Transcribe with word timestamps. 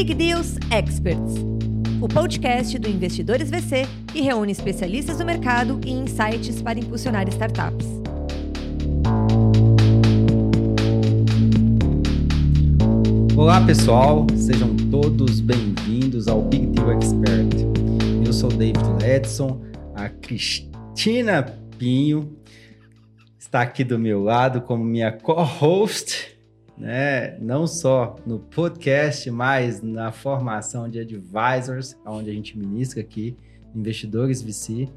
Big 0.00 0.14
Deals 0.14 0.56
Experts, 0.70 1.34
o 2.00 2.08
podcast 2.08 2.78
do 2.78 2.88
Investidores 2.88 3.50
VC 3.50 3.86
que 4.10 4.22
reúne 4.22 4.50
especialistas 4.50 5.18
do 5.18 5.26
mercado 5.26 5.78
e 5.84 5.90
insights 5.90 6.62
para 6.62 6.78
impulsionar 6.78 7.28
startups. 7.28 7.86
Olá 13.36 13.60
pessoal, 13.66 14.26
sejam 14.34 14.74
todos 14.90 15.38
bem-vindos 15.40 16.28
ao 16.28 16.40
Big 16.40 16.68
Deal 16.68 16.92
Expert. 16.92 17.54
Eu 18.24 18.32
sou 18.32 18.48
David 18.48 19.02
Ledson, 19.02 19.60
a 19.94 20.08
Cristina 20.08 21.42
Pinho 21.78 22.38
está 23.38 23.60
aqui 23.60 23.84
do 23.84 23.98
meu 23.98 24.22
lado 24.22 24.62
como 24.62 24.82
minha 24.82 25.12
co-host 25.12 26.39
né? 26.80 27.36
Não 27.38 27.66
só 27.66 28.16
no 28.26 28.38
podcast, 28.38 29.30
mas 29.30 29.82
na 29.82 30.10
formação 30.10 30.88
de 30.88 30.98
advisors, 30.98 31.94
onde 32.06 32.30
a 32.30 32.32
gente 32.32 32.58
ministra 32.58 33.00
aqui, 33.00 33.36
investidores 33.74 34.42
VC. 34.42 34.88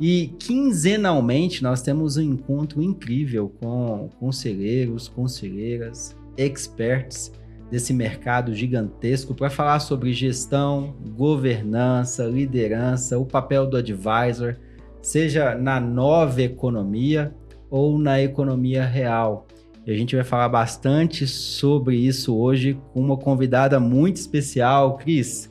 E 0.00 0.28
quinzenalmente 0.38 1.62
nós 1.62 1.82
temos 1.82 2.16
um 2.16 2.22
encontro 2.22 2.80
incrível 2.80 3.52
com 3.60 4.08
conselheiros, 4.18 5.08
conselheiras, 5.08 6.16
experts 6.38 7.32
desse 7.70 7.92
mercado 7.92 8.54
gigantesco 8.54 9.34
para 9.34 9.50
falar 9.50 9.80
sobre 9.80 10.12
gestão, 10.12 10.94
governança, 11.16 12.24
liderança, 12.24 13.18
o 13.18 13.26
papel 13.26 13.66
do 13.66 13.76
advisor, 13.76 14.56
seja 15.02 15.54
na 15.54 15.78
nova 15.78 16.40
economia 16.40 17.34
ou 17.68 17.98
na 17.98 18.20
economia 18.20 18.84
real. 18.84 19.46
E 19.90 19.92
a 19.92 19.96
gente 19.96 20.14
vai 20.14 20.24
falar 20.24 20.48
bastante 20.48 21.26
sobre 21.26 21.96
isso 21.96 22.36
hoje 22.36 22.78
com 22.92 23.00
uma 23.00 23.16
convidada 23.16 23.80
muito 23.80 24.18
especial, 24.18 24.96
Cris. 24.96 25.50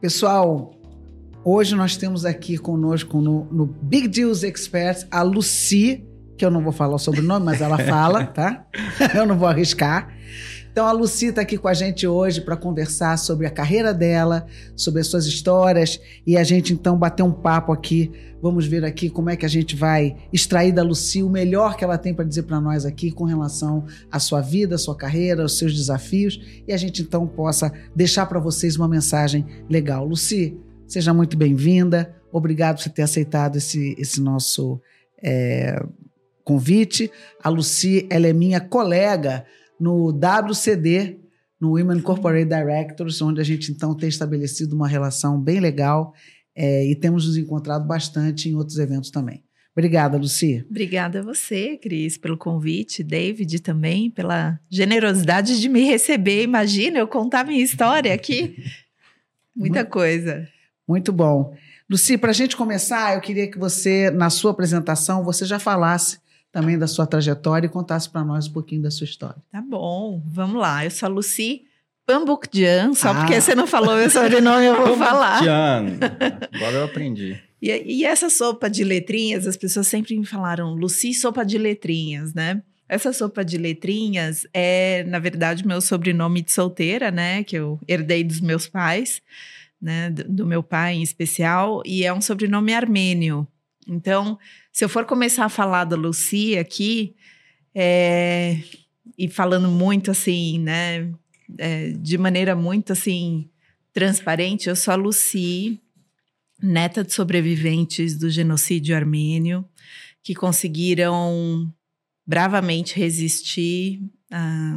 Pessoal, 0.00 0.70
hoje 1.44 1.74
nós 1.74 1.98
temos 1.98 2.24
aqui 2.24 2.56
conosco 2.56 3.20
no, 3.20 3.44
no 3.52 3.66
Big 3.66 4.08
Deals 4.08 4.42
Experts 4.42 5.06
a 5.10 5.20
Lucy, 5.20 6.02
que 6.38 6.46
eu 6.46 6.50
não 6.50 6.62
vou 6.62 6.72
falar 6.72 6.94
o 6.94 6.98
sobrenome, 6.98 7.44
mas 7.44 7.60
ela 7.60 7.76
fala, 7.76 8.24
tá? 8.24 8.64
eu 9.14 9.26
não 9.26 9.36
vou 9.36 9.48
arriscar. 9.48 10.08
Então 10.76 10.86
a 10.86 10.92
Lucy 10.92 11.28
está 11.28 11.40
aqui 11.40 11.56
com 11.56 11.68
a 11.68 11.72
gente 11.72 12.06
hoje 12.06 12.42
para 12.42 12.54
conversar 12.54 13.16
sobre 13.16 13.46
a 13.46 13.50
carreira 13.50 13.94
dela, 13.94 14.46
sobre 14.76 15.00
as 15.00 15.06
suas 15.06 15.24
histórias 15.24 15.98
e 16.26 16.36
a 16.36 16.44
gente 16.44 16.74
então 16.74 16.98
bater 16.98 17.22
um 17.22 17.32
papo 17.32 17.72
aqui. 17.72 18.12
Vamos 18.42 18.66
ver 18.66 18.84
aqui 18.84 19.08
como 19.08 19.30
é 19.30 19.36
que 19.36 19.46
a 19.46 19.48
gente 19.48 19.74
vai 19.74 20.14
extrair 20.30 20.72
da 20.72 20.82
Lucy 20.82 21.22
o 21.22 21.30
melhor 21.30 21.78
que 21.78 21.82
ela 21.82 21.96
tem 21.96 22.12
para 22.12 22.26
dizer 22.26 22.42
para 22.42 22.60
nós 22.60 22.84
aqui 22.84 23.10
com 23.10 23.24
relação 23.24 23.86
à 24.12 24.18
sua 24.18 24.42
vida, 24.42 24.74
à 24.74 24.78
sua 24.78 24.94
carreira, 24.94 25.40
aos 25.40 25.56
seus 25.56 25.74
desafios 25.74 26.38
e 26.68 26.74
a 26.74 26.76
gente 26.76 27.00
então 27.00 27.26
possa 27.26 27.72
deixar 27.94 28.26
para 28.26 28.38
vocês 28.38 28.76
uma 28.76 28.86
mensagem 28.86 29.46
legal. 29.70 30.04
Lucy, 30.04 30.60
seja 30.86 31.14
muito 31.14 31.38
bem-vinda. 31.38 32.14
Obrigado 32.30 32.82
por 32.82 32.92
ter 32.92 33.00
aceitado 33.00 33.56
esse, 33.56 33.96
esse 33.98 34.20
nosso 34.20 34.78
é, 35.22 35.82
convite. 36.44 37.10
A 37.42 37.48
Lucy, 37.48 38.06
ela 38.10 38.26
é 38.26 38.32
minha 38.34 38.60
colega 38.60 39.46
no 39.78 40.10
WCD, 40.10 41.20
no 41.60 41.72
Women 41.72 42.00
Corporate 42.00 42.48
Directors, 42.48 43.20
onde 43.22 43.40
a 43.40 43.44
gente 43.44 43.72
então 43.72 43.94
tem 43.94 44.08
estabelecido 44.08 44.74
uma 44.74 44.88
relação 44.88 45.40
bem 45.40 45.60
legal 45.60 46.12
é, 46.54 46.86
e 46.86 46.94
temos 46.94 47.26
nos 47.26 47.36
encontrado 47.36 47.86
bastante 47.86 48.48
em 48.48 48.54
outros 48.54 48.78
eventos 48.78 49.10
também. 49.10 49.44
Obrigada, 49.72 50.16
Luci. 50.16 50.64
Obrigada 50.70 51.20
a 51.20 51.22
você, 51.22 51.76
Cris, 51.76 52.16
pelo 52.16 52.38
convite, 52.38 53.04
David 53.04 53.60
também, 53.60 54.10
pela 54.10 54.58
generosidade 54.70 55.60
de 55.60 55.68
me 55.68 55.82
receber. 55.82 56.42
Imagina 56.42 56.98
eu 56.98 57.06
contar 57.06 57.44
minha 57.44 57.62
história 57.62 58.14
aqui. 58.14 58.56
Muita 59.54 59.80
muito, 59.80 59.90
coisa. 59.90 60.48
Muito 60.88 61.12
bom. 61.12 61.54
Luci, 61.90 62.16
para 62.16 62.30
a 62.30 62.34
gente 62.34 62.56
começar, 62.56 63.14
eu 63.14 63.20
queria 63.20 63.50
que 63.50 63.58
você, 63.58 64.10
na 64.10 64.30
sua 64.30 64.50
apresentação, 64.50 65.22
você 65.22 65.44
já 65.44 65.58
falasse 65.58 66.18
também 66.56 66.78
da 66.78 66.86
sua 66.86 67.06
trajetória 67.06 67.66
e 67.66 67.68
contasse 67.68 68.08
para 68.08 68.24
nós 68.24 68.48
um 68.48 68.52
pouquinho 68.54 68.80
da 68.80 68.90
sua 68.90 69.04
história. 69.04 69.36
Tá 69.52 69.60
bom, 69.60 70.22
vamos 70.24 70.58
lá. 70.58 70.86
Eu 70.86 70.90
sou 70.90 71.06
a 71.06 71.10
Lucy 71.10 71.66
Pambukjian, 72.06 72.94
só 72.94 73.10
ah. 73.10 73.14
porque 73.14 73.38
você 73.38 73.54
não 73.54 73.66
falou 73.66 73.94
meu 73.94 74.08
sobrenome, 74.08 74.64
eu 74.64 74.74
vou 74.74 74.96
falar. 74.96 75.42
agora 76.54 76.76
eu 76.76 76.84
aprendi. 76.84 77.38
E, 77.60 77.70
e, 77.98 78.04
essa 78.06 78.30
sopa 78.30 78.70
de 78.70 78.84
letrinhas, 78.84 79.46
as 79.46 79.54
pessoas 79.54 79.86
sempre 79.86 80.18
me 80.18 80.24
falaram, 80.24 80.72
Lucy, 80.72 81.12
sopa 81.12 81.44
de 81.44 81.58
letrinhas, 81.58 82.32
né? 82.32 82.62
Essa 82.88 83.12
sopa 83.12 83.44
de 83.44 83.58
letrinhas 83.58 84.46
é, 84.54 85.04
na 85.04 85.18
verdade, 85.18 85.66
meu 85.66 85.82
sobrenome 85.82 86.40
de 86.40 86.52
solteira, 86.52 87.10
né? 87.10 87.44
Que 87.44 87.56
eu 87.56 87.78
herdei 87.86 88.24
dos 88.24 88.40
meus 88.40 88.66
pais, 88.66 89.20
né? 89.78 90.08
Do, 90.08 90.24
do 90.24 90.46
meu 90.46 90.62
pai 90.62 90.94
em 90.94 91.02
especial, 91.02 91.82
e 91.84 92.02
é 92.02 92.14
um 92.14 92.20
sobrenome 92.22 92.72
armênio. 92.72 93.46
Então, 93.86 94.38
se 94.76 94.84
eu 94.84 94.90
for 94.90 95.06
começar 95.06 95.46
a 95.46 95.48
falar 95.48 95.84
da 95.84 95.96
Lucia 95.96 96.60
aqui, 96.60 97.16
é, 97.74 98.60
e 99.16 99.26
falando 99.26 99.70
muito 99.70 100.10
assim, 100.10 100.58
né, 100.58 101.10
é, 101.56 101.92
de 101.92 102.18
maneira 102.18 102.54
muito 102.54 102.92
assim 102.92 103.48
transparente, 103.90 104.68
eu 104.68 104.76
sou 104.76 104.92
a 104.92 104.94
Lucy, 104.94 105.80
neta 106.62 107.02
de 107.02 107.10
sobreviventes 107.10 108.18
do 108.18 108.28
genocídio 108.28 108.94
armênio, 108.94 109.64
que 110.22 110.34
conseguiram 110.34 111.72
bravamente 112.26 112.98
resistir 112.98 114.02
a, 114.30 114.76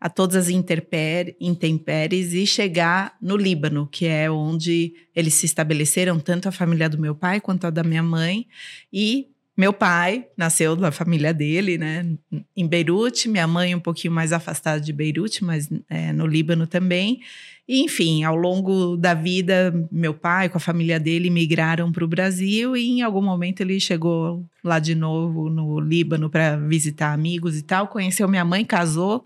a 0.00 0.08
todas 0.10 0.36
as 0.36 0.48
intempéries 0.50 2.32
e 2.34 2.46
chegar 2.46 3.16
no 3.20 3.36
Líbano, 3.36 3.88
que 3.90 4.06
é 4.06 4.30
onde 4.30 4.94
eles 5.14 5.34
se 5.34 5.46
estabeleceram, 5.46 6.20
tanto 6.20 6.48
a 6.48 6.52
família 6.52 6.88
do 6.88 6.98
meu 6.98 7.14
pai 7.14 7.40
quanto 7.40 7.66
a 7.66 7.70
da 7.70 7.82
minha 7.82 8.02
mãe. 8.02 8.46
E 8.92 9.28
meu 9.56 9.72
pai 9.72 10.26
nasceu 10.36 10.76
da 10.76 10.92
família 10.92 11.32
dele, 11.32 11.78
né, 11.78 12.06
em 12.54 12.68
Beirute, 12.68 13.26
minha 13.26 13.46
mãe 13.46 13.74
um 13.74 13.80
pouquinho 13.80 14.12
mais 14.12 14.30
afastada 14.30 14.78
de 14.78 14.92
Beirute, 14.92 15.42
mas 15.42 15.70
é, 15.88 16.12
no 16.12 16.26
Líbano 16.26 16.66
também. 16.66 17.20
E, 17.66 17.82
enfim, 17.82 18.22
ao 18.22 18.36
longo 18.36 18.98
da 18.98 19.14
vida, 19.14 19.72
meu 19.90 20.12
pai 20.12 20.50
com 20.50 20.58
a 20.58 20.60
família 20.60 21.00
dele 21.00 21.30
migraram 21.30 21.90
para 21.90 22.04
o 22.04 22.08
Brasil 22.08 22.76
e 22.76 22.98
em 22.98 23.02
algum 23.02 23.22
momento 23.22 23.62
ele 23.62 23.80
chegou 23.80 24.44
lá 24.62 24.78
de 24.78 24.94
novo 24.94 25.48
no 25.48 25.80
Líbano 25.80 26.28
para 26.28 26.56
visitar 26.56 27.14
amigos 27.14 27.56
e 27.56 27.62
tal, 27.62 27.88
conheceu 27.88 28.28
minha 28.28 28.44
mãe, 28.44 28.62
casou 28.62 29.24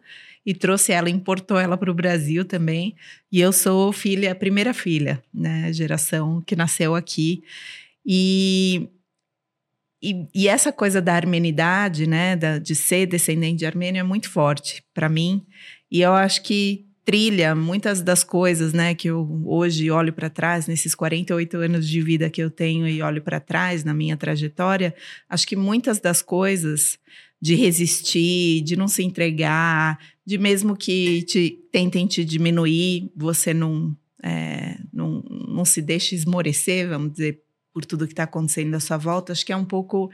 e 0.51 0.55
trouxe 0.55 0.91
ela, 0.91 1.09
importou 1.09 1.61
ela 1.61 1.77
para 1.77 1.93
o 1.93 1.95
Brasil 1.95 2.45
também. 2.45 2.97
E 3.31 3.41
eu 3.41 3.53
sou 3.53 3.93
filha, 3.93 4.35
primeira 4.35 4.75
filha, 4.75 5.23
né, 5.33 5.73
geração 5.73 6.43
que 6.45 6.57
nasceu 6.57 6.97
aqui. 6.97 7.45
E, 8.05 8.89
e, 10.03 10.27
e 10.35 10.49
essa 10.49 10.73
coisa 10.73 11.01
da 11.01 11.15
armenidade, 11.15 12.05
né, 12.05 12.35
da, 12.35 12.59
de 12.59 12.75
ser 12.75 13.07
descendente 13.07 13.61
de 13.61 13.67
armênio 13.67 14.01
é 14.01 14.03
muito 14.03 14.29
forte 14.29 14.83
para 14.93 15.09
mim. 15.09 15.47
E 15.89 16.01
eu 16.01 16.15
acho 16.15 16.43
que 16.43 16.85
trilha 17.05 17.55
muitas 17.55 18.03
das 18.03 18.25
coisas, 18.25 18.73
né, 18.73 18.93
que 18.93 19.09
eu 19.09 19.41
hoje 19.47 19.89
olho 19.89 20.13
para 20.13 20.29
trás, 20.29 20.67
nesses 20.67 20.97
48 20.97 21.59
anos 21.59 21.89
de 21.89 22.03
vida 22.03 22.29
que 22.29 22.43
eu 22.43 22.51
tenho 22.51 22.89
e 22.89 23.01
olho 23.03 23.23
para 23.23 23.39
trás 23.39 23.85
na 23.85 23.95
minha 23.95 24.17
trajetória, 24.17 24.93
acho 25.29 25.47
que 25.47 25.55
muitas 25.55 26.01
das 26.01 26.21
coisas 26.23 26.99
de 27.41 27.55
resistir, 27.55 28.61
de 28.63 28.77
não 28.77 28.87
se 28.87 29.03
entregar, 29.03 29.99
de 30.27 30.37
mesmo 30.37 30.77
que 30.77 31.23
te, 31.23 31.59
tentem 31.73 32.07
te 32.07 32.25
diminuir, 32.25 33.11
você 33.17 33.55
não, 33.55 33.97
é, 34.23 34.79
não, 34.93 35.23
não 35.49 35.65
se 35.65 35.81
deixe 35.81 36.15
esmorecer, 36.15 36.89
vamos 36.89 37.13
dizer, 37.13 37.43
por 37.73 37.85
tudo 37.85 38.07
que 38.07 38.13
está 38.13 38.25
acontecendo 38.25 38.75
à 38.75 38.81
sua 38.81 38.99
volta. 38.99 39.33
Acho 39.33 39.47
que 39.47 39.53
é 39.53 39.57
um 39.57 39.65
pouco, 39.65 40.11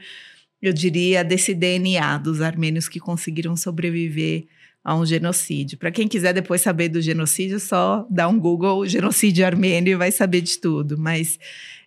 eu 0.61 0.71
diria, 0.71 1.23
desse 1.23 1.53
DNA 1.53 2.17
dos 2.19 2.41
armênios 2.41 2.87
que 2.87 2.99
conseguiram 2.99 3.55
sobreviver 3.55 4.47
a 4.83 4.95
um 4.95 5.05
genocídio. 5.05 5.77
Para 5.77 5.91
quem 5.91 6.07
quiser 6.07 6.33
depois 6.33 6.61
saber 6.61 6.87
do 6.87 7.01
genocídio, 7.01 7.59
só 7.59 8.07
dá 8.09 8.27
um 8.29 8.39
Google 8.39 8.85
genocídio 8.87 9.45
armênio 9.45 9.91
e 9.91 9.97
vai 9.97 10.13
saber 10.13 10.39
de 10.39 10.57
tudo. 10.59 10.97
Mas 10.97 11.37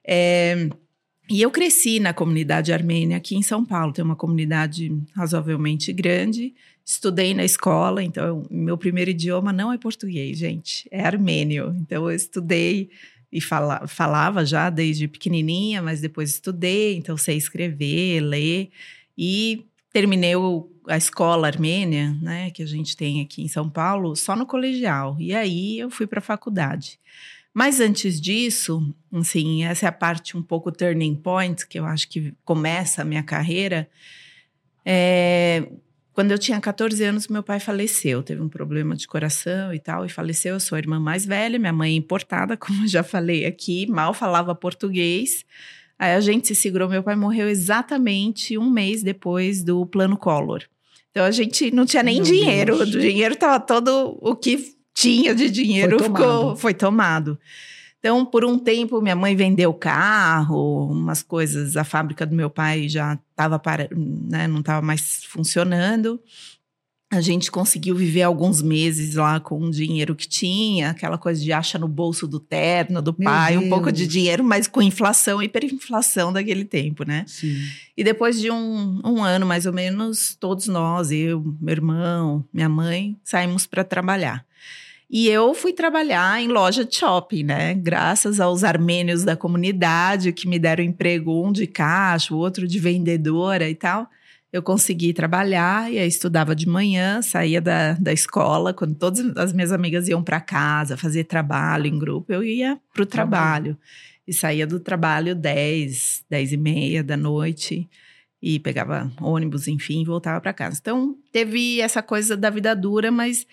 é, 0.04 0.68
e 1.30 1.40
eu 1.40 1.50
cresci 1.50 2.00
na 2.00 2.12
comunidade 2.12 2.72
armênia 2.72 3.16
aqui 3.16 3.36
em 3.36 3.42
São 3.42 3.64
Paulo, 3.64 3.92
tem 3.92 4.04
uma 4.04 4.16
comunidade 4.16 4.92
razoavelmente 5.14 5.92
grande. 5.92 6.52
Estudei 6.84 7.32
na 7.34 7.44
escola, 7.44 8.02
então 8.02 8.42
meu 8.50 8.76
primeiro 8.76 9.12
idioma 9.12 9.52
não 9.52 9.72
é 9.72 9.78
português, 9.78 10.38
gente, 10.38 10.88
é 10.90 11.06
armênio. 11.06 11.72
Então 11.78 12.10
eu 12.10 12.16
estudei 12.16 12.90
e 13.32 13.40
fala, 13.40 13.86
falava 13.86 14.44
já 14.44 14.68
desde 14.70 15.06
pequenininha, 15.06 15.80
mas 15.80 16.00
depois 16.00 16.30
estudei, 16.30 16.96
então 16.96 17.16
sei 17.16 17.36
escrever, 17.36 18.20
ler 18.22 18.70
e 19.16 19.64
terminei 19.92 20.34
a 20.88 20.96
escola 20.96 21.46
armênia, 21.46 22.16
né, 22.20 22.50
que 22.50 22.62
a 22.62 22.66
gente 22.66 22.96
tem 22.96 23.20
aqui 23.20 23.40
em 23.40 23.48
São 23.48 23.70
Paulo, 23.70 24.16
só 24.16 24.34
no 24.34 24.46
colegial. 24.46 25.16
E 25.20 25.32
aí 25.32 25.78
eu 25.78 25.90
fui 25.90 26.08
para 26.08 26.18
a 26.18 26.22
faculdade. 26.22 26.98
Mas 27.52 27.80
antes 27.80 28.20
disso, 28.20 28.94
assim, 29.12 29.64
essa 29.64 29.86
é 29.86 29.88
a 29.88 29.92
parte 29.92 30.36
um 30.36 30.42
pouco 30.42 30.70
turning 30.70 31.16
point, 31.16 31.66
que 31.66 31.78
eu 31.78 31.84
acho 31.84 32.08
que 32.08 32.32
começa 32.44 33.02
a 33.02 33.04
minha 33.04 33.22
carreira. 33.22 33.88
É, 34.84 35.68
quando 36.12 36.30
eu 36.30 36.38
tinha 36.38 36.60
14 36.60 37.02
anos, 37.02 37.28
meu 37.28 37.42
pai 37.42 37.58
faleceu. 37.58 38.22
Teve 38.22 38.40
um 38.40 38.48
problema 38.48 38.94
de 38.94 39.08
coração 39.08 39.72
e 39.74 39.78
tal, 39.78 40.04
e 40.04 40.08
faleceu. 40.08 40.54
Eu 40.54 40.60
sou 40.60 40.76
a 40.76 40.78
irmã 40.78 41.00
mais 41.00 41.26
velha, 41.26 41.58
minha 41.58 41.72
mãe 41.72 41.92
é 41.92 41.96
importada, 41.96 42.56
como 42.58 42.84
eu 42.84 42.88
já 42.88 43.02
falei 43.02 43.44
aqui, 43.46 43.86
mal 43.86 44.14
falava 44.14 44.54
português. 44.54 45.44
Aí 45.98 46.14
a 46.14 46.20
gente 46.20 46.48
se 46.48 46.54
segurou. 46.54 46.88
Meu 46.88 47.02
pai 47.02 47.16
morreu 47.16 47.48
exatamente 47.48 48.56
um 48.56 48.70
mês 48.70 49.02
depois 49.02 49.62
do 49.62 49.84
plano 49.84 50.16
Collor. 50.16 50.62
Então 51.10 51.24
a 51.24 51.30
gente 51.30 51.70
não 51.72 51.84
tinha 51.84 52.02
nem 52.02 52.16
Meu 52.16 52.24
dinheiro. 52.24 52.76
Deus. 52.78 52.94
O 52.94 52.98
dinheiro 53.00 53.34
estava 53.34 53.60
todo 53.60 54.16
o 54.20 54.34
que 54.34 54.74
tinha 54.94 55.34
de 55.34 55.50
dinheiro 55.50 55.98
foi 55.98 56.08
ficou, 56.08 56.26
tomado. 56.26 56.56
foi 56.56 56.74
tomado. 56.74 57.38
Então, 58.00 58.24
por 58.24 58.46
um 58.46 58.58
tempo, 58.58 59.00
minha 59.02 59.14
mãe 59.14 59.36
vendeu 59.36 59.74
carro, 59.74 60.90
umas 60.90 61.22
coisas, 61.22 61.76
a 61.76 61.84
fábrica 61.84 62.24
do 62.24 62.34
meu 62.34 62.48
pai 62.48 62.88
já 62.88 63.18
estava 63.30 63.58
para, 63.58 63.90
né, 63.94 64.48
não 64.48 64.60
estava 64.60 64.80
mais 64.80 65.22
funcionando. 65.24 66.18
A 67.12 67.20
gente 67.20 67.50
conseguiu 67.50 67.94
viver 67.94 68.22
alguns 68.22 68.62
meses 68.62 69.16
lá 69.16 69.38
com 69.38 69.60
o 69.60 69.70
dinheiro 69.70 70.14
que 70.14 70.28
tinha, 70.28 70.90
aquela 70.90 71.18
coisa 71.18 71.42
de 71.42 71.52
acha 71.52 71.76
no 71.76 71.88
bolso 71.88 72.26
do 72.26 72.40
terno 72.40 73.02
do 73.02 73.14
meu 73.18 73.28
pai, 73.28 73.52
Deus. 73.52 73.64
um 73.64 73.68
pouco 73.68 73.92
de 73.92 74.06
dinheiro, 74.06 74.44
mas 74.44 74.66
com 74.66 74.80
inflação, 74.80 75.42
hiperinflação 75.42 76.32
daquele 76.32 76.64
tempo, 76.64 77.04
né? 77.04 77.24
Sim. 77.26 77.56
E 77.96 78.04
depois 78.04 78.40
de 78.40 78.50
um, 78.50 79.00
um 79.04 79.22
ano, 79.22 79.44
mais 79.44 79.66
ou 79.66 79.72
menos, 79.72 80.36
todos 80.38 80.68
nós, 80.68 81.10
eu, 81.10 81.42
meu 81.60 81.72
irmão, 81.72 82.44
minha 82.50 82.68
mãe, 82.68 83.18
saímos 83.24 83.66
para 83.66 83.84
trabalhar. 83.84 84.46
E 85.12 85.26
eu 85.28 85.52
fui 85.54 85.72
trabalhar 85.72 86.40
em 86.40 86.46
loja 86.46 86.84
de 86.84 86.94
shopping, 86.94 87.42
né? 87.42 87.74
Graças 87.74 88.38
aos 88.38 88.62
armênios 88.62 89.24
da 89.24 89.36
comunidade 89.36 90.32
que 90.32 90.46
me 90.46 90.56
deram 90.56 90.84
emprego, 90.84 91.44
um 91.44 91.50
de 91.50 91.66
caixa, 91.66 92.32
o 92.32 92.38
outro 92.38 92.64
de 92.68 92.78
vendedora 92.78 93.68
e 93.68 93.74
tal. 93.74 94.08
Eu 94.52 94.62
consegui 94.62 95.12
trabalhar 95.12 95.92
e 95.92 95.98
aí 95.98 96.06
estudava 96.06 96.54
de 96.54 96.68
manhã, 96.68 97.20
saía 97.22 97.60
da, 97.60 97.94
da 97.94 98.12
escola, 98.12 98.72
quando 98.72 98.94
todas 98.94 99.36
as 99.36 99.52
minhas 99.52 99.72
amigas 99.72 100.06
iam 100.06 100.22
para 100.22 100.40
casa 100.40 100.96
fazer 100.96 101.24
trabalho 101.24 101.86
em 101.86 101.98
grupo, 101.98 102.32
eu 102.32 102.44
ia 102.44 102.78
para 102.94 103.02
o 103.02 103.06
trabalho. 103.06 103.76
E 104.28 104.32
saía 104.32 104.64
do 104.64 104.78
trabalho 104.78 105.34
10, 105.34 106.24
10 106.30 106.52
e 106.52 106.56
meia 106.56 107.02
da 107.02 107.16
noite 107.16 107.88
e 108.40 108.60
pegava 108.60 109.10
ônibus, 109.20 109.66
enfim, 109.66 110.02
e 110.02 110.04
voltava 110.04 110.40
para 110.40 110.52
casa. 110.52 110.78
Então, 110.80 111.16
teve 111.32 111.80
essa 111.80 112.00
coisa 112.00 112.36
da 112.36 112.48
vida 112.48 112.76
dura, 112.76 113.10
mas 113.10 113.44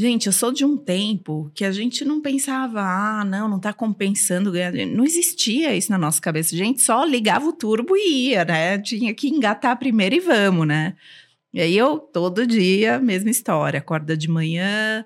Gente, 0.00 0.28
eu 0.28 0.32
sou 0.32 0.52
de 0.52 0.64
um 0.64 0.76
tempo 0.76 1.50
que 1.52 1.64
a 1.64 1.72
gente 1.72 2.04
não 2.04 2.22
pensava, 2.22 2.80
ah, 2.80 3.24
não, 3.24 3.48
não 3.48 3.58
tá 3.58 3.72
compensando 3.72 4.52
ganhar. 4.52 4.70
Não 4.86 5.02
existia 5.04 5.74
isso 5.74 5.90
na 5.90 5.98
nossa 5.98 6.20
cabeça. 6.20 6.54
A 6.54 6.58
gente 6.58 6.80
só 6.80 7.04
ligava 7.04 7.46
o 7.46 7.52
turbo 7.52 7.96
e 7.96 8.28
ia, 8.28 8.44
né? 8.44 8.78
Tinha 8.78 9.12
que 9.12 9.26
engatar 9.26 9.76
primeiro 9.76 10.14
e 10.14 10.20
vamos, 10.20 10.68
né? 10.68 10.94
E 11.52 11.60
aí 11.60 11.76
eu, 11.76 11.98
todo 11.98 12.46
dia, 12.46 13.00
mesma 13.00 13.28
história. 13.28 13.80
Acorda 13.80 14.16
de 14.16 14.28
manhã, 14.28 15.04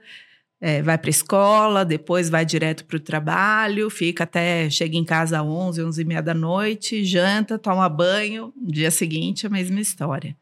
é, 0.60 0.82
vai 0.82 0.98
para 0.98 1.08
escola, 1.08 1.86
depois 1.86 2.28
vai 2.28 2.44
direto 2.44 2.84
para 2.84 2.98
o 2.98 3.00
trabalho, 3.00 3.88
fica 3.88 4.24
até, 4.24 4.68
chega 4.68 4.94
em 4.94 5.04
casa 5.06 5.40
às 5.40 5.46
11, 5.46 5.84
11 5.84 6.02
e 6.02 6.04
meia 6.04 6.22
da 6.22 6.34
noite, 6.34 7.02
janta, 7.02 7.58
toma 7.58 7.88
banho, 7.88 8.52
dia 8.58 8.90
seguinte 8.90 9.46
a 9.46 9.50
mesma 9.50 9.80
história. 9.80 10.36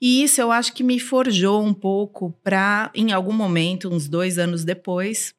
E 0.00 0.22
isso 0.22 0.40
eu 0.40 0.50
acho 0.50 0.72
que 0.72 0.82
me 0.82 0.98
forjou 0.98 1.62
um 1.62 1.74
pouco 1.74 2.32
para, 2.42 2.90
em 2.94 3.12
algum 3.12 3.34
momento, 3.34 3.88
uns 3.88 4.08
dois 4.08 4.38
anos 4.38 4.64
depois, 4.64 5.34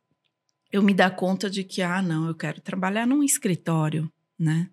eu 0.72 0.84
me 0.84 0.94
dar 0.94 1.16
conta 1.16 1.50
de 1.50 1.64
que, 1.64 1.82
ah, 1.82 2.02
não, 2.02 2.28
eu 2.28 2.36
quero 2.36 2.62
trabalhar 2.62 3.08
num 3.08 3.24
escritório, 3.24 4.12
né? 4.38 4.70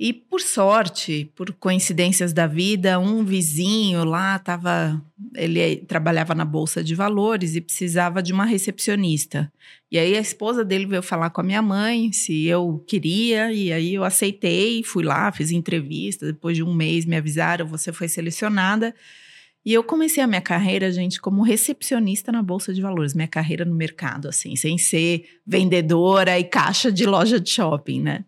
E 0.00 0.12
por 0.12 0.40
sorte, 0.40 1.28
por 1.34 1.52
coincidências 1.52 2.32
da 2.32 2.46
vida, 2.46 3.00
um 3.00 3.24
vizinho 3.24 4.04
lá 4.04 4.36
estava. 4.36 5.02
Ele 5.34 5.78
trabalhava 5.78 6.36
na 6.36 6.44
Bolsa 6.44 6.84
de 6.84 6.94
Valores 6.94 7.56
e 7.56 7.60
precisava 7.60 8.22
de 8.22 8.32
uma 8.32 8.44
recepcionista. 8.44 9.52
E 9.90 9.98
aí 9.98 10.16
a 10.16 10.20
esposa 10.20 10.64
dele 10.64 10.86
veio 10.86 11.02
falar 11.02 11.30
com 11.30 11.40
a 11.40 11.44
minha 11.44 11.60
mãe 11.60 12.12
se 12.12 12.46
eu 12.46 12.84
queria, 12.86 13.52
e 13.52 13.72
aí 13.72 13.94
eu 13.94 14.04
aceitei, 14.04 14.84
fui 14.84 15.02
lá, 15.02 15.32
fiz 15.32 15.50
entrevista. 15.50 16.26
Depois 16.26 16.56
de 16.56 16.62
um 16.62 16.72
mês 16.72 17.04
me 17.04 17.16
avisaram, 17.16 17.66
você 17.66 17.92
foi 17.92 18.06
selecionada. 18.06 18.94
E 19.64 19.74
eu 19.74 19.82
comecei 19.82 20.22
a 20.22 20.28
minha 20.28 20.40
carreira, 20.40 20.92
gente, 20.92 21.20
como 21.20 21.42
recepcionista 21.42 22.30
na 22.30 22.42
Bolsa 22.42 22.72
de 22.72 22.80
Valores, 22.80 23.14
minha 23.14 23.26
carreira 23.26 23.64
no 23.64 23.74
mercado, 23.74 24.28
assim, 24.28 24.54
sem 24.54 24.78
ser 24.78 25.24
vendedora 25.44 26.38
e 26.38 26.44
caixa 26.44 26.92
de 26.92 27.04
loja 27.04 27.40
de 27.40 27.50
shopping, 27.50 28.00
né? 28.00 28.24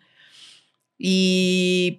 E 1.00 1.99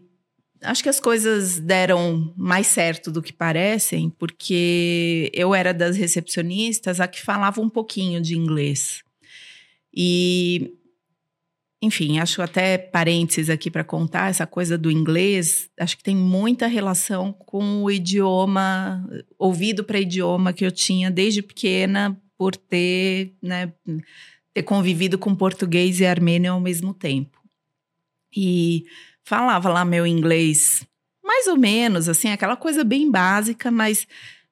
acho 0.62 0.84
que 0.84 0.90
as 0.90 1.00
coisas 1.00 1.60
deram 1.60 2.34
mais 2.38 2.68
certo 2.68 3.12
do 3.12 3.22
que 3.22 3.34
parecem, 3.34 4.12
porque 4.12 5.32
eu 5.34 5.56
era 5.56 5.74
das 5.74 5.98
recepcionistas 5.98 7.00
a 7.00 7.08
que 7.08 7.20
falava 7.20 7.60
um 7.62 7.70
pouquinho 7.70 8.22
de 8.22 8.38
inglês. 8.38 9.02
E, 9.92 10.72
enfim, 11.82 12.20
acho 12.20 12.44
até 12.44 12.78
parênteses 12.78 13.50
aqui 13.50 13.72
para 13.72 13.84
contar 13.84 14.30
essa 14.30 14.46
coisa 14.46 14.78
do 14.78 14.92
inglês, 14.92 15.70
acho 15.80 15.98
que 15.98 16.04
tem 16.04 16.16
muita 16.16 16.68
relação 16.68 17.34
com 17.34 17.84
o 17.84 17.90
idioma, 17.90 19.04
ouvido 19.40 19.84
para 19.84 20.00
idioma 20.00 20.54
que 20.54 20.64
eu 20.66 20.72
tinha 20.72 21.10
desde 21.10 21.42
pequena, 21.42 22.16
por 22.38 22.56
ter, 22.56 23.36
né, 23.42 23.74
ter 24.54 24.64
convivido 24.64 25.18
com 25.18 25.36
português 25.36 26.00
e 26.00 26.06
armênio 26.06 26.54
ao 26.54 26.62
mesmo 26.62 26.94
tempo 26.94 27.41
e 28.36 28.86
falava 29.24 29.70
lá 29.70 29.86
meu 29.86 30.06
inglês 30.06 30.86
mais 31.32 31.48
ou 31.48 31.58
menos, 31.58 32.10
assim, 32.10 32.30
aquela 32.30 32.58
coisa 32.58 32.84
bem 32.84 33.10
básica, 33.10 33.72
mas, 33.72 34.06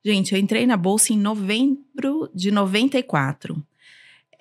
gente, 0.04 0.34
eu 0.34 0.40
entrei 0.40 0.66
na 0.66 0.78
bolsa 0.78 1.12
em 1.12 1.18
novembro 1.18 2.30
de 2.34 2.52
94. 2.52 3.62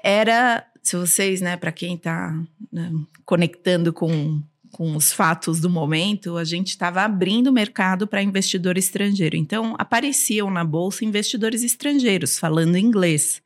Era, 0.03 0.65
se 0.81 0.97
vocês, 0.97 1.41
né, 1.41 1.57
para 1.57 1.73
quem 1.73 1.97
está 1.97 2.33
né, 2.73 2.93
conectando 3.25 3.93
com, 3.93 4.41
com 4.71 4.95
os 4.95 5.13
fatos 5.13 5.61
do 5.61 5.69
momento, 5.69 6.37
a 6.37 6.45
gente 6.45 6.69
estava 6.69 7.03
abrindo 7.03 7.49
o 7.49 7.53
mercado 7.53 8.07
para 8.07 8.23
investidor 8.23 8.79
estrangeiro. 8.79 9.37
Então, 9.37 9.75
apareciam 9.77 10.49
na 10.49 10.65
bolsa 10.65 11.05
investidores 11.05 11.65
estrangeiros 11.65 12.39
falando 12.39 12.79
inglês. 12.79 13.43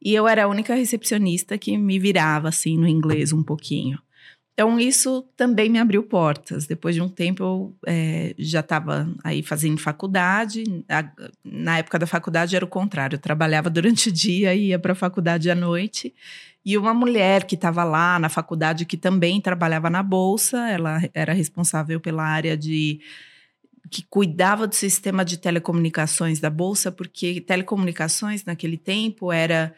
E 0.00 0.14
eu 0.14 0.28
era 0.28 0.44
a 0.44 0.48
única 0.48 0.74
recepcionista 0.74 1.58
que 1.58 1.76
me 1.76 1.98
virava 1.98 2.48
assim 2.48 2.78
no 2.78 2.86
inglês 2.86 3.32
um 3.32 3.42
pouquinho. 3.42 3.98
Então, 4.58 4.80
isso 4.80 5.22
também 5.36 5.68
me 5.68 5.78
abriu 5.78 6.02
portas. 6.02 6.66
Depois 6.66 6.92
de 6.92 7.00
um 7.00 7.08
tempo, 7.08 7.44
eu 7.44 7.76
é, 7.86 8.34
já 8.36 8.58
estava 8.58 9.08
aí 9.22 9.40
fazendo 9.40 9.80
faculdade. 9.80 10.64
Na 11.44 11.78
época 11.78 11.96
da 11.96 12.08
faculdade 12.08 12.56
era 12.56 12.64
o 12.64 12.68
contrário. 12.68 13.14
Eu 13.14 13.20
trabalhava 13.20 13.70
durante 13.70 14.08
o 14.08 14.12
dia 14.12 14.52
e 14.56 14.70
ia 14.70 14.78
para 14.80 14.94
a 14.94 14.96
faculdade 14.96 15.48
à 15.48 15.54
noite. 15.54 16.12
E 16.64 16.76
uma 16.76 16.92
mulher 16.92 17.44
que 17.44 17.54
estava 17.54 17.84
lá 17.84 18.18
na 18.18 18.28
faculdade, 18.28 18.84
que 18.84 18.96
também 18.96 19.40
trabalhava 19.40 19.88
na 19.88 20.02
Bolsa, 20.02 20.68
ela 20.68 21.00
era 21.14 21.32
responsável 21.32 22.00
pela 22.00 22.24
área 22.24 22.56
de 22.56 22.98
que 23.88 24.02
cuidava 24.10 24.66
do 24.66 24.74
sistema 24.74 25.24
de 25.24 25.36
telecomunicações 25.36 26.40
da 26.40 26.50
bolsa, 26.50 26.90
porque 26.90 27.40
telecomunicações 27.40 28.44
naquele 28.44 28.76
tempo 28.76 29.32
era 29.32 29.72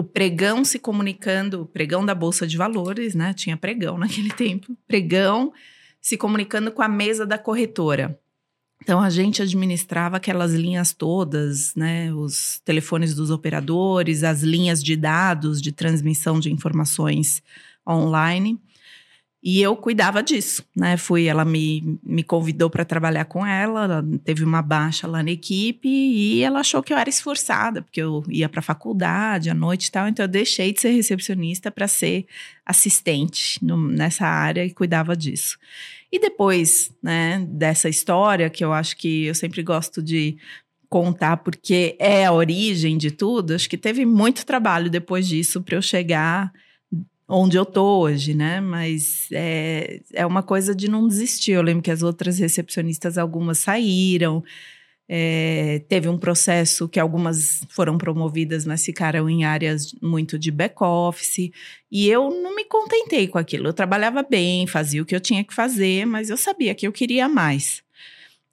o 0.00 0.04
pregão 0.04 0.64
se 0.64 0.78
comunicando, 0.78 1.60
o 1.60 1.66
pregão 1.66 2.06
da 2.06 2.14
Bolsa 2.14 2.46
de 2.46 2.56
Valores, 2.56 3.14
né? 3.14 3.34
Tinha 3.34 3.54
pregão 3.54 3.98
naquele 3.98 4.30
tempo, 4.32 4.74
pregão 4.88 5.52
se 6.00 6.16
comunicando 6.16 6.72
com 6.72 6.80
a 6.80 6.88
mesa 6.88 7.26
da 7.26 7.36
corretora. 7.36 8.18
Então 8.82 8.98
a 8.98 9.10
gente 9.10 9.42
administrava 9.42 10.16
aquelas 10.16 10.54
linhas 10.54 10.94
todas, 10.94 11.74
né? 11.74 12.10
Os 12.14 12.62
telefones 12.64 13.14
dos 13.14 13.30
operadores, 13.30 14.24
as 14.24 14.42
linhas 14.42 14.82
de 14.82 14.96
dados 14.96 15.60
de 15.60 15.70
transmissão 15.70 16.40
de 16.40 16.50
informações 16.50 17.42
online. 17.86 18.58
E 19.42 19.62
eu 19.62 19.74
cuidava 19.74 20.22
disso, 20.22 20.62
né? 20.76 20.98
Fui, 20.98 21.24
ela 21.24 21.46
me, 21.46 21.98
me 22.04 22.22
convidou 22.22 22.68
para 22.68 22.84
trabalhar 22.84 23.24
com 23.24 23.46
ela, 23.46 23.84
ela 23.84 24.04
teve 24.22 24.44
uma 24.44 24.60
baixa 24.60 25.06
lá 25.06 25.22
na 25.22 25.30
equipe 25.30 25.88
e 25.88 26.42
ela 26.42 26.60
achou 26.60 26.82
que 26.82 26.92
eu 26.92 26.98
era 26.98 27.08
esforçada, 27.08 27.80
porque 27.80 28.02
eu 28.02 28.22
ia 28.28 28.50
para 28.50 28.60
a 28.60 28.62
faculdade 28.62 29.48
à 29.48 29.54
noite 29.54 29.86
e 29.86 29.90
tal, 29.90 30.06
então 30.08 30.24
eu 30.24 30.28
deixei 30.28 30.74
de 30.74 30.82
ser 30.82 30.90
recepcionista 30.90 31.70
para 31.70 31.88
ser 31.88 32.26
assistente 32.66 33.64
no, 33.64 33.78
nessa 33.88 34.26
área 34.26 34.62
e 34.62 34.70
cuidava 34.70 35.16
disso. 35.16 35.58
E 36.12 36.18
depois, 36.18 36.92
né, 37.02 37.42
dessa 37.48 37.88
história 37.88 38.50
que 38.50 38.62
eu 38.62 38.74
acho 38.74 38.94
que 38.94 39.24
eu 39.24 39.34
sempre 39.34 39.62
gosto 39.62 40.02
de 40.02 40.36
contar 40.86 41.38
porque 41.38 41.96
é 41.98 42.26
a 42.26 42.32
origem 42.32 42.98
de 42.98 43.10
tudo, 43.10 43.54
acho 43.54 43.70
que 43.70 43.78
teve 43.78 44.04
muito 44.04 44.44
trabalho 44.44 44.90
depois 44.90 45.26
disso 45.26 45.62
para 45.62 45.76
eu 45.76 45.82
chegar 45.82 46.52
onde 47.30 47.56
eu 47.56 47.64
tô 47.64 48.00
hoje, 48.00 48.34
né? 48.34 48.60
Mas 48.60 49.28
é, 49.32 50.00
é 50.12 50.26
uma 50.26 50.42
coisa 50.42 50.74
de 50.74 50.90
não 50.90 51.06
desistir. 51.06 51.52
Eu 51.52 51.62
lembro 51.62 51.82
que 51.82 51.90
as 51.90 52.02
outras 52.02 52.38
recepcionistas, 52.38 53.16
algumas 53.16 53.58
saíram. 53.58 54.42
É, 55.08 55.82
teve 55.88 56.08
um 56.08 56.18
processo 56.18 56.88
que 56.88 57.00
algumas 57.00 57.64
foram 57.68 57.98
promovidas, 57.98 58.64
mas 58.64 58.84
ficaram 58.84 59.28
em 59.28 59.44
áreas 59.44 59.94
muito 60.02 60.38
de 60.38 60.50
back-office. 60.50 61.50
E 61.90 62.08
eu 62.08 62.30
não 62.30 62.54
me 62.54 62.64
contentei 62.64 63.26
com 63.28 63.38
aquilo. 63.38 63.68
Eu 63.68 63.72
trabalhava 63.72 64.22
bem, 64.22 64.66
fazia 64.66 65.02
o 65.02 65.06
que 65.06 65.14
eu 65.14 65.20
tinha 65.20 65.44
que 65.44 65.54
fazer, 65.54 66.06
mas 66.06 66.30
eu 66.30 66.36
sabia 66.36 66.74
que 66.74 66.86
eu 66.86 66.92
queria 66.92 67.28
mais. 67.28 67.82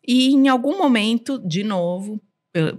E 0.07 0.29
em 0.29 0.47
algum 0.47 0.77
momento, 0.77 1.37
de 1.39 1.63
novo, 1.63 2.21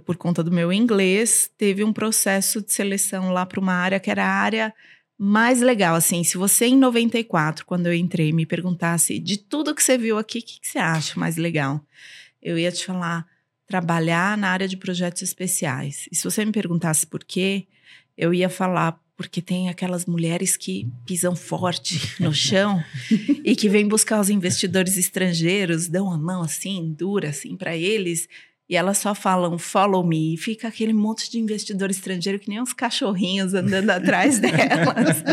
por 0.05 0.17
conta 0.17 0.43
do 0.43 0.51
meu 0.51 0.73
inglês, 0.73 1.49
teve 1.57 1.83
um 1.83 1.93
processo 1.93 2.61
de 2.61 2.73
seleção 2.73 3.31
lá 3.31 3.45
para 3.45 3.59
uma 3.59 3.73
área 3.73 3.99
que 3.99 4.09
era 4.09 4.25
a 4.25 4.29
área 4.29 4.73
mais 5.21 5.59
legal. 5.59 5.95
Assim, 5.95 6.23
se 6.23 6.37
você 6.37 6.67
em 6.67 6.77
94, 6.77 7.65
quando 7.65 7.87
eu 7.87 7.93
entrei, 7.93 8.31
me 8.31 8.45
perguntasse 8.45 9.19
de 9.19 9.37
tudo 9.37 9.75
que 9.75 9.83
você 9.83 9.97
viu 9.97 10.17
aqui, 10.17 10.39
o 10.39 10.41
que, 10.41 10.61
que 10.61 10.67
você 10.67 10.79
acha 10.79 11.19
mais 11.19 11.35
legal? 11.35 11.83
Eu 12.41 12.57
ia 12.57 12.71
te 12.71 12.85
falar 12.85 13.27
trabalhar 13.67 14.35
na 14.35 14.49
área 14.49 14.67
de 14.67 14.75
projetos 14.75 15.21
especiais. 15.21 16.07
E 16.11 16.15
se 16.15 16.23
você 16.23 16.43
me 16.43 16.51
perguntasse 16.51 17.05
por 17.05 17.23
quê, 17.23 17.67
eu 18.17 18.33
ia 18.33 18.49
falar 18.49 18.99
porque 19.15 19.41
tem 19.41 19.69
aquelas 19.69 20.05
mulheres 20.05 20.55
que 20.55 20.87
pisam 21.05 21.35
forte 21.35 21.99
no 22.19 22.33
chão 22.33 22.81
e 23.43 23.55
que 23.55 23.67
vêm 23.67 23.87
buscar 23.87 24.21
os 24.21 24.29
investidores 24.29 24.97
estrangeiros, 24.97 25.87
dão 25.87 26.11
a 26.11 26.17
mão 26.17 26.41
assim, 26.41 26.95
dura 26.97 27.29
assim 27.29 27.55
para 27.57 27.75
eles, 27.75 28.27
e 28.69 28.75
elas 28.75 28.99
só 28.99 29.15
falam 29.15 29.57
follow 29.57 30.05
me, 30.05 30.35
e 30.35 30.37
fica 30.37 30.67
aquele 30.67 30.93
monte 30.93 31.31
de 31.31 31.39
investidor 31.39 31.89
estrangeiro 31.89 32.37
que 32.37 32.47
nem 32.47 32.61
uns 32.61 32.71
cachorrinhos 32.71 33.53
andando 33.55 33.89
atrás 33.89 34.37
delas. 34.39 35.23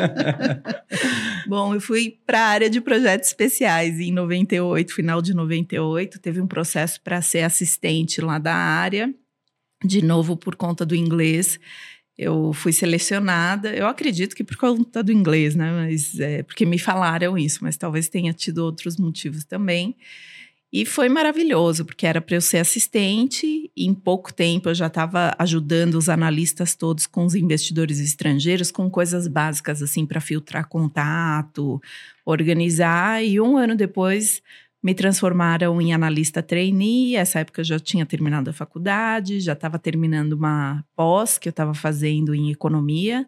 Bom, 1.47 1.75
eu 1.75 1.81
fui 1.81 2.19
para 2.27 2.41
a 2.41 2.47
área 2.47 2.71
de 2.71 2.81
projetos 2.81 3.29
especiais 3.29 4.01
em 4.01 4.11
98, 4.11 4.95
final 4.95 5.21
de 5.21 5.35
98, 5.35 6.19
teve 6.19 6.41
um 6.41 6.47
processo 6.47 7.01
para 7.03 7.21
ser 7.21 7.43
assistente 7.43 8.23
lá 8.23 8.39
da 8.39 8.55
área, 8.55 9.15
de 9.85 10.03
novo 10.03 10.37
por 10.37 10.57
conta 10.57 10.87
do 10.87 10.97
inglês 10.97 11.61
eu 12.19 12.53
fui 12.55 12.73
selecionada, 12.73 13.75
eu 13.75 13.87
acredito 13.87 14.35
que 14.35 14.43
por 14.43 14.57
conta 14.57 15.03
do 15.03 15.13
inglês, 15.13 15.55
né? 15.55 15.71
Mas 15.71 16.19
é, 16.19 16.43
porque 16.43 16.65
me 16.65 16.79
falaram 16.79 17.37
isso, 17.37 17.59
mas 17.63 17.77
talvez 17.77 18.09
tenha 18.09 18.33
tido 18.33 18.59
outros 18.59 18.97
motivos 18.97 19.45
também. 19.45 19.95
E 20.73 20.85
foi 20.85 21.09
maravilhoso, 21.09 21.85
porque 21.85 22.07
era 22.07 22.21
para 22.21 22.37
eu 22.37 22.41
ser 22.41 22.59
assistente, 22.59 23.71
e 23.75 23.87
em 23.87 23.95
pouco 23.95 24.35
tempo 24.35 24.69
eu 24.69 24.75
já 24.75 24.89
estava 24.89 25.35
ajudando 25.39 25.95
os 25.95 26.09
analistas 26.09 26.75
todos 26.75 27.07
com 27.07 27.25
os 27.25 27.35
investidores 27.35 28.01
estrangeiros, 28.01 28.73
com 28.73 28.91
coisas 28.91 29.29
básicas 29.29 29.81
assim 29.81 30.05
para 30.05 30.21
filtrar 30.21 30.69
contato, 30.69 31.81
organizar, 32.25 33.25
e 33.25 33.41
um 33.41 33.57
ano 33.57 33.77
depois 33.77 34.43
me 34.83 34.93
transformaram 34.93 35.81
em 35.81 35.93
analista 35.93 36.43
trainee. 36.43 37.17
Essa 37.17 37.41
época 37.41 37.61
eu 37.61 37.65
já 37.65 37.79
tinha 37.79 38.05
terminado 38.05 38.51
a 38.51 38.53
faculdade, 38.53 39.41
já 39.41 39.53
estava 39.53 39.79
terminando 39.79 40.33
uma 40.33 40.85
pós 40.97 41.39
que 41.39 41.49
eu 41.49 41.51
estava 41.51 41.75
fazendo 41.75 42.35
em 42.35 42.51
economia 42.51 43.27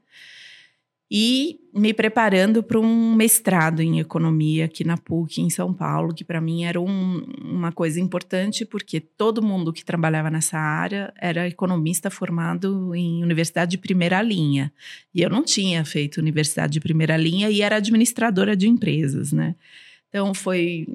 e 1.11 1.59
me 1.73 1.95
preparando 1.95 2.63
para 2.63 2.79
um 2.79 3.15
mestrado 3.15 3.81
em 3.81 3.99
economia 3.99 4.67
aqui 4.67 4.85
na 4.85 4.99
PUC, 4.99 5.41
em 5.41 5.49
São 5.49 5.73
Paulo, 5.73 6.13
que 6.13 6.23
para 6.23 6.41
mim 6.41 6.65
era 6.65 6.79
um, 6.79 7.25
uma 7.43 7.73
coisa 7.73 7.99
importante, 7.99 8.67
porque 8.67 9.01
todo 9.01 9.43
mundo 9.43 9.73
que 9.73 9.85
trabalhava 9.85 10.29
nessa 10.29 10.59
área 10.59 11.13
era 11.19 11.49
economista 11.49 12.11
formado 12.11 12.95
em 12.95 13.23
universidade 13.23 13.71
de 13.71 13.79
primeira 13.79 14.21
linha. 14.21 14.71
E 15.15 15.23
eu 15.23 15.31
não 15.31 15.43
tinha 15.43 15.83
feito 15.85 16.19
universidade 16.19 16.75
de 16.75 16.81
primeira 16.81 17.17
linha 17.17 17.49
e 17.49 17.63
era 17.63 17.77
administradora 17.77 18.55
de 18.55 18.69
empresas, 18.69 19.33
né? 19.33 19.55
Então 20.11 20.35
foi 20.35 20.87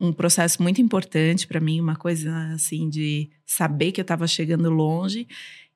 um 0.00 0.12
processo 0.12 0.62
muito 0.62 0.80
importante 0.80 1.48
para 1.48 1.58
mim, 1.58 1.80
uma 1.80 1.96
coisa 1.96 2.52
assim 2.52 2.88
de 2.88 3.28
saber 3.44 3.90
que 3.90 4.00
eu 4.00 4.02
estava 4.02 4.26
chegando 4.28 4.70
longe 4.70 5.26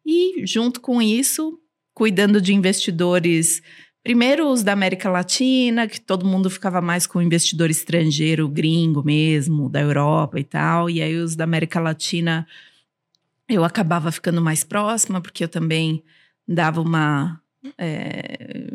e 0.06 0.46
junto 0.46 0.80
com 0.80 1.00
isso, 1.00 1.58
cuidando 1.94 2.40
de 2.40 2.54
investidores 2.54 3.62
Primeiro 4.02 4.50
os 4.50 4.64
da 4.64 4.72
América 4.72 5.08
Latina, 5.08 5.87
que 5.87 6.00
todo 6.00 6.26
mundo 6.26 6.50
ficava 6.50 6.80
mais 6.80 7.06
com 7.06 7.22
investidor 7.22 7.70
estrangeiro, 7.70 8.49
gringo 8.49 9.00
mesmo, 9.04 9.68
da 9.68 9.80
Europa 9.80 10.40
e 10.40 10.44
tal. 10.44 10.90
E 10.90 11.00
aí 11.00 11.16
os 11.16 11.37
da 11.37 11.44
América 11.44 11.78
Latina 11.78 12.44
eu 13.49 13.62
acabava 13.62 14.11
ficando 14.11 14.42
mais 14.42 14.64
próxima, 14.64 15.20
porque 15.20 15.44
eu 15.44 15.49
também 15.49 16.02
dava 16.49 16.80
uma 16.80 17.40
é, 17.78 18.66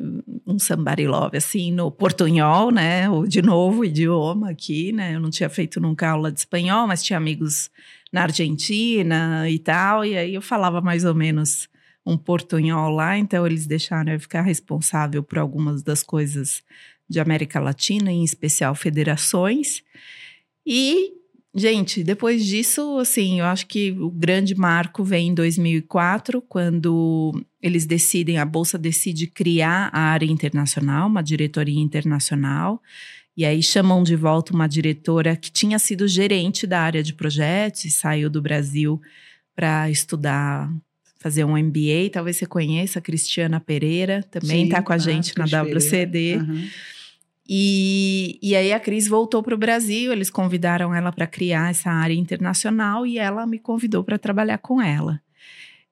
um 0.45 0.57
somebody 0.57 1.05
love, 1.05 1.35
assim, 1.35 1.73
no 1.73 1.91
portunhol, 1.91 2.71
né? 2.71 3.09
O, 3.09 3.27
de 3.27 3.41
novo, 3.41 3.83
idioma 3.83 4.51
aqui, 4.51 4.93
né? 4.93 5.15
Eu 5.15 5.19
não 5.19 5.29
tinha 5.29 5.49
feito 5.49 5.81
nunca 5.81 6.09
aula 6.09 6.31
de 6.31 6.39
espanhol, 6.39 6.87
mas 6.87 7.03
tinha 7.03 7.17
amigos 7.17 7.69
na 8.13 8.23
Argentina 8.23 9.49
e 9.49 9.59
tal, 9.59 10.05
e 10.05 10.15
aí 10.15 10.33
eu 10.33 10.41
falava 10.41 10.79
mais 10.79 11.03
ou 11.03 11.13
menos 11.13 11.67
um 12.07 12.17
portunhol 12.17 12.89
lá, 12.89 13.17
então 13.17 13.45
eles 13.45 13.67
deixaram 13.67 14.13
eu 14.13 14.19
ficar 14.19 14.41
responsável 14.41 15.21
por 15.21 15.37
algumas 15.37 15.83
das 15.83 16.01
coisas 16.01 16.63
de 17.09 17.19
América 17.19 17.59
Latina, 17.59 18.11
em 18.11 18.23
especial 18.23 18.73
federações. 18.73 19.83
E 20.65 21.13
Gente, 21.59 22.03
depois 22.03 22.45
disso, 22.45 22.99
assim, 22.99 23.39
eu 23.39 23.45
acho 23.45 23.65
que 23.65 23.91
o 23.93 24.11
grande 24.11 24.53
marco 24.53 25.03
vem 25.03 25.29
em 25.29 25.33
2004, 25.33 26.39
quando 26.39 27.33
eles 27.59 27.83
decidem, 27.87 28.37
a 28.37 28.45
Bolsa 28.45 28.77
decide 28.77 29.25
criar 29.25 29.89
a 29.91 30.01
área 30.01 30.27
internacional, 30.27 31.07
uma 31.07 31.23
diretoria 31.23 31.81
internacional. 31.81 32.79
E 33.35 33.43
aí 33.43 33.63
chamam 33.63 34.03
de 34.03 34.15
volta 34.15 34.53
uma 34.53 34.67
diretora 34.67 35.35
que 35.35 35.51
tinha 35.51 35.79
sido 35.79 36.07
gerente 36.07 36.67
da 36.67 36.79
área 36.79 37.01
de 37.01 37.15
projetos 37.15 37.85
e 37.85 37.89
saiu 37.89 38.29
do 38.29 38.39
Brasil 38.39 39.01
para 39.55 39.89
estudar, 39.89 40.71
fazer 41.19 41.43
um 41.43 41.57
MBA. 41.57 42.09
Talvez 42.11 42.37
você 42.37 42.45
conheça 42.45 42.99
a 42.99 43.01
Cristiana 43.01 43.59
Pereira, 43.59 44.23
também 44.23 44.65
está 44.65 44.81
com 44.81 44.93
a 44.93 44.97
gente 44.97 45.37
na 45.37 45.45
WCD. 45.45 46.37
Uhum. 46.37 46.67
E, 47.49 48.37
e 48.41 48.55
aí 48.55 48.73
a 48.73 48.79
Cris 48.79 49.07
voltou 49.07 49.41
para 49.41 49.55
o 49.55 49.57
Brasil, 49.57 50.11
eles 50.11 50.29
convidaram 50.29 50.93
ela 50.93 51.13
para 51.13 51.25
criar 51.25 51.71
essa 51.71 51.89
área 51.89 52.13
internacional 52.13 53.07
e 53.07 53.17
ela 53.17 53.47
me 53.47 53.57
convidou 53.57 54.03
para 54.03 54.17
trabalhar 54.17 54.57
com 54.57 54.81
ela. 54.81 55.21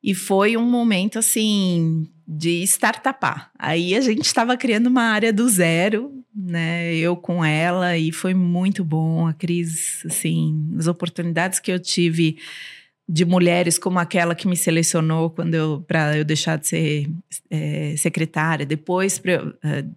E 0.04 0.14
foi 0.14 0.58
um 0.58 0.70
momento 0.70 1.18
assim 1.18 2.08
de 2.28 2.62
startupar. 2.64 3.52
Aí 3.58 3.96
a 3.96 4.02
gente 4.02 4.26
estava 4.26 4.58
criando 4.58 4.88
uma 4.88 5.04
área 5.04 5.32
do 5.32 5.48
zero, 5.48 6.12
né? 6.36 6.94
Eu 6.96 7.16
com 7.16 7.44
ela 7.44 7.98
e 7.98 8.12
foi 8.12 8.34
muito 8.34 8.84
bom. 8.84 9.26
A 9.26 9.34
Cris, 9.34 10.04
assim, 10.06 10.76
as 10.78 10.88
oportunidades 10.88 11.60
que 11.60 11.72
eu 11.72 11.80
tive 11.80 12.38
de 13.08 13.24
mulheres 13.24 13.78
como 13.78 14.00
aquela 14.00 14.34
que 14.34 14.48
me 14.48 14.58
selecionou 14.58 15.30
quando 15.30 15.54
eu 15.54 15.84
para 15.88 16.18
eu 16.18 16.26
deixar 16.26 16.58
de 16.58 16.68
ser 16.68 17.10
é, 17.52 17.96
secretária, 17.98 18.66
depois 18.66 19.20
pra, 19.20 19.44
uh, 19.44 19.54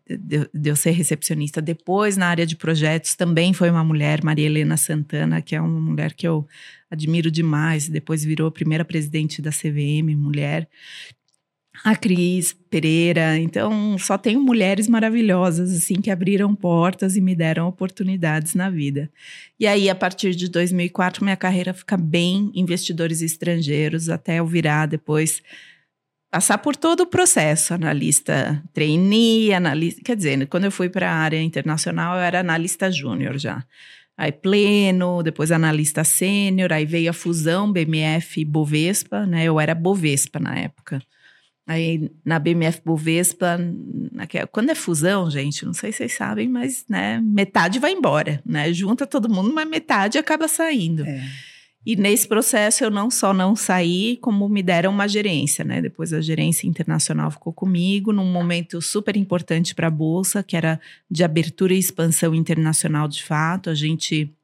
de, 0.07 0.49
de, 0.53 0.71
eu 0.71 0.77
ser 0.77 0.91
recepcionista, 0.91 1.63
depois 1.63 2.19
na 2.19 2.27
área 2.27 2.47
de 2.47 2.55
projetos 2.55 3.15
também 3.15 3.55
foi 3.55 3.71
uma 3.71 3.83
mulher, 3.83 4.23
Maria 4.23 4.45
Helena 4.45 4.77
Santana, 4.77 5.41
que 5.41 5.57
é 5.57 5.61
uma 5.61 5.81
mulher 5.81 6.13
que 6.13 6.29
eu 6.29 6.47
admiro 6.91 7.31
demais, 7.31 7.89
depois 7.89 8.23
virou 8.23 8.49
a 8.49 8.53
primeira 8.53 8.85
presidente 8.85 9.41
da 9.41 9.51
CVM, 9.51 10.15
mulher 10.15 10.69
a 11.85 11.97
Cris 11.97 12.53
Pereira. 12.71 13.39
Então, 13.39 13.97
só 13.99 14.19
tenho 14.19 14.41
mulheres 14.41 14.89
maravilhosas, 14.89 15.73
assim, 15.73 15.95
que 15.95 16.11
abriram 16.11 16.55
portas 16.55 17.17
e 17.17 17.21
me 17.21 17.35
deram 17.35 17.69
oportunidades 17.69 18.55
na 18.55 18.71
vida. 18.71 19.11
E 19.59 19.67
aí, 19.67 19.89
a 19.89 19.95
partir 19.95 20.35
de 20.35 20.49
2004, 20.49 21.25
minha 21.25 21.37
carreira 21.37 21.73
fica 21.73 21.97
bem 21.97 22.51
investidores 22.55 23.23
estrangeiros, 23.23 24.09
até 24.09 24.37
eu 24.37 24.47
virar 24.47 24.87
depois 24.87 25.43
passar 26.31 26.59
por 26.59 26.77
todo 26.77 27.01
o 27.01 27.07
processo, 27.07 27.73
analista 27.73 28.63
trainee, 28.73 29.53
analista, 29.53 30.03
quer 30.05 30.17
dizer, 30.17 30.47
quando 30.47 30.65
eu 30.65 30.71
fui 30.71 30.89
para 30.89 31.11
a 31.11 31.15
área 31.15 31.41
internacional, 31.41 32.17
eu 32.17 32.23
era 32.23 32.41
analista 32.41 32.91
júnior 32.91 33.39
já. 33.39 33.65
Aí 34.17 34.33
pleno, 34.33 35.23
depois 35.23 35.53
analista 35.53 36.03
sênior, 36.03 36.73
aí 36.73 36.85
veio 36.85 37.11
a 37.11 37.13
fusão 37.13 37.73
BMF 37.73 38.45
Bovespa, 38.45 39.25
né? 39.25 39.45
Eu 39.45 39.61
era 39.61 39.75
Bovespa 39.77 40.41
na 40.41 40.59
época. 40.59 41.01
Aí 41.69 42.11
na 42.25 42.39
BMF 42.39 42.81
Bovespa, 42.83 43.61
naquela, 44.11 44.47
quando 44.47 44.71
é 44.71 44.75
fusão, 44.75 45.31
gente, 45.31 45.67
não 45.67 45.75
sei 45.75 45.93
se 45.93 45.99
vocês 45.99 46.15
sabem, 46.15 46.49
mas 46.49 46.87
né, 46.89 47.21
metade 47.23 47.79
vai 47.79 47.93
embora, 47.93 48.43
né? 48.45 48.73
Junta 48.73 49.07
todo 49.07 49.29
mundo, 49.29 49.53
mas 49.55 49.69
metade 49.69 50.17
acaba 50.17 50.49
saindo. 50.49 51.05
É. 51.05 51.23
E 51.85 51.95
nesse 51.95 52.27
processo 52.27 52.85
eu 52.85 52.91
não 52.91 53.11
só 53.11 53.35
não 53.35 53.55
saí, 53.55 54.17
como 54.17 54.49
me 54.49 54.63
deram 54.63 54.91
uma 54.91 55.07
gerência, 55.07 55.63
né? 55.63 55.83
Depois 55.83 56.11
a 56.15 56.23
gerência 56.23 56.67
internacional 56.67 57.31
ficou 57.31 57.53
comigo 57.53 58.15
num 58.15 58.33
momento 58.33 58.81
super 58.81 59.15
importante 59.15 59.75
para 59.75 59.89
a 59.89 59.91
bolsa, 59.91 60.43
que 60.43 60.57
era 60.57 60.81
de 61.11 61.23
abertura 61.23 61.75
e 61.75 61.79
expansão 61.79 62.35
internacional 62.35 63.07
de 63.07 63.23
fato. 63.23 63.69
A 63.69 63.75
gente 63.75 64.35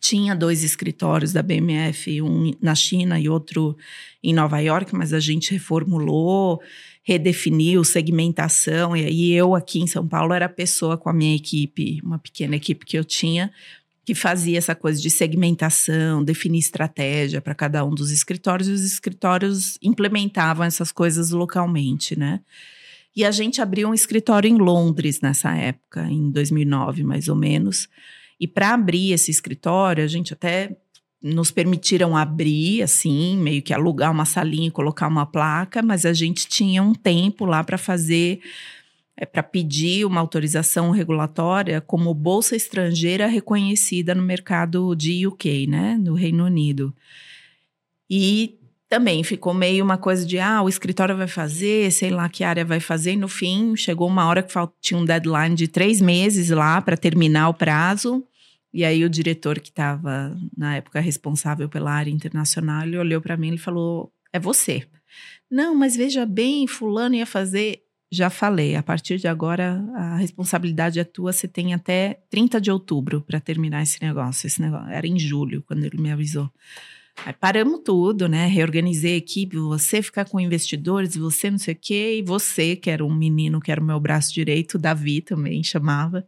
tinha 0.00 0.34
dois 0.34 0.64
escritórios 0.64 1.32
da 1.32 1.42
BMF, 1.42 2.22
um 2.22 2.52
na 2.60 2.74
China 2.74 3.20
e 3.20 3.28
outro 3.28 3.76
em 4.22 4.32
Nova 4.32 4.58
York, 4.58 4.94
mas 4.94 5.12
a 5.12 5.20
gente 5.20 5.52
reformulou, 5.52 6.60
redefiniu 7.02 7.84
segmentação. 7.84 8.96
E 8.96 9.04
aí 9.04 9.32
eu 9.32 9.54
aqui 9.54 9.78
em 9.80 9.86
São 9.86 10.08
Paulo 10.08 10.32
era 10.32 10.46
a 10.46 10.48
pessoa 10.48 10.96
com 10.96 11.10
a 11.10 11.12
minha 11.12 11.36
equipe, 11.36 12.00
uma 12.02 12.18
pequena 12.18 12.56
equipe 12.56 12.86
que 12.86 12.98
eu 12.98 13.04
tinha, 13.04 13.52
que 14.04 14.14
fazia 14.14 14.56
essa 14.56 14.74
coisa 14.74 15.00
de 15.00 15.10
segmentação, 15.10 16.24
definir 16.24 16.58
estratégia 16.58 17.40
para 17.40 17.54
cada 17.54 17.84
um 17.84 17.94
dos 17.94 18.10
escritórios, 18.10 18.68
e 18.68 18.72
os 18.72 18.82
escritórios 18.82 19.78
implementavam 19.82 20.64
essas 20.64 20.90
coisas 20.90 21.30
localmente, 21.30 22.18
né? 22.18 22.40
E 23.14 23.24
a 23.24 23.30
gente 23.30 23.60
abriu 23.60 23.88
um 23.88 23.94
escritório 23.94 24.48
em 24.48 24.56
Londres 24.56 25.20
nessa 25.20 25.54
época, 25.54 26.06
em 26.08 26.30
2009 26.30 27.04
mais 27.04 27.28
ou 27.28 27.36
menos. 27.36 27.88
E 28.40 28.48
para 28.48 28.72
abrir 28.72 29.12
esse 29.12 29.30
escritório, 29.30 30.02
a 30.02 30.06
gente 30.06 30.32
até 30.32 30.74
nos 31.22 31.50
permitiram 31.50 32.16
abrir, 32.16 32.82
assim, 32.82 33.36
meio 33.36 33.60
que 33.60 33.74
alugar 33.74 34.10
uma 34.10 34.24
salinha 34.24 34.68
e 34.68 34.70
colocar 34.70 35.06
uma 35.06 35.26
placa, 35.26 35.82
mas 35.82 36.06
a 36.06 36.14
gente 36.14 36.48
tinha 36.48 36.82
um 36.82 36.94
tempo 36.94 37.44
lá 37.44 37.62
para 37.62 37.76
fazer, 37.76 38.40
é, 39.14 39.26
para 39.26 39.42
pedir 39.42 40.06
uma 40.06 40.20
autorização 40.20 40.90
regulatória 40.90 41.80
como 41.82 42.14
bolsa 42.14 42.56
estrangeira 42.56 43.26
reconhecida 43.26 44.14
no 44.14 44.22
mercado 44.22 44.94
de 44.94 45.26
UK, 45.26 45.66
né, 45.66 45.98
no 46.00 46.14
Reino 46.14 46.46
Unido. 46.46 46.94
E 48.08 48.58
também 48.88 49.22
ficou 49.22 49.54
meio 49.54 49.84
uma 49.84 49.98
coisa 49.98 50.26
de, 50.26 50.40
ah, 50.40 50.62
o 50.62 50.68
escritório 50.68 51.16
vai 51.16 51.28
fazer, 51.28 51.92
sei 51.92 52.10
lá 52.10 52.28
que 52.28 52.42
área 52.42 52.64
vai 52.64 52.80
fazer. 52.80 53.12
E 53.12 53.16
no 53.16 53.28
fim, 53.28 53.76
chegou 53.76 54.08
uma 54.08 54.26
hora 54.26 54.42
que 54.42 54.52
tinha 54.80 54.98
um 54.98 55.04
deadline 55.04 55.54
de 55.54 55.68
três 55.68 56.00
meses 56.00 56.50
lá 56.50 56.82
para 56.82 56.96
terminar 56.96 57.50
o 57.50 57.54
prazo. 57.54 58.26
E 58.72 58.84
aí 58.84 59.04
o 59.04 59.10
diretor 59.10 59.58
que 59.60 59.68
estava 59.70 60.36
na 60.56 60.76
época 60.76 61.00
responsável 61.00 61.68
pela 61.68 61.92
área 61.92 62.10
internacional, 62.10 62.86
ele 62.86 62.98
olhou 62.98 63.20
para 63.20 63.36
mim 63.36 63.54
e 63.54 63.58
falou: 63.58 64.12
"É 64.32 64.38
você". 64.38 64.86
Não, 65.50 65.74
mas 65.74 65.96
veja 65.96 66.24
bem, 66.24 66.66
fulano 66.66 67.16
ia 67.16 67.26
fazer, 67.26 67.82
já 68.12 68.30
falei, 68.30 68.76
a 68.76 68.82
partir 68.82 69.18
de 69.18 69.28
agora 69.28 69.84
a 69.94 70.16
responsabilidade 70.16 70.98
é 71.00 71.04
tua, 71.04 71.32
você 71.32 71.46
tem 71.48 71.74
até 71.74 72.20
30 72.28 72.60
de 72.60 72.70
outubro 72.70 73.20
para 73.20 73.40
terminar 73.40 73.82
esse 73.82 74.02
negócio. 74.02 74.46
Esse 74.46 74.60
negócio 74.60 74.88
era 74.90 75.06
em 75.06 75.18
julho 75.18 75.62
quando 75.66 75.84
ele 75.84 76.00
me 76.00 76.10
avisou. 76.10 76.50
Aí 77.24 77.32
paramos 77.32 77.82
tudo, 77.84 78.28
né? 78.28 78.46
Reorganizei 78.46 79.14
a 79.14 79.16
equipe, 79.16 79.56
você 79.56 80.02
ficar 80.02 80.24
com 80.24 80.40
investidores, 80.40 81.16
você 81.16 81.50
não 81.50 81.58
sei 81.58 81.74
o 81.74 81.78
quê, 81.80 82.18
e 82.18 82.22
você, 82.22 82.74
que 82.76 82.90
era 82.90 83.04
um 83.04 83.14
menino, 83.14 83.60
que 83.60 83.70
era 83.70 83.80
o 83.80 83.84
meu 83.84 84.00
braço 84.00 84.32
direito, 84.32 84.78
Davi 84.78 85.20
também 85.20 85.62
chamava. 85.62 86.26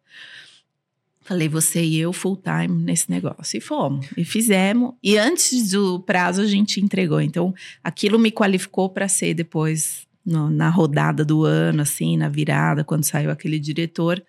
Falei, 1.25 1.49
você 1.49 1.83
e 1.83 1.99
eu 1.99 2.13
full 2.13 2.37
time 2.37 2.83
nesse 2.83 3.11
negócio. 3.11 3.57
E 3.57 3.61
fomos, 3.61 4.07
e 4.17 4.25
fizemos. 4.25 4.95
E 5.03 5.17
antes 5.17 5.71
do 5.71 6.01
prazo 6.01 6.43
a 6.43 6.47
gente 6.47 6.81
entregou. 6.81 7.21
Então, 7.21 7.55
aquilo 7.83 8.19
me 8.19 8.33
qualificou 8.33 8.89
para 8.89 9.07
ser 9.09 9.35
depois, 9.35 10.07
no, 10.27 10.51
na 10.51 10.69
rodada 10.69 11.25
do 11.25 11.45
ano, 11.45 11.83
assim, 11.83 12.17
na 12.17 12.29
virada, 12.29 12.83
quando 12.83 13.05
saiu 13.05 13.31
aquele 13.31 13.59
diretor, 13.59 14.23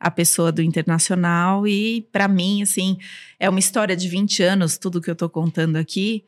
a 0.00 0.10
pessoa 0.10 0.50
do 0.50 0.62
internacional. 0.62 1.66
E 1.66 2.08
para 2.10 2.26
mim, 2.26 2.62
assim, 2.62 2.96
é 3.38 3.48
uma 3.48 3.58
história 3.58 3.94
de 3.94 4.08
20 4.08 4.42
anos, 4.42 4.78
tudo 4.78 5.02
que 5.02 5.10
eu 5.10 5.14
estou 5.14 5.28
contando 5.28 5.76
aqui 5.76 6.24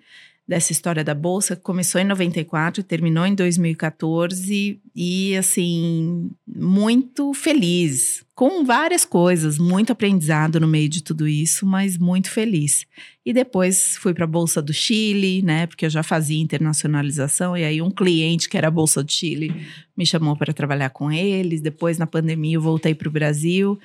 dessa 0.50 0.72
história 0.72 1.04
da 1.04 1.14
bolsa, 1.14 1.54
começou 1.54 2.00
em 2.00 2.04
94, 2.04 2.82
terminou 2.82 3.24
em 3.24 3.36
2014 3.36 4.80
e 4.96 5.36
assim, 5.36 6.28
muito 6.44 7.32
feliz, 7.32 8.24
com 8.34 8.64
várias 8.64 9.04
coisas, 9.04 9.58
muito 9.58 9.92
aprendizado 9.92 10.58
no 10.58 10.66
meio 10.66 10.88
de 10.88 11.04
tudo 11.04 11.28
isso, 11.28 11.64
mas 11.64 11.96
muito 11.96 12.32
feliz. 12.32 12.84
E 13.24 13.32
depois 13.32 13.96
fui 13.98 14.12
para 14.12 14.24
a 14.24 14.26
bolsa 14.26 14.60
do 14.60 14.72
Chile, 14.72 15.40
né, 15.40 15.68
porque 15.68 15.86
eu 15.86 15.90
já 15.90 16.02
fazia 16.02 16.42
internacionalização 16.42 17.56
e 17.56 17.62
aí 17.62 17.80
um 17.80 17.90
cliente 17.90 18.48
que 18.48 18.58
era 18.58 18.66
a 18.66 18.72
bolsa 18.72 19.04
do 19.04 19.12
Chile 19.12 19.54
me 19.96 20.04
chamou 20.04 20.34
para 20.34 20.52
trabalhar 20.52 20.90
com 20.90 21.12
eles. 21.12 21.60
Depois 21.60 21.96
na 21.96 22.08
pandemia 22.08 22.56
eu 22.56 22.60
voltei 22.60 22.92
para 22.92 23.08
o 23.08 23.12
Brasil 23.12 23.78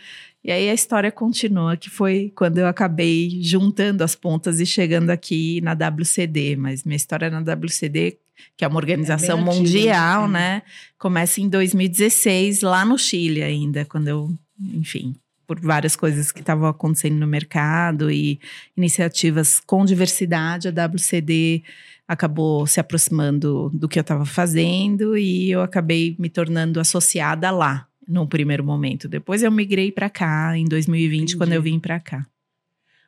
e 0.46 0.52
aí 0.52 0.70
a 0.70 0.74
história 0.76 1.12
continua, 1.12 1.76
que 1.76 1.90
foi 1.90 2.32
quando 2.36 2.60
eu 2.60 2.68
acabei 2.68 3.42
juntando 3.42 4.04
as 4.04 4.14
pontas 4.14 4.60
e 4.60 4.66
chegando 4.66 5.10
aqui 5.10 5.60
na 5.62 5.74
WCD. 5.74 6.56
Mas 6.56 6.84
minha 6.84 6.96
história 6.96 7.32
na 7.32 7.40
WCD, 7.40 8.20
que 8.56 8.64
é 8.64 8.68
uma 8.68 8.78
organização 8.78 9.40
é 9.40 9.42
mundial, 9.42 10.28
né? 10.28 10.62
Começa 11.00 11.42
em 11.42 11.50
2016, 11.50 12.62
lá 12.62 12.86
no 12.86 12.96
Chile 12.96 13.42
ainda, 13.42 13.86
quando 13.86 14.08
eu, 14.08 14.32
enfim, 14.72 15.16
por 15.48 15.60
várias 15.60 15.96
coisas 15.96 16.32
que 16.32 16.42
estavam 16.42 16.70
acontecendo 16.70 17.16
no 17.16 17.26
mercado 17.26 18.12
e 18.12 18.40
iniciativas 18.78 19.60
com 19.60 19.84
diversidade, 19.84 20.68
a 20.68 20.86
WCD 20.86 21.64
acabou 22.08 22.68
se 22.68 22.80
aproximando 22.80 23.72
do 23.74 23.90
que 23.90 23.98
eu 23.98 24.02
estava 24.02 24.26
fazendo 24.28 25.18
e 25.18 25.50
eu 25.50 25.64
acabei 25.64 26.16
me 26.20 26.30
tornando 26.30 26.80
associada 26.80 27.50
lá 27.50 27.88
no 28.08 28.28
primeiro 28.28 28.64
momento. 28.64 29.08
Depois 29.08 29.44
eu 29.44 29.52
migrei 29.52 29.92
para 29.92 30.10
cá 30.10 30.58
em 30.58 30.66
2020, 30.66 31.22
Entendi. 31.22 31.38
quando 31.38 31.54
eu 31.54 31.62
vim 31.62 31.80
para 31.80 32.00
cá. 32.00 32.26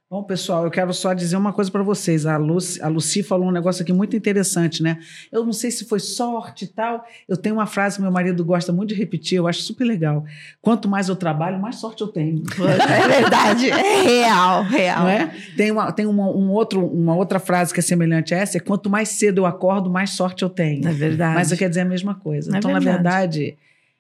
Bom, 0.10 0.24
pessoal, 0.24 0.64
eu 0.64 0.72
quero 0.72 0.94
só 0.94 1.14
dizer 1.14 1.36
uma 1.36 1.52
coisa 1.52 1.70
para 1.70 1.84
vocês. 1.84 2.26
A 2.26 2.38
Lucy, 2.38 2.82
a 2.82 2.88
Lucy 2.88 3.22
falou 3.22 3.50
um 3.50 3.52
negócio 3.52 3.84
aqui 3.84 3.92
muito 3.92 4.16
interessante, 4.16 4.82
né? 4.82 5.00
Eu 5.30 5.44
não 5.44 5.52
sei 5.52 5.70
se 5.70 5.84
foi 5.84 6.00
sorte 6.00 6.64
e 6.64 6.68
tal. 6.68 7.06
Eu 7.28 7.36
tenho 7.36 7.56
uma 7.56 7.66
frase 7.66 7.98
que 7.98 8.02
meu 8.02 8.12
marido 8.12 8.46
gosta 8.46 8.72
muito 8.72 8.90
de 8.90 8.96
repetir, 8.96 9.38
eu 9.38 9.50
acho 9.50 9.62
super 9.64 9.84
legal. 9.84 10.24
Quanto 10.62 10.88
mais 10.88 11.10
eu 11.10 11.16
trabalho, 11.18 11.60
mais 11.60 11.76
sorte 11.76 12.02
eu 12.02 12.08
tenho. 12.08 12.42
É 12.98 13.08
verdade, 13.22 13.70
é 13.70 14.04
real, 14.04 14.64
real. 14.64 15.00
Não 15.02 15.10
é? 15.10 15.32
Tem, 15.58 15.72
uma, 15.72 15.92
tem 15.92 16.06
uma, 16.06 16.30
um 16.30 16.52
outro, 16.52 16.86
uma 16.86 17.16
outra 17.16 17.38
frase 17.38 17.74
que 17.74 17.82
é 17.82 17.84
semelhante 17.84 18.34
a 18.34 18.38
essa: 18.38 18.58
é 18.58 18.60
quanto 18.62 18.90
mais 18.90 19.10
cedo 19.10 19.40
eu 19.40 19.46
acordo, 19.46 19.90
mais 19.90 20.12
sorte 20.12 20.44
eu 20.44 20.50
tenho. 20.50 20.88
É 20.88 20.94
verdade. 20.94 21.36
Mas 21.36 21.52
quer 21.52 21.68
dizer 21.68 21.82
a 21.82 21.86
mesma 21.86 22.16
coisa. 22.16 22.56
É 22.56 22.58
então, 22.58 22.72
verdade. 22.72 22.86
na 22.86 22.92
verdade 22.94 23.58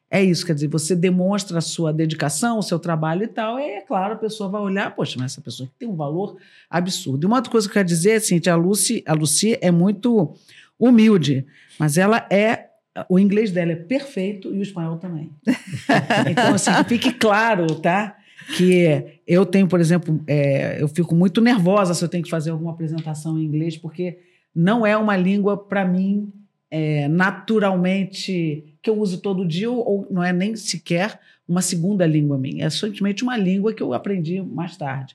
é 0.09 0.23
isso, 0.23 0.45
quer 0.45 0.53
dizer, 0.53 0.67
você 0.67 0.95
demonstra 0.95 1.57
a 1.57 1.61
sua 1.61 1.91
dedicação, 1.91 2.59
o 2.59 2.63
seu 2.63 2.79
trabalho 2.79 3.23
e 3.23 3.27
tal, 3.27 3.59
e 3.59 3.63
é 3.63 3.81
claro, 3.81 4.13
a 4.13 4.17
pessoa 4.17 4.49
vai 4.49 4.61
olhar, 4.61 4.95
poxa, 4.95 5.15
mas 5.19 5.33
essa 5.33 5.41
pessoa 5.41 5.69
tem 5.77 5.87
um 5.87 5.95
valor 5.95 6.37
absurdo. 6.69 7.25
E 7.25 7.27
uma 7.27 7.35
outra 7.35 7.51
coisa 7.51 7.67
que 7.67 7.71
eu 7.71 7.73
quero 7.73 7.87
dizer 7.87 8.11
é 8.11 8.15
assim, 8.15 8.39
a 8.49 8.55
Lucy, 8.55 9.03
a 9.05 9.13
Lucy 9.13 9.57
é 9.61 9.69
muito 9.69 10.33
humilde, 10.79 11.45
mas 11.77 11.97
ela 11.97 12.25
é 12.31 12.67
o 13.09 13.19
inglês 13.19 13.51
dela 13.51 13.73
é 13.73 13.75
perfeito 13.75 14.53
e 14.53 14.57
o 14.57 14.61
espanhol 14.61 14.97
também. 14.97 15.29
então, 16.31 16.55
assim, 16.55 16.71
fique 16.87 17.11
claro, 17.11 17.75
tá? 17.75 18.17
Que 18.55 19.21
eu 19.27 19.45
tenho, 19.45 19.67
por 19.67 19.79
exemplo, 19.79 20.19
é, 20.25 20.81
eu 20.81 20.87
fico 20.87 21.13
muito 21.13 21.41
nervosa 21.41 21.93
se 21.93 22.03
eu 22.03 22.09
tenho 22.09 22.23
que 22.23 22.29
fazer 22.29 22.51
alguma 22.51 22.71
apresentação 22.71 23.37
em 23.37 23.43
inglês, 23.43 23.77
porque 23.77 24.17
não 24.55 24.85
é 24.85 24.97
uma 24.97 25.15
língua, 25.15 25.57
para 25.57 25.85
mim, 25.85 26.31
é, 26.71 27.07
naturalmente 27.07 28.76
que 28.87 28.89
eu 28.89 28.97
uso 28.97 29.17
todo 29.17 29.45
dia, 29.45 29.69
ou 29.69 30.07
não 30.09 30.23
é 30.23 30.31
nem 30.31 30.55
sequer 30.55 31.19
uma 31.45 31.61
segunda 31.61 32.07
língua 32.07 32.37
minha, 32.37 32.67
é 32.67 32.69
simplesmente 32.69 33.21
uma 33.21 33.35
língua 33.35 33.73
que 33.73 33.83
eu 33.83 33.93
aprendi 33.93 34.41
mais 34.41 34.77
tarde. 34.77 35.13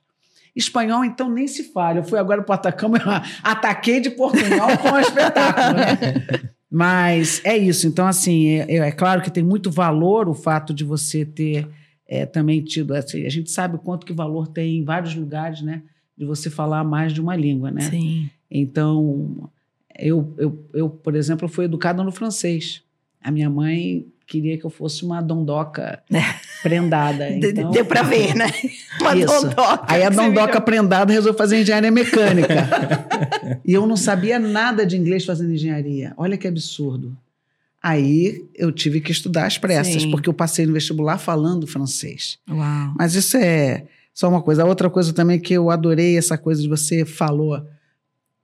Espanhol, 0.54 1.02
então, 1.06 1.30
nem 1.30 1.48
se 1.48 1.64
fala. 1.64 2.00
Eu 2.00 2.04
fui 2.04 2.18
agora 2.18 2.42
para 2.42 2.52
o 2.52 2.54
Atacama, 2.54 2.98
ataquei 3.42 3.98
de 3.98 4.10
Portugal 4.10 4.76
com 4.76 4.90
um 4.90 4.98
espetáculo, 4.98 5.78
né? 5.78 6.50
Mas 6.70 7.40
é 7.44 7.56
isso. 7.56 7.86
Então, 7.86 8.06
assim, 8.06 8.48
é, 8.48 8.76
é, 8.76 8.92
claro 8.92 9.22
que 9.22 9.30
tem 9.30 9.42
muito 9.42 9.70
valor 9.70 10.28
o 10.28 10.34
fato 10.34 10.74
de 10.74 10.84
você 10.84 11.24
ter 11.24 11.66
é, 12.06 12.26
também 12.26 12.62
tido. 12.62 12.92
Assim, 12.92 13.24
a 13.24 13.30
gente 13.30 13.50
sabe 13.50 13.76
o 13.76 13.78
quanto 13.78 14.04
que 14.04 14.12
valor 14.12 14.48
tem 14.48 14.80
em 14.80 14.84
vários 14.84 15.14
lugares, 15.14 15.62
né? 15.62 15.82
De 16.14 16.26
você 16.26 16.50
falar 16.50 16.84
mais 16.84 17.14
de 17.14 17.22
uma 17.22 17.34
língua, 17.34 17.70
né? 17.70 17.80
Sim. 17.88 18.28
Então, 18.50 19.50
eu, 19.98 20.34
eu, 20.36 20.62
eu, 20.74 20.90
por 20.90 21.14
exemplo, 21.14 21.48
fui 21.48 21.64
educada 21.64 22.02
no 22.02 22.12
francês. 22.12 22.82
A 23.22 23.30
minha 23.30 23.48
mãe 23.48 24.06
queria 24.26 24.56
que 24.56 24.64
eu 24.64 24.70
fosse 24.70 25.04
uma 25.04 25.20
dondoca 25.20 26.02
prendada. 26.62 27.30
Então, 27.30 27.70
Deu 27.70 27.84
para 27.84 28.02
ver, 28.02 28.34
né? 28.34 28.46
Uma 29.00 29.16
isso. 29.16 29.26
dondoca. 29.26 29.84
Aí 29.86 30.02
a 30.02 30.08
dondoca 30.08 30.60
prendada 30.60 31.12
resolveu 31.12 31.36
fazer 31.36 31.60
engenharia 31.60 31.90
mecânica. 31.90 32.54
e 33.64 33.72
eu 33.74 33.86
não 33.86 33.96
sabia 33.96 34.38
nada 34.38 34.86
de 34.86 34.96
inglês 34.96 35.24
fazendo 35.24 35.52
engenharia. 35.52 36.14
Olha 36.16 36.38
que 36.38 36.48
absurdo. 36.48 37.16
Aí 37.82 38.44
eu 38.54 38.70
tive 38.70 39.00
que 39.00 39.10
estudar 39.10 39.44
as 39.44 39.58
pressas, 39.58 40.02
Sim. 40.02 40.10
porque 40.10 40.28
eu 40.28 40.34
passei 40.34 40.64
no 40.64 40.72
vestibular 40.72 41.18
falando 41.18 41.66
francês. 41.66 42.38
Uau. 42.48 42.94
Mas 42.96 43.14
isso 43.14 43.36
é 43.36 43.84
só 44.14 44.28
uma 44.28 44.40
coisa. 44.40 44.62
A 44.62 44.66
outra 44.66 44.88
coisa 44.88 45.12
também 45.12 45.38
que 45.38 45.52
eu 45.52 45.68
adorei 45.68 46.16
essa 46.16 46.38
coisa 46.38 46.62
de 46.62 46.68
você 46.68 47.04
falou 47.04 47.66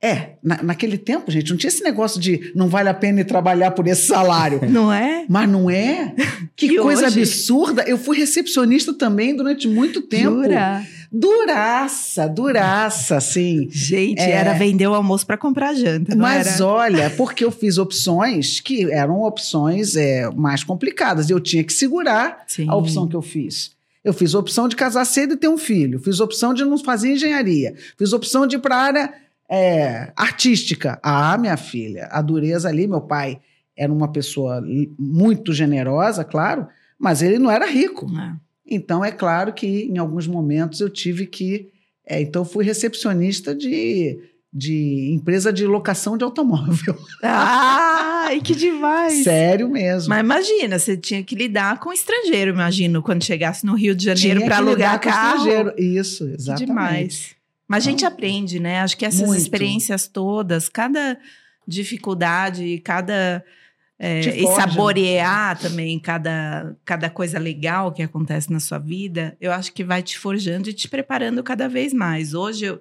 é, 0.00 0.34
na, 0.42 0.62
naquele 0.62 0.96
tempo, 0.96 1.28
gente, 1.28 1.50
não 1.50 1.56
tinha 1.56 1.68
esse 1.68 1.82
negócio 1.82 2.20
de 2.20 2.52
não 2.54 2.68
vale 2.68 2.88
a 2.88 2.94
pena 2.94 3.20
ir 3.20 3.24
trabalhar 3.24 3.72
por 3.72 3.86
esse 3.88 4.06
salário. 4.06 4.60
Não 4.70 4.92
é? 4.92 5.24
Mas 5.28 5.48
não 5.48 5.68
é? 5.68 6.14
Que 6.54 6.76
coisa 6.76 7.06
hoje? 7.06 7.20
absurda. 7.20 7.82
Eu 7.82 7.96
fui 7.96 8.16
recepcionista 8.16 8.92
também 8.92 9.34
durante 9.34 9.68
muito 9.68 10.02
tempo. 10.02 10.42
Dura. 10.42 10.84
Duraça, 11.10 12.28
duraça, 12.28 13.20
sim. 13.20 13.68
Gente, 13.70 14.20
é, 14.20 14.32
era 14.32 14.54
vender 14.54 14.86
o 14.88 14.94
almoço 14.94 15.24
para 15.24 15.38
comprar 15.38 15.74
janta. 15.74 16.14
mas 16.16 16.56
era? 16.56 16.66
olha, 16.66 17.10
porque 17.10 17.44
eu 17.44 17.50
fiz 17.50 17.78
opções 17.78 18.60
que 18.60 18.90
eram 18.90 19.22
opções 19.22 19.96
é, 19.96 20.28
mais 20.30 20.64
complicadas. 20.64 21.30
Eu 21.30 21.40
tinha 21.40 21.62
que 21.62 21.72
segurar 21.72 22.44
sim. 22.46 22.68
a 22.68 22.74
opção 22.74 23.06
que 23.06 23.16
eu 23.16 23.22
fiz. 23.22 23.70
Eu 24.04 24.12
fiz 24.12 24.34
opção 24.34 24.68
de 24.68 24.76
casar 24.76 25.04
cedo 25.04 25.34
e 25.34 25.36
ter 25.36 25.48
um 25.48 25.58
filho. 25.58 25.98
Fiz 25.98 26.20
opção 26.20 26.52
de 26.52 26.64
não 26.64 26.78
fazer 26.78 27.12
engenharia. 27.12 27.74
Fiz 27.96 28.12
opção 28.12 28.46
de 28.46 28.56
ir 28.56 28.58
para 28.58 28.76
a 28.76 28.80
área 28.80 29.14
é, 29.50 30.12
artística. 30.14 30.98
Ah, 31.02 31.38
minha 31.38 31.56
filha, 31.56 32.08
a 32.10 32.20
dureza 32.20 32.68
ali, 32.68 32.86
meu 32.86 33.00
pai 33.00 33.40
era 33.76 33.92
uma 33.92 34.08
pessoa 34.08 34.62
muito 34.98 35.52
generosa, 35.52 36.24
claro, 36.24 36.66
mas 36.98 37.22
ele 37.22 37.38
não 37.38 37.50
era 37.50 37.64
rico. 37.66 38.06
É. 38.18 38.34
Então, 38.66 39.04
é 39.04 39.10
claro 39.10 39.52
que 39.52 39.84
em 39.84 39.98
alguns 39.98 40.26
momentos 40.26 40.80
eu 40.80 40.90
tive 40.90 41.26
que. 41.26 41.68
É, 42.06 42.20
então, 42.20 42.44
fui 42.44 42.64
recepcionista 42.64 43.54
de, 43.54 44.18
de 44.52 45.12
empresa 45.14 45.52
de 45.52 45.64
locação 45.66 46.18
de 46.18 46.24
automóvel. 46.24 46.98
Ai, 47.22 48.40
que 48.40 48.54
demais! 48.54 49.22
Sério 49.24 49.70
mesmo. 49.70 50.08
Mas 50.08 50.20
imagina, 50.20 50.78
você 50.78 50.96
tinha 50.96 51.22
que 51.22 51.34
lidar 51.34 51.78
com 51.78 51.92
estrangeiro, 51.92 52.50
imagino, 52.50 53.02
quando 53.02 53.24
chegasse 53.24 53.64
no 53.64 53.74
Rio 53.74 53.94
de 53.94 54.04
Janeiro 54.04 54.44
para 54.44 54.56
alugar 54.56 55.00
carro. 55.00 55.30
Com 55.30 55.48
estrangeiro. 55.48 55.74
Isso, 55.78 56.24
exatamente. 56.28 56.60
Que 56.60 56.66
demais. 56.66 57.37
Mas 57.68 57.86
a 57.86 57.90
gente 57.90 58.06
aprende, 58.06 58.58
né? 58.58 58.80
Acho 58.80 58.96
que 58.96 59.04
essas 59.04 59.28
Muito. 59.28 59.40
experiências 59.40 60.08
todas, 60.08 60.68
cada 60.68 61.18
dificuldade, 61.66 62.78
cada. 62.78 63.44
é, 63.98 64.20
e 64.20 64.42
forja. 64.42 64.62
saborear 64.62 65.58
também 65.58 65.98
cada, 65.98 66.74
cada 66.84 67.10
coisa 67.10 67.38
legal 67.38 67.92
que 67.92 68.02
acontece 68.02 68.50
na 68.50 68.58
sua 68.58 68.78
vida, 68.78 69.36
eu 69.38 69.52
acho 69.52 69.72
que 69.72 69.84
vai 69.84 70.02
te 70.02 70.18
forjando 70.18 70.70
e 70.70 70.72
te 70.72 70.88
preparando 70.88 71.42
cada 71.42 71.68
vez 71.68 71.92
mais. 71.92 72.32
Hoje, 72.32 72.64
eu, 72.64 72.80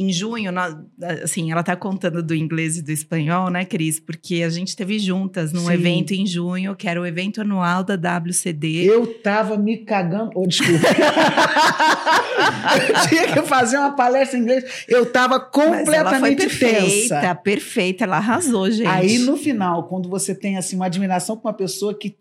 em 0.00 0.12
junho, 0.12 0.52
nós- 0.52 0.76
assim, 1.24 1.50
ela 1.50 1.62
tá 1.64 1.74
contando 1.74 2.22
do 2.22 2.32
inglês 2.32 2.76
e 2.76 2.82
do 2.82 2.92
espanhol, 2.92 3.50
né, 3.50 3.64
Cris? 3.64 3.98
Porque 3.98 4.44
a 4.44 4.48
gente 4.48 4.76
teve 4.76 4.96
juntas 5.00 5.52
num 5.52 5.66
Sim. 5.66 5.72
evento 5.72 6.12
em 6.14 6.24
junho, 6.24 6.76
que 6.76 6.86
era 6.88 7.00
o 7.00 7.04
evento 7.04 7.40
anual 7.40 7.82
da 7.82 7.96
WCD. 7.96 8.84
Eu 8.84 9.06
tava 9.20 9.56
me 9.58 9.78
cagando. 9.78 10.30
Oh, 10.36 10.46
desculpa. 10.46 10.86
eu 12.88 12.94
tinha 13.08 13.32
que 13.32 13.42
fazer 13.42 13.76
uma 13.78 13.94
palestra 13.96 14.38
em 14.38 14.42
inglês. 14.42 14.84
Eu 14.88 15.06
tava 15.10 15.38
Mas 15.38 15.52
ela 15.52 15.72
foi 15.72 15.84
completamente 15.84 16.36
perfeita, 16.46 17.20
tensa. 17.20 17.34
perfeita, 17.34 18.04
ela 18.04 18.16
arrasou, 18.18 18.70
gente. 18.70 18.86
Aí 18.86 19.18
no 19.18 19.36
final, 19.36 19.88
quando 19.88 20.08
você 20.08 20.34
tem 20.34 20.56
assim 20.56 20.76
uma 20.76 20.86
admiração 20.86 21.36
por 21.36 21.48
uma 21.48 21.54
pessoa 21.54 21.92
que 21.92 22.16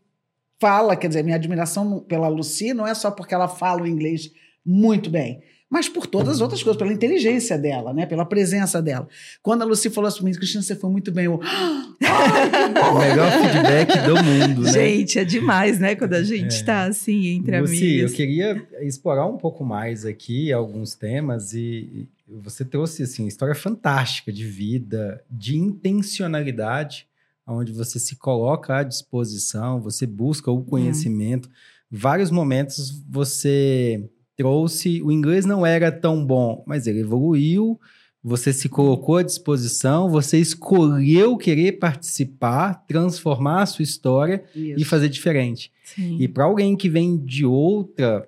fala, 0.59 0.95
quer 0.95 1.07
dizer, 1.09 1.23
minha 1.23 1.35
admiração 1.35 1.99
pela 1.99 2.27
Lucy 2.27 2.73
não 2.73 2.87
é 2.87 2.93
só 2.95 3.11
porque 3.11 3.33
ela 3.35 3.47
fala 3.47 3.83
o 3.83 3.87
inglês 3.87 4.31
muito 4.65 5.09
bem, 5.09 5.39
mas 5.69 5.89
por 5.89 6.07
todas 6.07 6.35
as 6.35 6.41
outras 6.41 6.63
coisas, 6.63 6.77
pela 6.79 6.93
inteligência 6.93 7.57
dela, 7.57 7.93
né, 7.93 8.05
pela 8.05 8.25
presença 8.25 8.81
dela. 8.81 9.07
Quando 9.41 9.61
a 9.63 9.65
Lucy 9.65 9.89
falou 9.89 10.07
assim, 10.07 10.23
Cristina, 10.31 10.63
você 10.63 10.75
foi 10.75 10.89
muito 10.89 11.11
bem, 11.11 11.25
eu, 11.25 11.39
O 11.39 12.99
melhor 12.99 13.31
feedback 13.31 14.05
do 14.05 14.15
mundo, 14.23 14.61
né? 14.63 14.71
Gente, 14.71 15.19
é 15.19 15.25
demais, 15.25 15.79
né? 15.79 15.95
Quando 15.95 16.13
a 16.13 16.23
gente 16.23 16.61
É. 16.61 16.63
tá 16.63 16.83
assim, 16.85 17.27
entre 17.27 17.59
Lucy, 17.59 17.75
amigas. 17.77 18.11
eu 18.11 18.15
queria 18.17 18.67
explorar 18.81 19.25
um 19.25 19.37
pouco 19.37 19.63
mais 19.65 20.05
aqui 20.05 20.51
alguns 20.53 20.95
temas 20.95 21.53
e 21.53 22.07
você 22.27 22.63
trouxe 22.65 23.03
assim 23.03 23.25
história 23.25 23.55
fantástica 23.55 24.31
de 24.31 24.45
vida, 24.45 25.21
de 25.29 25.57
intencionalidade, 25.57 27.07
onde 27.45 27.71
você 27.71 27.99
se 27.99 28.15
coloca 28.15 28.77
à 28.77 28.83
disposição, 28.83 29.79
você 29.79 30.05
busca 30.05 30.51
o 30.51 30.63
conhecimento. 30.63 31.49
Vários 31.89 32.29
momentos 32.29 33.01
você 33.09 34.09
trouxe, 34.37 35.01
o 35.01 35.11
inglês 35.11 35.45
não 35.45 35.65
era 35.65 35.91
tão 35.91 36.23
bom, 36.23 36.63
mas 36.65 36.85
ele 36.87 36.99
evoluiu. 36.99 37.79
Você 38.23 38.53
se 38.53 38.69
colocou 38.69 39.17
à 39.17 39.23
disposição, 39.23 40.09
você 40.09 40.37
escolheu 40.37 41.37
querer 41.37 41.73
participar, 41.73 42.85
transformar 42.87 43.63
a 43.63 43.65
sua 43.65 43.83
história 43.83 44.43
e 44.55 44.83
fazer 44.85 45.09
diferente. 45.09 45.71
Sim. 45.83 46.17
E 46.19 46.27
para 46.27 46.43
alguém 46.43 46.75
que 46.75 46.89
vem 46.89 47.17
de 47.17 47.45
outra 47.45 48.27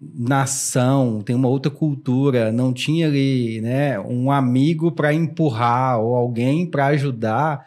nação, 0.00 1.20
tem 1.20 1.34
uma 1.34 1.48
outra 1.48 1.70
cultura, 1.70 2.52
não 2.52 2.72
tinha 2.72 3.08
ali, 3.08 3.60
né, 3.60 3.98
um 3.98 4.30
amigo 4.30 4.92
para 4.92 5.12
empurrar 5.12 6.00
ou 6.00 6.14
alguém 6.14 6.64
para 6.64 6.86
ajudar, 6.86 7.66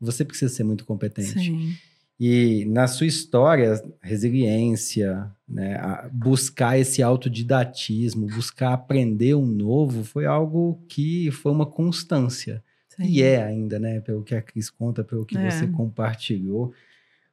você 0.00 0.24
precisa 0.24 0.52
ser 0.52 0.64
muito 0.64 0.84
competente. 0.84 1.38
Sim. 1.38 1.72
E 2.20 2.64
na 2.66 2.88
sua 2.88 3.06
história, 3.06 3.80
resiliência, 4.02 5.30
né, 5.48 5.78
buscar 6.12 6.76
esse 6.78 7.02
autodidatismo, 7.02 8.26
buscar 8.26 8.72
aprender 8.72 9.34
um 9.34 9.46
novo, 9.46 10.02
foi 10.02 10.26
algo 10.26 10.80
que 10.88 11.30
foi 11.30 11.52
uma 11.52 11.66
constância. 11.66 12.62
sim. 12.88 13.04
E 13.04 13.22
é 13.22 13.42
ainda, 13.42 13.78
né? 13.78 14.00
Pelo 14.00 14.24
que 14.24 14.34
a 14.34 14.42
Cris 14.42 14.68
conta, 14.68 15.04
pelo 15.04 15.24
que 15.24 15.36
É. 15.38 15.50
você 15.50 15.66
compartilhou. 15.68 16.72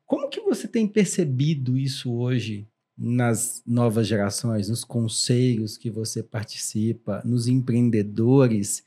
Como 0.05 0.29
que 0.29 0.39
você 0.41 0.67
tem 0.67 0.87
percebido 0.87 1.77
isso 1.77 2.13
hoje 2.13 2.67
nas 2.97 3.63
novas 3.65 4.07
gerações, 4.07 4.69
nos 4.69 4.83
conselhos 4.83 5.77
que 5.77 5.89
você 5.89 6.21
participa, 6.21 7.21
nos 7.25 7.47
empreendedores? 7.47 8.83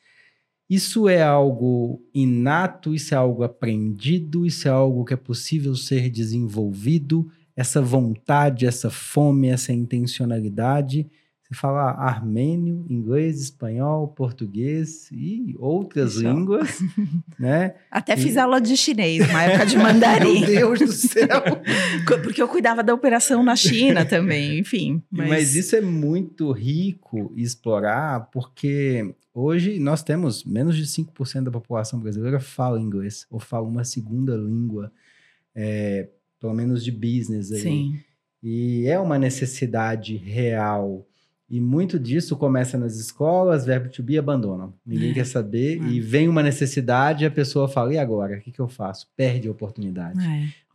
Isso 0.68 1.08
é 1.08 1.22
algo 1.22 2.02
inato, 2.14 2.94
isso 2.94 3.14
é 3.14 3.16
algo 3.16 3.42
aprendido, 3.42 4.44
isso 4.44 4.68
é 4.68 4.70
algo 4.70 5.04
que 5.04 5.14
é 5.14 5.16
possível 5.16 5.74
ser 5.74 6.10
desenvolvido, 6.10 7.26
essa 7.56 7.80
vontade, 7.80 8.66
essa 8.66 8.90
fome, 8.90 9.48
essa 9.48 9.72
intencionalidade. 9.72 11.08
Você 11.42 11.54
fala 11.54 11.92
armênio, 11.92 12.84
inglês, 12.90 13.40
espanhol, 13.40 14.06
português 14.08 15.08
e 15.10 15.54
outras 15.58 16.16
Isso. 16.16 16.22
línguas, 16.28 16.78
né? 17.40 17.74
Até 17.90 18.12
E- 18.12 18.16
fiz 18.18 18.36
aula 18.36 18.60
de 18.60 18.76
chinês, 18.76 19.26
uma 19.30 19.42
época 19.44 19.64
de 19.64 19.74
Meu 19.78 19.86
mandarim. 19.86 20.44
Deus 20.44 20.78
do 20.78 20.92
céu. 20.92 21.26
porque 22.22 22.42
eu 22.42 22.48
cuidava 22.48 22.82
da 22.84 22.92
operação 22.92 23.42
na 23.42 23.56
China 23.56 24.04
também, 24.04 24.58
enfim. 24.58 25.02
Mas... 25.10 25.28
Mas, 25.30 25.56
isso 25.56 25.74
é 25.74 25.80
muito 25.80 26.52
rico 26.52 27.32
explorar, 27.34 28.28
porque 28.30 29.14
hoje 29.40 29.78
nós 29.78 30.02
temos 30.02 30.44
menos 30.44 30.76
de 30.76 30.84
5% 30.84 31.44
da 31.44 31.50
população 31.50 31.98
brasileira 32.00 32.40
fala 32.40 32.80
inglês 32.80 33.26
ou 33.30 33.38
fala 33.38 33.66
uma 33.66 33.84
segunda 33.84 34.36
língua, 34.36 34.90
é, 35.54 36.08
pelo 36.40 36.54
menos 36.54 36.84
de 36.84 36.90
business 36.92 37.52
aí. 37.52 37.60
Sim, 37.60 38.00
E 38.42 38.86
é 38.86 38.98
uma 38.98 39.18
necessidade 39.18 40.16
real. 40.16 41.04
E 41.50 41.60
muito 41.60 41.98
disso 41.98 42.36
começa 42.36 42.76
nas 42.76 42.96
escolas, 42.96 43.64
verbo 43.64 43.88
to 43.88 44.02
be 44.02 44.18
abandonam. 44.18 44.74
Ninguém 44.84 45.10
É. 45.10 45.14
quer 45.14 45.24
saber. 45.26 45.80
É. 45.82 45.88
E 45.88 45.98
vem 46.00 46.28
uma 46.28 46.42
necessidade 46.42 47.24
e 47.24 47.26
a 47.26 47.30
pessoa 47.30 47.66
fala: 47.66 47.94
e 47.94 47.98
agora? 47.98 48.36
O 48.36 48.40
que, 48.40 48.52
que 48.52 48.60
eu 48.60 48.68
faço? 48.68 49.08
Perde 49.16 49.48
a 49.48 49.50
oportunidade. 49.50 50.18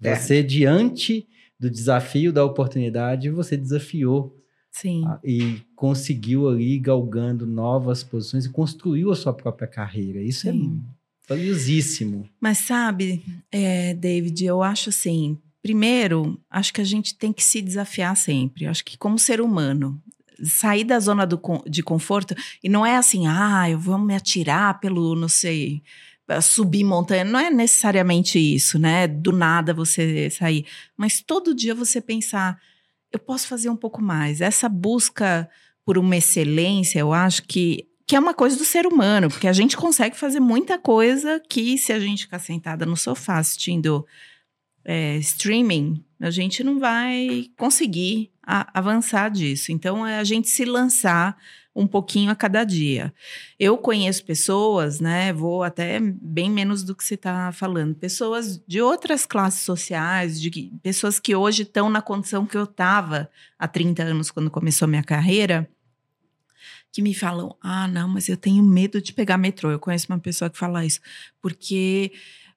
é, 0.01 0.15
Você, 0.15 0.41
diante 0.43 1.27
do 1.59 1.69
desafio 1.69 2.33
da 2.33 2.43
oportunidade, 2.43 3.29
você 3.29 3.55
desafiou 3.55 4.35
sim. 4.73 5.03
ah, 5.05 5.19
e 5.23 5.61
conseguiu 5.75 6.49
ali 6.49 6.77
galgando 6.79 7.45
novas 7.45 8.03
posições 8.03 8.45
e 8.45 8.49
construiu 8.49 9.11
a 9.11 9.15
sua 9.15 9.33
própria 9.33 9.67
carreira. 9.67 10.21
Isso 10.21 10.49
Sim. 10.49 10.83
é 11.29 11.29
valiosíssimo. 11.29 12.27
Mas 12.41 12.57
sabe, 12.57 13.23
é, 13.51 13.93
David, 13.93 14.43
eu 14.43 14.61
acho 14.61 14.89
assim. 14.89 15.37
Primeiro, 15.61 16.37
acho 16.49 16.73
que 16.73 16.81
a 16.81 16.83
gente 16.83 17.15
tem 17.15 17.31
que 17.31 17.41
se 17.43 17.61
desafiar 17.61 18.17
sempre. 18.17 18.65
Acho 18.65 18.83
que 18.83 18.97
como 18.97 19.17
ser 19.17 19.39
humano, 19.39 20.01
sair 20.43 20.83
da 20.83 20.99
zona 20.99 21.25
do 21.25 21.39
de 21.67 21.81
conforto 21.81 22.35
e 22.61 22.67
não 22.67 22.85
é 22.85 22.97
assim, 22.97 23.27
ah, 23.27 23.69
eu 23.69 23.79
vou 23.79 23.97
me 23.97 24.13
atirar 24.13 24.79
pelo, 24.81 25.15
não 25.15 25.29
sei, 25.29 25.81
subir 26.41 26.83
montanha. 26.83 27.23
Não 27.23 27.39
é 27.39 27.49
necessariamente 27.49 28.39
isso, 28.39 28.77
né? 28.79 29.07
Do 29.07 29.31
nada 29.31 29.73
você 29.73 30.29
sair, 30.29 30.65
mas 30.97 31.21
todo 31.21 31.55
dia 31.55 31.75
você 31.75 32.01
pensar, 32.01 32.59
eu 33.13 33.19
posso 33.19 33.47
fazer 33.47 33.69
um 33.69 33.75
pouco 33.75 34.01
mais. 34.01 34.41
Essa 34.41 34.67
busca 34.67 35.49
por 35.85 35.97
uma 35.97 36.17
excelência, 36.17 36.99
eu 36.99 37.13
acho 37.13 37.43
que 37.43 37.87
que 38.05 38.17
é 38.17 38.19
uma 38.19 38.33
coisa 38.33 38.57
do 38.57 38.65
ser 38.65 38.85
humano, 38.85 39.29
porque 39.29 39.47
a 39.47 39.53
gente 39.53 39.77
consegue 39.77 40.17
fazer 40.17 40.41
muita 40.41 40.77
coisa 40.77 41.41
que 41.49 41.77
se 41.77 41.93
a 41.93 41.99
gente 41.99 42.23
ficar 42.25 42.37
sentada 42.39 42.85
no 42.85 42.97
sofá 42.97 43.37
assistindo 43.37 44.05
é, 44.83 45.15
streaming, 45.19 46.03
a 46.19 46.29
gente 46.29 46.65
não 46.65 46.79
vai 46.79 47.45
conseguir 47.57 48.29
a- 48.45 48.69
avançar 48.77 49.29
disso. 49.31 49.71
Então, 49.71 50.05
é 50.05 50.19
a 50.19 50.23
gente 50.25 50.49
se 50.49 50.65
lançar 50.65 51.37
um 51.75 51.87
pouquinho 51.87 52.31
a 52.31 52.35
cada 52.35 52.63
dia. 52.63 53.13
Eu 53.59 53.77
conheço 53.77 54.23
pessoas, 54.23 54.99
né? 54.99 55.33
Vou 55.33 55.63
até 55.63 55.99
bem 55.99 56.49
menos 56.49 56.83
do 56.83 56.95
que 56.95 57.03
você 57.03 57.15
está 57.15 57.51
falando. 57.51 57.95
Pessoas 57.95 58.61
de 58.67 58.81
outras 58.81 59.25
classes 59.25 59.61
sociais, 59.61 60.39
de 60.39 60.71
pessoas 60.83 61.19
que 61.19 61.35
hoje 61.35 61.63
estão 61.63 61.89
na 61.89 62.01
condição 62.01 62.45
que 62.45 62.57
eu 62.57 62.65
estava 62.65 63.29
há 63.57 63.67
30 63.67 64.03
anos 64.03 64.29
quando 64.29 64.51
começou 64.51 64.85
a 64.85 64.89
minha 64.89 65.03
carreira 65.03 65.67
que 66.91 67.01
me 67.01 67.13
falam: 67.13 67.57
ah, 67.59 67.87
não, 67.87 68.07
mas 68.07 68.29
eu 68.29 68.37
tenho 68.37 68.63
medo 68.63 69.01
de 69.01 69.11
pegar 69.11 69.37
metrô. 69.37 69.71
Eu 69.71 69.79
conheço 69.79 70.05
uma 70.09 70.19
pessoa 70.19 70.49
que 70.49 70.57
fala 70.57 70.85
isso, 70.85 71.01
porque 71.41 72.11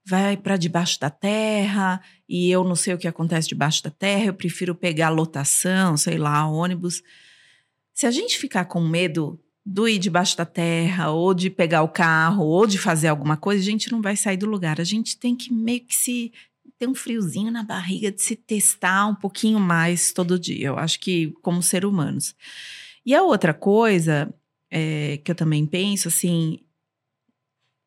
vai 0.04 0.36
para 0.36 0.56
debaixo 0.56 1.00
da 1.00 1.10
terra 1.10 2.00
e 2.28 2.48
eu 2.48 2.62
não 2.62 2.76
sei 2.76 2.94
o 2.94 2.98
que 2.98 3.08
acontece 3.08 3.48
debaixo 3.48 3.82
da 3.82 3.90
terra, 3.90 4.26
eu 4.26 4.34
prefiro 4.34 4.72
pegar 4.72 5.08
lotação, 5.08 5.96
sei 5.96 6.18
lá, 6.18 6.46
ônibus. 6.46 7.02
Se 7.96 8.06
a 8.06 8.10
gente 8.10 8.38
ficar 8.38 8.66
com 8.66 8.86
medo 8.86 9.40
do 9.64 9.88
ir 9.88 9.98
debaixo 9.98 10.36
da 10.36 10.44
terra, 10.44 11.10
ou 11.10 11.32
de 11.32 11.48
pegar 11.48 11.82
o 11.82 11.88
carro, 11.88 12.44
ou 12.44 12.66
de 12.66 12.76
fazer 12.76 13.08
alguma 13.08 13.38
coisa, 13.38 13.62
a 13.62 13.64
gente 13.64 13.90
não 13.90 14.02
vai 14.02 14.14
sair 14.14 14.36
do 14.36 14.44
lugar. 14.44 14.78
A 14.78 14.84
gente 14.84 15.16
tem 15.18 15.34
que 15.34 15.50
meio 15.50 15.80
que 15.80 15.94
se 15.94 16.30
ter 16.78 16.86
um 16.86 16.94
friozinho 16.94 17.50
na 17.50 17.62
barriga 17.62 18.12
de 18.12 18.20
se 18.20 18.36
testar 18.36 19.06
um 19.06 19.14
pouquinho 19.14 19.58
mais 19.58 20.12
todo 20.12 20.38
dia. 20.38 20.66
Eu 20.66 20.78
acho 20.78 21.00
que 21.00 21.32
como 21.40 21.62
ser 21.62 21.86
humanos. 21.86 22.34
E 23.04 23.14
a 23.14 23.22
outra 23.22 23.54
coisa 23.54 24.30
é, 24.70 25.16
que 25.24 25.30
eu 25.30 25.34
também 25.34 25.64
penso, 25.64 26.08
assim, 26.08 26.60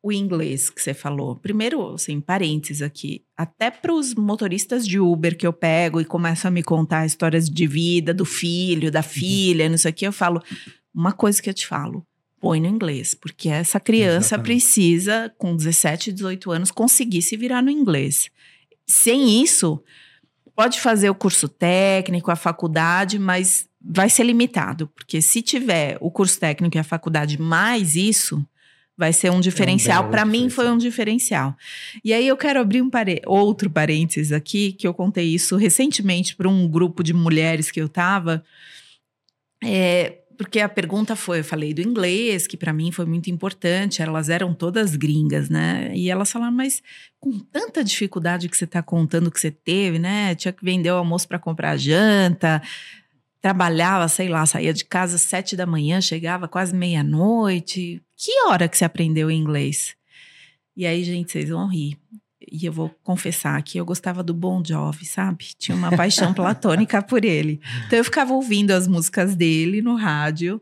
o 0.02 0.10
inglês 0.10 0.70
que 0.70 0.80
você 0.80 0.94
falou. 0.94 1.36
Primeiro, 1.36 1.94
assim, 1.94 2.20
parênteses 2.20 2.82
aqui. 2.82 3.22
Até 3.36 3.70
para 3.70 3.92
os 3.92 4.14
motoristas 4.14 4.86
de 4.86 4.98
Uber 4.98 5.36
que 5.36 5.46
eu 5.46 5.52
pego 5.52 6.00
e 6.00 6.04
começam 6.04 6.48
a 6.48 6.52
me 6.52 6.62
contar 6.62 7.04
histórias 7.04 7.48
de 7.48 7.66
vida 7.66 8.14
do 8.14 8.24
filho, 8.24 8.90
da 8.90 9.02
filha, 9.02 9.68
não 9.68 9.76
sei 9.76 9.90
o 9.90 9.94
que, 9.94 10.06
eu 10.06 10.12
falo, 10.12 10.42
uma 10.94 11.12
coisa 11.12 11.40
que 11.40 11.50
eu 11.50 11.54
te 11.54 11.66
falo, 11.66 12.04
põe 12.40 12.60
no 12.60 12.66
inglês, 12.66 13.14
porque 13.14 13.48
essa 13.48 13.78
criança 13.78 14.36
Exatamente. 14.36 14.46
precisa, 14.46 15.34
com 15.36 15.54
17, 15.54 16.12
18 16.12 16.50
anos, 16.50 16.70
conseguir 16.70 17.20
se 17.20 17.36
virar 17.36 17.62
no 17.62 17.70
inglês. 17.70 18.30
Sem 18.86 19.42
isso, 19.42 19.82
pode 20.56 20.80
fazer 20.80 21.10
o 21.10 21.14
curso 21.14 21.48
técnico, 21.48 22.30
a 22.30 22.36
faculdade, 22.36 23.18
mas 23.18 23.68
vai 23.80 24.10
ser 24.10 24.24
limitado, 24.24 24.88
porque 24.88 25.22
se 25.22 25.40
tiver 25.40 25.96
o 26.00 26.10
curso 26.10 26.38
técnico 26.38 26.76
e 26.76 26.80
a 26.80 26.84
faculdade 26.84 27.40
mais 27.40 27.96
isso, 27.96 28.44
vai 29.00 29.14
ser 29.14 29.30
um 29.32 29.40
diferencial. 29.40 30.02
belo 30.02 30.12
Para 30.12 30.26
mim 30.26 30.50
foi 30.50 30.70
um 30.70 30.76
diferencial. 30.76 31.56
E 32.04 32.12
aí 32.12 32.28
eu 32.28 32.36
quero 32.36 32.60
abrir 32.60 32.82
um 32.82 32.90
pare- 32.90 33.22
outro 33.24 33.70
parênteses 33.70 34.30
aqui, 34.30 34.72
que 34.72 34.86
eu 34.86 34.92
contei 34.92 35.24
isso 35.24 35.56
recentemente 35.56 36.36
para 36.36 36.46
um 36.46 36.68
grupo 36.68 37.02
de 37.02 37.14
mulheres 37.14 37.70
que 37.70 37.80
eu 37.80 37.88
tava. 37.88 38.44
É, 39.64 40.18
porque 40.36 40.60
a 40.60 40.68
pergunta 40.68 41.16
foi, 41.16 41.40
eu 41.40 41.44
falei 41.44 41.72
do 41.72 41.80
inglês, 41.80 42.46
que 42.46 42.58
para 42.58 42.74
mim 42.74 42.92
foi 42.92 43.06
muito 43.06 43.30
importante, 43.30 44.02
elas 44.02 44.28
eram 44.28 44.52
todas 44.52 44.96
gringas, 44.96 45.48
né? 45.48 45.90
E 45.94 46.10
elas 46.10 46.30
falaram, 46.30 46.52
mas 46.52 46.82
com 47.18 47.38
tanta 47.38 47.82
dificuldade 47.82 48.50
que 48.50 48.56
você 48.56 48.64
está 48.64 48.82
contando 48.82 49.30
que 49.30 49.40
você 49.40 49.50
teve, 49.50 49.98
né? 49.98 50.34
Tinha 50.34 50.52
que 50.52 50.62
vender 50.62 50.90
o 50.90 50.96
almoço 50.96 51.26
para 51.26 51.38
comprar 51.38 51.76
janta, 51.78 52.62
trabalhava, 53.40 54.06
sei 54.08 54.28
lá, 54.28 54.44
saía 54.44 54.72
de 54.72 54.84
casa 54.84 55.16
às 55.16 55.22
sete 55.22 55.56
da 55.56 55.66
manhã, 55.66 56.00
chegava 56.00 56.46
quase 56.46 56.74
meia-noite. 56.74 58.02
Que 58.16 58.46
hora 58.46 58.68
que 58.68 58.76
você 58.76 58.84
aprendeu 58.84 59.30
inglês? 59.30 59.96
E 60.76 60.86
aí, 60.86 61.02
gente, 61.02 61.32
vocês 61.32 61.48
vão 61.48 61.68
rir. 61.68 61.96
E 62.50 62.66
eu 62.66 62.72
vou 62.72 62.90
confessar 63.02 63.62
que 63.62 63.78
eu 63.78 63.84
gostava 63.84 64.22
do 64.22 64.34
Bon 64.34 64.62
Jovi, 64.64 65.04
sabe? 65.04 65.48
Tinha 65.58 65.76
uma 65.76 65.94
paixão 65.96 66.34
platônica 66.34 67.00
por 67.02 67.24
ele. 67.24 67.60
Então 67.86 67.98
eu 67.98 68.04
ficava 68.04 68.32
ouvindo 68.32 68.72
as 68.72 68.88
músicas 68.88 69.36
dele 69.36 69.80
no 69.80 69.94
rádio. 69.94 70.60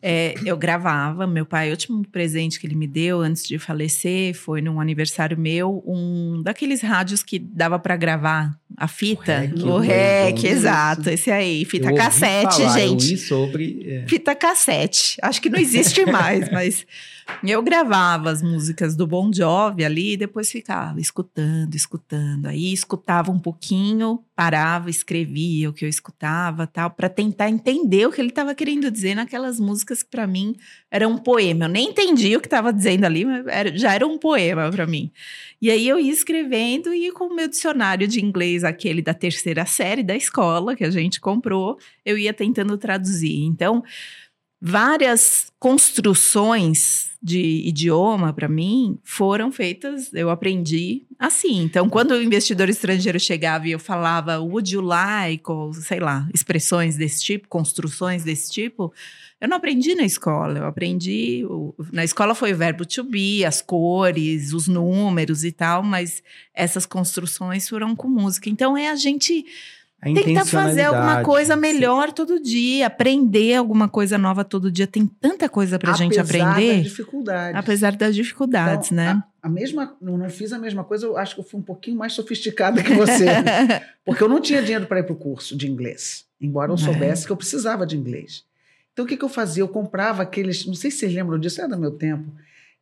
É, 0.00 0.34
eu 0.44 0.56
gravava, 0.56 1.26
meu 1.26 1.44
pai, 1.44 1.68
o 1.68 1.70
último 1.72 2.06
presente 2.06 2.60
que 2.60 2.66
ele 2.66 2.76
me 2.76 2.86
deu 2.86 3.20
antes 3.20 3.42
de 3.42 3.58
falecer 3.58 4.32
foi 4.32 4.60
num 4.60 4.80
aniversário 4.80 5.36
meu, 5.36 5.82
um 5.84 6.40
daqueles 6.40 6.80
rádios 6.82 7.22
que 7.22 7.38
dava 7.38 7.80
pra 7.80 7.96
gravar 7.96 8.56
a 8.76 8.86
fita. 8.86 9.50
O 9.56 9.78
REC, 9.78 10.44
exato, 10.44 11.10
esse 11.10 11.32
aí, 11.32 11.64
fita 11.64 11.90
Eu 11.90 11.96
cassete, 11.96 12.58
falar, 12.58 12.78
gente. 12.78 13.12
Eu 13.12 13.18
sobre. 13.18 13.84
é, 13.86 14.04
Fita 14.06 14.36
cassete. 14.36 15.16
Acho 15.20 15.42
que 15.42 15.50
não 15.50 15.58
existe 15.58 16.04
mais, 16.10 16.48
mas 16.50 16.86
eu 17.44 17.62
gravava 17.62 18.30
as 18.30 18.42
músicas 18.42 18.96
do 18.96 19.06
Bon 19.06 19.30
Jovi 19.32 19.84
ali 19.84 20.12
e 20.12 20.16
depois 20.16 20.50
ficava 20.50 21.00
escutando, 21.00 21.74
escutando. 21.74 22.46
Aí 22.46 22.72
escutava 22.72 23.30
um 23.30 23.38
pouquinho, 23.38 24.20
parava, 24.34 24.90
escrevia 24.90 25.70
o 25.70 25.72
que 25.72 25.84
eu 25.84 25.88
escutava, 25.88 26.66
tal, 26.66 26.90
para 26.90 27.08
tentar 27.08 27.48
entender 27.48 28.06
o 28.06 28.12
que 28.12 28.20
ele 28.20 28.30
estava 28.30 28.54
querendo 28.54 28.90
dizer 28.90 29.14
naquelas 29.14 29.60
músicas 29.60 30.02
que 30.02 30.10
para 30.10 30.26
mim 30.26 30.56
eram 30.90 31.12
um 31.12 31.18
poema. 31.18 31.66
Eu 31.66 31.68
nem 31.68 31.90
entendi 31.90 32.36
o 32.36 32.40
que 32.40 32.46
estava 32.46 32.72
dizendo 32.72 33.04
ali, 33.04 33.24
mas 33.24 33.46
era- 33.46 33.76
já 33.76 33.94
era 33.94 34.06
um 34.06 34.18
poema 34.18 34.70
para 34.70 34.86
mim. 34.86 35.10
E 35.60 35.70
aí 35.70 35.88
eu 35.88 35.98
ia 35.98 36.12
escrevendo 36.12 36.92
e 36.92 37.12
com 37.12 37.24
o 37.24 37.34
meu 37.36 37.48
dicionário 37.48 38.08
de 38.08 38.24
inglês, 38.24 38.64
aquele 38.64 39.02
da 39.02 39.14
terceira 39.14 39.64
série 39.64 40.02
da 40.02 40.16
escola 40.16 40.74
que 40.74 40.84
a 40.84 40.90
gente 40.90 41.20
comprou, 41.20 41.78
eu 42.04 42.18
ia 42.18 42.32
tentando 42.32 42.76
traduzir. 42.78 43.44
Então, 43.44 43.82
várias 44.60 45.52
construções 45.58 47.08
de 47.20 47.66
idioma 47.66 48.32
para 48.32 48.48
mim 48.48 48.98
foram 49.02 49.50
feitas, 49.50 50.12
eu 50.14 50.30
aprendi 50.30 51.02
assim. 51.18 51.62
Então, 51.62 51.88
quando 51.88 52.12
o 52.12 52.22
investidor 52.22 52.68
estrangeiro 52.68 53.18
chegava 53.18 53.66
e 53.66 53.72
eu 53.72 53.78
falava 53.78 54.38
would 54.38 54.72
you 54.72 54.80
like 54.80 55.50
ou 55.50 55.72
sei 55.72 55.98
lá, 55.98 56.28
expressões 56.32 56.96
desse 56.96 57.24
tipo, 57.24 57.48
construções 57.48 58.22
desse 58.22 58.52
tipo, 58.52 58.92
eu 59.40 59.48
não 59.48 59.56
aprendi 59.56 59.94
na 59.94 60.04
escola, 60.04 60.58
eu 60.58 60.66
aprendi 60.66 61.44
na 61.92 62.04
escola 62.04 62.34
foi 62.34 62.52
o 62.52 62.56
verbo 62.56 62.86
to 62.86 63.02
be, 63.02 63.44
as 63.44 63.60
cores, 63.60 64.52
os 64.52 64.68
números 64.68 65.44
e 65.44 65.50
tal, 65.50 65.82
mas 65.82 66.22
essas 66.54 66.86
construções 66.86 67.68
foram 67.68 67.96
com 67.96 68.08
música. 68.08 68.48
Então 68.48 68.76
é 68.76 68.88
a 68.88 68.96
gente 68.96 69.44
a 70.00 70.06
tentar 70.12 70.44
fazer 70.44 70.82
alguma 70.84 71.22
coisa 71.24 71.56
melhor 71.56 72.12
todo 72.12 72.40
dia, 72.40 72.86
aprender 72.86 73.54
alguma 73.56 73.88
coisa 73.88 74.16
nova 74.16 74.44
todo 74.44 74.70
dia. 74.70 74.86
Tem 74.86 75.04
tanta 75.06 75.48
coisa 75.48 75.78
pra 75.78 75.92
gente 75.94 76.18
Apesar 76.18 76.38
das 76.44 76.52
aprender, 76.52 76.82
dificuldades. 76.82 77.56
apesar 77.58 77.96
das 77.96 78.14
dificuldades, 78.14 78.92
Então, 78.92 79.04
né? 79.04 79.22
A, 79.42 79.48
a 79.48 79.50
mesma, 79.50 79.96
não, 80.00 80.16
não 80.16 80.30
fiz 80.30 80.52
a 80.52 80.58
mesma 80.58 80.84
coisa, 80.84 81.06
eu 81.06 81.16
acho 81.16 81.34
que 81.34 81.40
eu 81.40 81.44
fui 81.44 81.58
um 81.58 81.64
pouquinho 81.64 81.96
mais 81.96 82.12
sofisticada 82.12 82.82
que 82.82 82.94
você. 82.94 83.26
porque 84.06 84.22
eu 84.22 84.28
não 84.28 84.40
tinha 84.40 84.62
dinheiro 84.62 84.86
para 84.86 85.00
ir 85.00 85.02
para 85.02 85.12
o 85.14 85.16
curso 85.16 85.56
de 85.56 85.68
inglês, 85.68 86.24
embora 86.40 86.70
eu 86.70 86.76
É. 86.76 86.78
soubesse 86.78 87.26
que 87.26 87.32
eu 87.32 87.36
precisava 87.36 87.84
de 87.84 87.96
inglês. 87.96 88.44
Então 88.92 89.04
o 89.04 89.08
que, 89.08 89.16
que 89.16 89.24
eu 89.24 89.28
fazia? 89.28 89.62
Eu 89.62 89.68
comprava 89.68 90.22
aqueles, 90.22 90.64
não 90.66 90.74
sei 90.74 90.90
se 90.90 90.98
vocês 90.98 91.12
lembram 91.14 91.38
disso, 91.38 91.60
é 91.60 91.66
do 91.68 91.76
meu 91.78 91.90
tempo, 91.92 92.32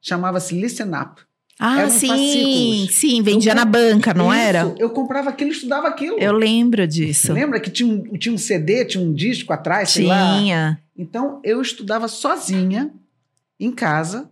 chamava-se 0.03 0.55
Listen 0.59 0.89
Up. 0.95 1.23
Ah, 1.59 1.81
Eram 1.81 1.91
sim, 1.91 2.07
fascículos. 2.09 2.95
sim, 2.95 3.23
vendia 3.23 3.53
Eu 3.53 3.57
na 3.57 3.65
banca, 3.65 4.13
não 4.13 4.33
Isso, 4.33 4.43
era? 4.43 4.75
Eu 4.79 4.91
comprava 4.91 5.31
aquilo 5.31 5.51
e 5.51 5.55
estudava 5.55 5.89
aquilo. 5.89 6.19
Eu 6.19 6.33
lembro 6.33 6.87
disso. 6.87 7.33
Lembra 7.33 7.59
que 7.59 7.71
tinha 7.71 7.93
um, 7.93 8.03
tinha 8.19 8.35
um 8.35 8.39
CD, 8.39 8.85
tinha 8.85 9.03
um 9.03 9.13
disco 9.13 9.53
atrás, 9.53 9.91
sei 9.91 10.07
lá? 10.07 10.39
Tinha. 10.39 10.81
Então 10.97 11.41
eu 11.43 11.61
estudava 11.63 12.09
sozinha 12.09 12.91
em 13.59 13.71
casa 13.71 14.31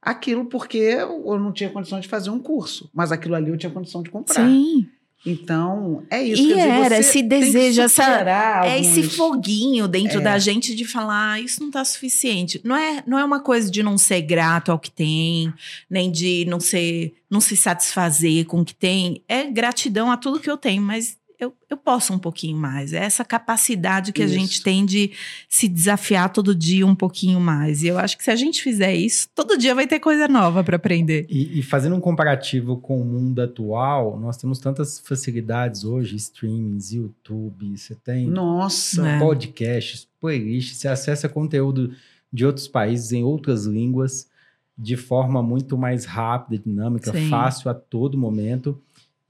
aquilo 0.00 0.46
porque 0.46 0.78
eu 0.78 1.38
não 1.38 1.52
tinha 1.52 1.70
condição 1.70 2.00
de 2.00 2.08
fazer 2.08 2.30
um 2.30 2.38
curso, 2.38 2.90
mas 2.94 3.12
aquilo 3.12 3.34
ali 3.34 3.50
eu 3.50 3.58
tinha 3.58 3.70
condição 3.70 4.02
de 4.02 4.10
comprar. 4.10 4.46
Sim. 4.46 4.86
Então 5.26 6.02
é 6.10 6.22
isso. 6.22 6.42
E 6.42 6.46
dizer, 6.48 6.60
era 6.68 6.98
esse 6.98 7.22
desejo, 7.22 7.80
essa- 7.82 8.02
superar 8.04 8.66
É 8.66 8.78
esse 8.78 9.00
alguns- 9.00 9.16
foguinho 9.16 9.88
dentro 9.88 10.18
É. 10.18 10.22
da 10.22 10.38
gente 10.38 10.74
de 10.74 10.84
falar, 10.84 11.32
"Ah, 11.32 11.40
isso 11.40 11.62
não 11.62 11.70
tá 11.70 11.84
suficiente. 11.84 12.60
Não 12.62 12.76
é, 12.76 13.02
não 13.06 13.18
é 13.18 13.24
uma 13.24 13.40
coisa 13.40 13.70
de 13.70 13.82
não 13.82 13.96
ser 13.96 14.20
grato 14.22 14.70
ao 14.70 14.78
que 14.78 14.90
tem, 14.90 15.52
nem 15.88 16.10
de 16.10 16.44
não 16.46 16.60
ser, 16.60 17.14
não 17.30 17.40
se 17.40 17.56
satisfazer 17.56 18.44
com 18.44 18.60
o 18.60 18.64
que 18.64 18.74
tem. 18.74 19.22
É 19.28 19.44
gratidão 19.44 20.10
a 20.10 20.16
tudo 20.16 20.38
que 20.40 20.50
eu 20.50 20.56
tenho, 20.56 20.82
mas 20.82 21.16
eu, 21.38 21.54
eu 21.68 21.76
posso 21.76 22.12
um 22.12 22.18
pouquinho 22.18 22.56
mais. 22.56 22.92
É 22.92 23.04
essa 23.04 23.24
capacidade 23.24 24.12
que 24.12 24.22
a 24.22 24.26
Isso. 24.26 24.34
gente 24.34 24.62
tem 24.62 24.84
de 24.84 25.12
se 25.48 25.68
desafiar 25.68 26.32
todo 26.32 26.54
dia 26.54 26.86
um 26.86 26.94
pouquinho 26.94 27.40
mais. 27.40 27.82
E 27.82 27.88
eu 27.88 27.98
acho 27.98 28.16
que 28.16 28.24
se 28.24 28.30
a 28.30 28.36
gente 28.36 28.62
fizer 28.62 28.94
isso, 28.94 29.28
todo 29.34 29.58
dia 29.58 29.74
vai 29.74 29.86
ter 29.86 30.00
coisa 30.00 30.28
nova 30.28 30.62
para 30.62 30.76
aprender. 30.76 31.26
E, 31.28 31.58
e 31.58 31.62
fazendo 31.62 31.96
um 31.96 32.00
comparativo 32.00 32.76
com 32.76 33.00
o 33.00 33.04
mundo 33.04 33.40
atual, 33.42 34.18
nós 34.18 34.36
temos 34.36 34.58
tantas 34.58 34.98
facilidades 34.98 35.84
hoje, 35.84 36.16
streamings, 36.16 36.92
YouTube, 36.92 37.76
você 37.76 37.94
tem 37.94 38.26
Nossa. 38.28 39.06
É. 39.06 39.18
podcasts, 39.18 40.08
playlists, 40.20 40.78
você 40.78 40.88
acessa 40.88 41.28
conteúdo 41.28 41.92
de 42.32 42.46
outros 42.46 42.68
países 42.68 43.12
em 43.12 43.22
outras 43.22 43.64
línguas 43.64 44.28
de 44.76 44.96
forma 44.96 45.40
muito 45.42 45.78
mais 45.78 46.04
rápida, 46.04 46.62
dinâmica, 46.64 47.12
Sim. 47.12 47.28
fácil 47.28 47.70
a 47.70 47.74
todo 47.74 48.18
momento. 48.18 48.80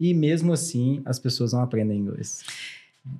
E 0.08 0.12
mesmo 0.12 0.52
assim, 0.52 1.00
as 1.06 1.18
pessoas 1.18 1.52
não 1.54 1.62
aprendem 1.62 1.98
inglês. 1.98 2.42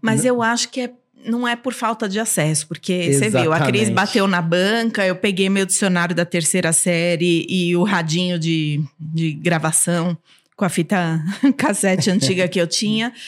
Mas 0.02 0.20
N- 0.20 0.28
eu 0.28 0.42
acho 0.42 0.68
que 0.68 0.80
é- 0.82 0.92
não 1.24 1.48
é 1.48 1.56
por 1.56 1.72
falta 1.72 2.06
de 2.06 2.18
acesso, 2.20 2.66
porque 2.68 3.10
você 3.14 3.30
viu, 3.30 3.52
a 3.52 3.60
Cris 3.66 3.88
bateu 3.94 4.26
na 4.26 4.42
banca, 4.42 5.06
eu 5.06 5.16
peguei 5.16 5.48
meu 5.48 5.64
dicionário 5.64 6.14
da 6.14 6.26
terceira 6.26 6.72
série 6.74 7.46
e 7.48 7.74
o 7.74 7.82
radinho 7.84 8.38
de, 8.38 8.82
de 9.00 9.32
gravação 9.32 10.16
com 10.54 10.64
a 10.66 10.68
fita 10.68 11.22
cassete 11.56 12.10
antiga 12.10 12.46
que 12.48 12.60
eu 12.60 12.66
tinha. 12.66 13.12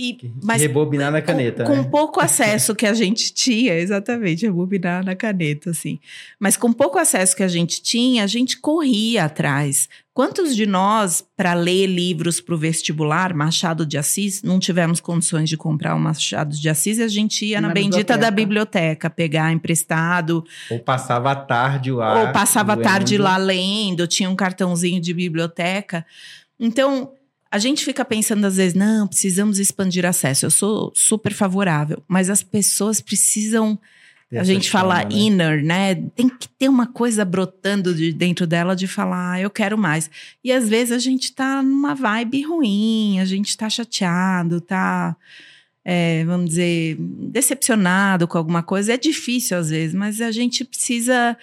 E, 0.00 0.16
mas 0.40 0.62
Rebobinar 0.62 1.10
na 1.10 1.20
caneta, 1.20 1.64
com, 1.64 1.72
né? 1.74 1.82
com 1.82 1.90
pouco 1.90 2.20
acesso 2.22 2.72
que 2.72 2.86
a 2.86 2.94
gente 2.94 3.34
tinha, 3.34 3.74
exatamente, 3.74 4.46
rebobinar 4.46 5.04
na 5.04 5.16
caneta, 5.16 5.70
assim. 5.70 5.98
Mas 6.38 6.56
com 6.56 6.72
pouco 6.72 6.98
acesso 7.00 7.34
que 7.34 7.42
a 7.42 7.48
gente 7.48 7.82
tinha, 7.82 8.22
a 8.22 8.26
gente 8.28 8.58
corria 8.58 9.24
atrás. 9.24 9.88
Quantos 10.14 10.54
de 10.54 10.66
nós, 10.66 11.24
para 11.36 11.52
ler 11.54 11.86
livros 11.86 12.40
para 12.40 12.54
o 12.54 12.58
vestibular, 12.58 13.34
Machado 13.34 13.84
de 13.84 13.98
Assis, 13.98 14.40
não 14.42 14.60
tivemos 14.60 15.00
condições 15.00 15.48
de 15.48 15.56
comprar 15.56 15.96
o 15.96 15.98
Machado 15.98 16.56
de 16.56 16.68
Assis 16.68 16.98
e 16.98 17.02
a 17.02 17.08
gente 17.08 17.44
ia 17.44 17.60
na, 17.60 17.68
Na 17.68 17.74
bendita 17.74 18.16
da 18.16 18.30
biblioteca. 18.30 19.08
biblioteca 19.10 19.10
pegar 19.10 19.52
emprestado, 19.52 20.44
Ou 20.70 20.78
passava 20.78 21.32
a 21.32 21.36
tarde 21.36 21.90
lá. 21.90 22.20
ou 22.20 22.32
passava 22.32 22.74
a 22.74 22.76
tarde 22.76 23.18
lá 23.18 23.36
lendo, 23.36 24.06
tinha 24.06 24.30
um 24.30 24.36
cartãozinho 24.36 25.00
de 25.00 25.12
biblioteca. 25.12 26.06
Então, 26.58 27.12
a 27.50 27.58
gente 27.58 27.84
fica 27.84 28.04
pensando 28.04 28.44
às 28.44 28.56
vezes, 28.56 28.74
não, 28.74 29.06
precisamos 29.06 29.58
expandir 29.58 30.04
acesso. 30.04 30.46
Eu 30.46 30.50
sou 30.50 30.92
super 30.94 31.32
favorável, 31.32 32.02
mas 32.06 32.28
as 32.28 32.42
pessoas 32.42 33.00
precisam, 33.00 33.78
a 34.32 34.44
gente 34.44 34.70
fala 34.70 35.04
né? 35.04 35.08
inner, 35.10 35.64
né? 35.64 35.94
Tem 35.94 36.28
que 36.28 36.48
ter 36.48 36.68
uma 36.68 36.86
coisa 36.86 37.24
brotando 37.24 37.94
de 37.94 38.12
dentro 38.12 38.46
dela 38.46 38.76
de 38.76 38.86
falar, 38.86 39.32
ah, 39.32 39.40
eu 39.40 39.50
quero 39.50 39.78
mais. 39.78 40.10
E 40.44 40.52
às 40.52 40.68
vezes 40.68 40.92
a 40.92 40.98
gente 40.98 41.32
tá 41.32 41.62
numa 41.62 41.94
vibe 41.94 42.42
ruim, 42.42 43.18
a 43.20 43.24
gente 43.24 43.56
tá 43.56 43.70
chateado, 43.70 44.60
tá 44.60 45.16
é, 45.90 46.22
vamos 46.26 46.50
dizer, 46.50 46.96
decepcionado 46.98 48.28
com 48.28 48.36
alguma 48.36 48.62
coisa. 48.62 48.92
É 48.92 48.98
difícil 48.98 49.56
às 49.56 49.70
vezes, 49.70 49.94
mas 49.94 50.20
a 50.20 50.30
gente 50.30 50.62
precisa, 50.62 51.34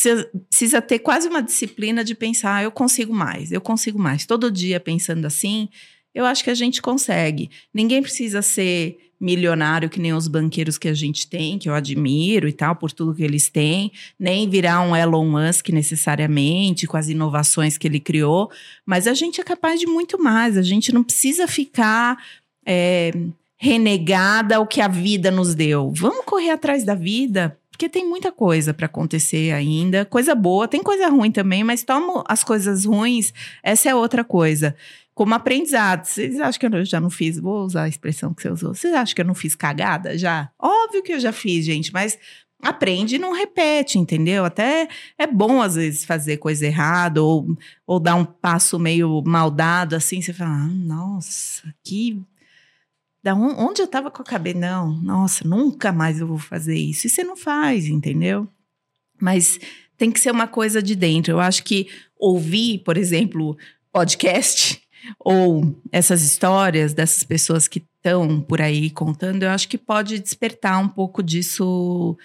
precisa, 0.00 0.30
precisa 0.48 0.82
ter 0.82 0.98
quase 1.00 1.28
uma 1.28 1.42
disciplina 1.42 2.02
de 2.02 2.14
pensar: 2.14 2.56
"Ah, 2.56 2.62
eu 2.62 2.70
consigo 2.70 3.12
mais, 3.12 3.52
eu 3.52 3.60
consigo 3.60 3.98
mais. 3.98 4.26
Todo 4.26 4.50
dia 4.50 4.80
pensando 4.80 5.26
assim, 5.26 5.68
eu 6.14 6.24
acho 6.24 6.42
que 6.42 6.50
a 6.50 6.54
gente 6.54 6.80
consegue. 6.80 7.50
Ninguém 7.72 8.02
precisa 8.02 8.42
ser 8.42 8.98
milionário 9.20 9.90
que 9.90 10.00
nem 10.00 10.14
os 10.14 10.26
banqueiros 10.26 10.78
que 10.78 10.88
a 10.88 10.94
gente 10.94 11.28
tem, 11.28 11.58
que 11.58 11.68
eu 11.68 11.74
admiro 11.74 12.48
e 12.48 12.52
tal, 12.52 12.74
por 12.74 12.90
tudo 12.90 13.14
que 13.14 13.22
eles 13.22 13.50
têm, 13.50 13.92
nem 14.18 14.48
virar 14.48 14.80
um 14.80 14.96
Elon 14.96 15.26
Musk 15.26 15.68
necessariamente, 15.68 16.86
com 16.86 16.96
as 16.96 17.08
inovações 17.10 17.76
que 17.76 17.86
ele 17.86 18.00
criou, 18.00 18.50
mas 18.86 19.06
a 19.06 19.12
gente 19.12 19.38
é 19.38 19.44
capaz 19.44 19.78
de 19.78 19.86
muito 19.86 20.18
mais. 20.22 20.56
A 20.56 20.62
gente 20.62 20.90
não 20.92 21.04
precisa 21.04 21.46
ficar. 21.46 22.16
é, 22.66 23.12
renegada 23.62 24.56
ao 24.56 24.66
que 24.66 24.80
a 24.80 24.88
vida 24.88 25.30
nos 25.30 25.54
deu. 25.54 25.92
Vamos 25.94 26.24
correr 26.24 26.48
atrás 26.48 26.82
da 26.82 26.94
vida, 26.94 27.58
porque 27.80 27.88
tem 27.88 28.06
muita 28.06 28.30
coisa 28.30 28.74
para 28.74 28.84
acontecer 28.84 29.52
ainda. 29.52 30.04
Coisa 30.04 30.34
boa, 30.34 30.68
tem 30.68 30.82
coisa 30.82 31.08
ruim 31.08 31.32
também, 31.32 31.64
mas 31.64 31.82
toma 31.82 32.22
as 32.28 32.44
coisas 32.44 32.84
ruins, 32.84 33.32
essa 33.62 33.88
é 33.88 33.94
outra 33.94 34.22
coisa. 34.22 34.76
Como 35.14 35.34
aprendizado. 35.34 36.04
Vocês 36.04 36.38
acham 36.38 36.60
que 36.60 36.76
eu 36.76 36.84
já 36.84 37.00
não 37.00 37.08
fiz? 37.08 37.38
Vou 37.38 37.64
usar 37.64 37.84
a 37.84 37.88
expressão 37.88 38.34
que 38.34 38.42
você 38.42 38.50
usou. 38.50 38.74
Vocês 38.74 38.92
acham 38.92 39.14
que 39.14 39.22
eu 39.22 39.24
não 39.24 39.34
fiz 39.34 39.54
cagada 39.54 40.18
já? 40.18 40.50
Óbvio 40.58 41.02
que 41.02 41.14
eu 41.14 41.20
já 41.20 41.32
fiz, 41.32 41.64
gente, 41.64 41.90
mas 41.90 42.18
aprende 42.62 43.14
e 43.14 43.18
não 43.18 43.32
repete, 43.32 43.98
entendeu? 43.98 44.44
Até 44.44 44.86
é 45.16 45.26
bom 45.26 45.62
às 45.62 45.74
vezes 45.74 46.04
fazer 46.04 46.36
coisa 46.36 46.66
errada 46.66 47.22
ou, 47.22 47.56
ou 47.86 47.98
dar 47.98 48.14
um 48.14 48.26
passo 48.26 48.78
meio 48.78 49.22
maldado 49.24 49.96
assim, 49.96 50.20
você 50.20 50.34
fala, 50.34 50.50
ah, 50.50 50.68
nossa, 50.68 51.74
que 51.82 52.22
da 53.22 53.34
onde 53.34 53.82
eu 53.82 53.86
tava 53.86 54.10
com 54.10 54.22
a 54.22 54.24
cabeça? 54.24 54.58
Não, 54.58 55.00
nossa, 55.02 55.46
nunca 55.46 55.92
mais 55.92 56.20
eu 56.20 56.26
vou 56.26 56.38
fazer 56.38 56.76
isso. 56.76 57.06
E 57.06 57.10
você 57.10 57.22
não 57.22 57.36
faz, 57.36 57.86
entendeu? 57.86 58.48
Mas 59.20 59.58
tem 59.96 60.10
que 60.10 60.20
ser 60.20 60.30
uma 60.30 60.46
coisa 60.46 60.82
de 60.82 60.96
dentro. 60.96 61.32
Eu 61.32 61.40
acho 61.40 61.62
que 61.62 61.88
ouvir, 62.18 62.78
por 62.78 62.96
exemplo, 62.96 63.56
podcast 63.92 64.80
ou 65.20 65.78
essas 65.92 66.22
histórias 66.22 66.94
dessas 66.94 67.22
pessoas 67.22 67.68
que 67.68 67.84
estão 67.96 68.40
por 68.40 68.62
aí 68.62 68.88
contando, 68.90 69.42
eu 69.42 69.50
acho 69.50 69.68
que 69.68 69.76
pode 69.76 70.18
despertar 70.18 70.78
um 70.78 70.88
pouco 70.88 71.22
disso 71.22 72.16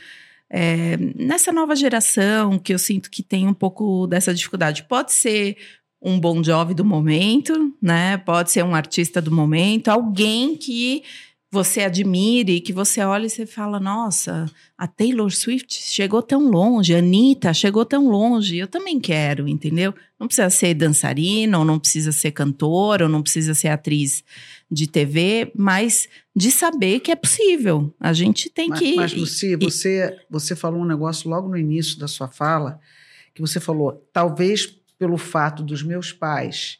é, 0.49 0.95
nessa 1.15 1.51
nova 1.51 1.75
geração 1.75 2.57
que 2.57 2.73
eu 2.73 2.79
sinto 2.79 3.11
que 3.11 3.21
tem 3.21 3.47
um 3.47 3.53
pouco 3.53 4.07
dessa 4.07 4.33
dificuldade. 4.33 4.83
Pode 4.83 5.11
ser 5.11 5.57
um 6.05 6.19
bom 6.19 6.39
job 6.39 6.75
do 6.75 6.85
momento, 6.85 7.73
né? 7.81 8.15
Pode 8.17 8.51
ser 8.51 8.63
um 8.63 8.75
artista 8.75 9.19
do 9.19 9.31
momento, 9.31 9.87
alguém 9.87 10.55
que 10.55 11.03
você 11.51 11.81
admire, 11.81 12.59
que 12.59 12.71
você 12.71 13.01
olha 13.01 13.25
e 13.25 13.29
você 13.29 13.47
fala: 13.47 13.79
nossa, 13.79 14.45
a 14.77 14.85
Taylor 14.85 15.31
Swift 15.31 15.73
chegou 15.73 16.21
tão 16.21 16.47
longe, 16.47 16.93
a 16.93 16.99
Anitta 16.99 17.51
chegou 17.55 17.83
tão 17.83 18.07
longe, 18.07 18.57
eu 18.57 18.67
também 18.67 18.99
quero, 18.99 19.47
entendeu? 19.47 19.95
Não 20.19 20.27
precisa 20.27 20.49
ser 20.51 20.75
dançarina, 20.75 21.57
ou 21.57 21.65
não 21.65 21.79
precisa 21.79 22.11
ser 22.11 22.31
cantora, 22.31 23.05
ou 23.05 23.09
não 23.09 23.23
precisa 23.23 23.55
ser 23.55 23.69
atriz 23.69 24.23
de 24.69 24.85
TV, 24.85 25.51
mas 25.55 26.07
de 26.35 26.51
saber 26.51 26.99
que 26.99 27.11
é 27.11 27.15
possível. 27.15 27.91
A 27.99 28.13
gente 28.13 28.47
tem 28.47 28.69
mas, 28.69 28.79
que. 28.79 28.95
Mas, 28.95 29.13
Luci, 29.13 29.55
você, 29.55 30.15
você 30.29 30.55
falou 30.55 30.81
um 30.81 30.85
negócio 30.85 31.27
logo 31.27 31.49
no 31.49 31.57
início 31.57 31.97
da 31.97 32.07
sua 32.07 32.27
fala, 32.27 32.79
que 33.33 33.41
você 33.41 33.59
falou, 33.59 34.07
talvez 34.13 34.84
pelo 34.97 35.17
fato 35.17 35.61
dos 35.63 35.83
meus 35.83 36.11
pais 36.11 36.79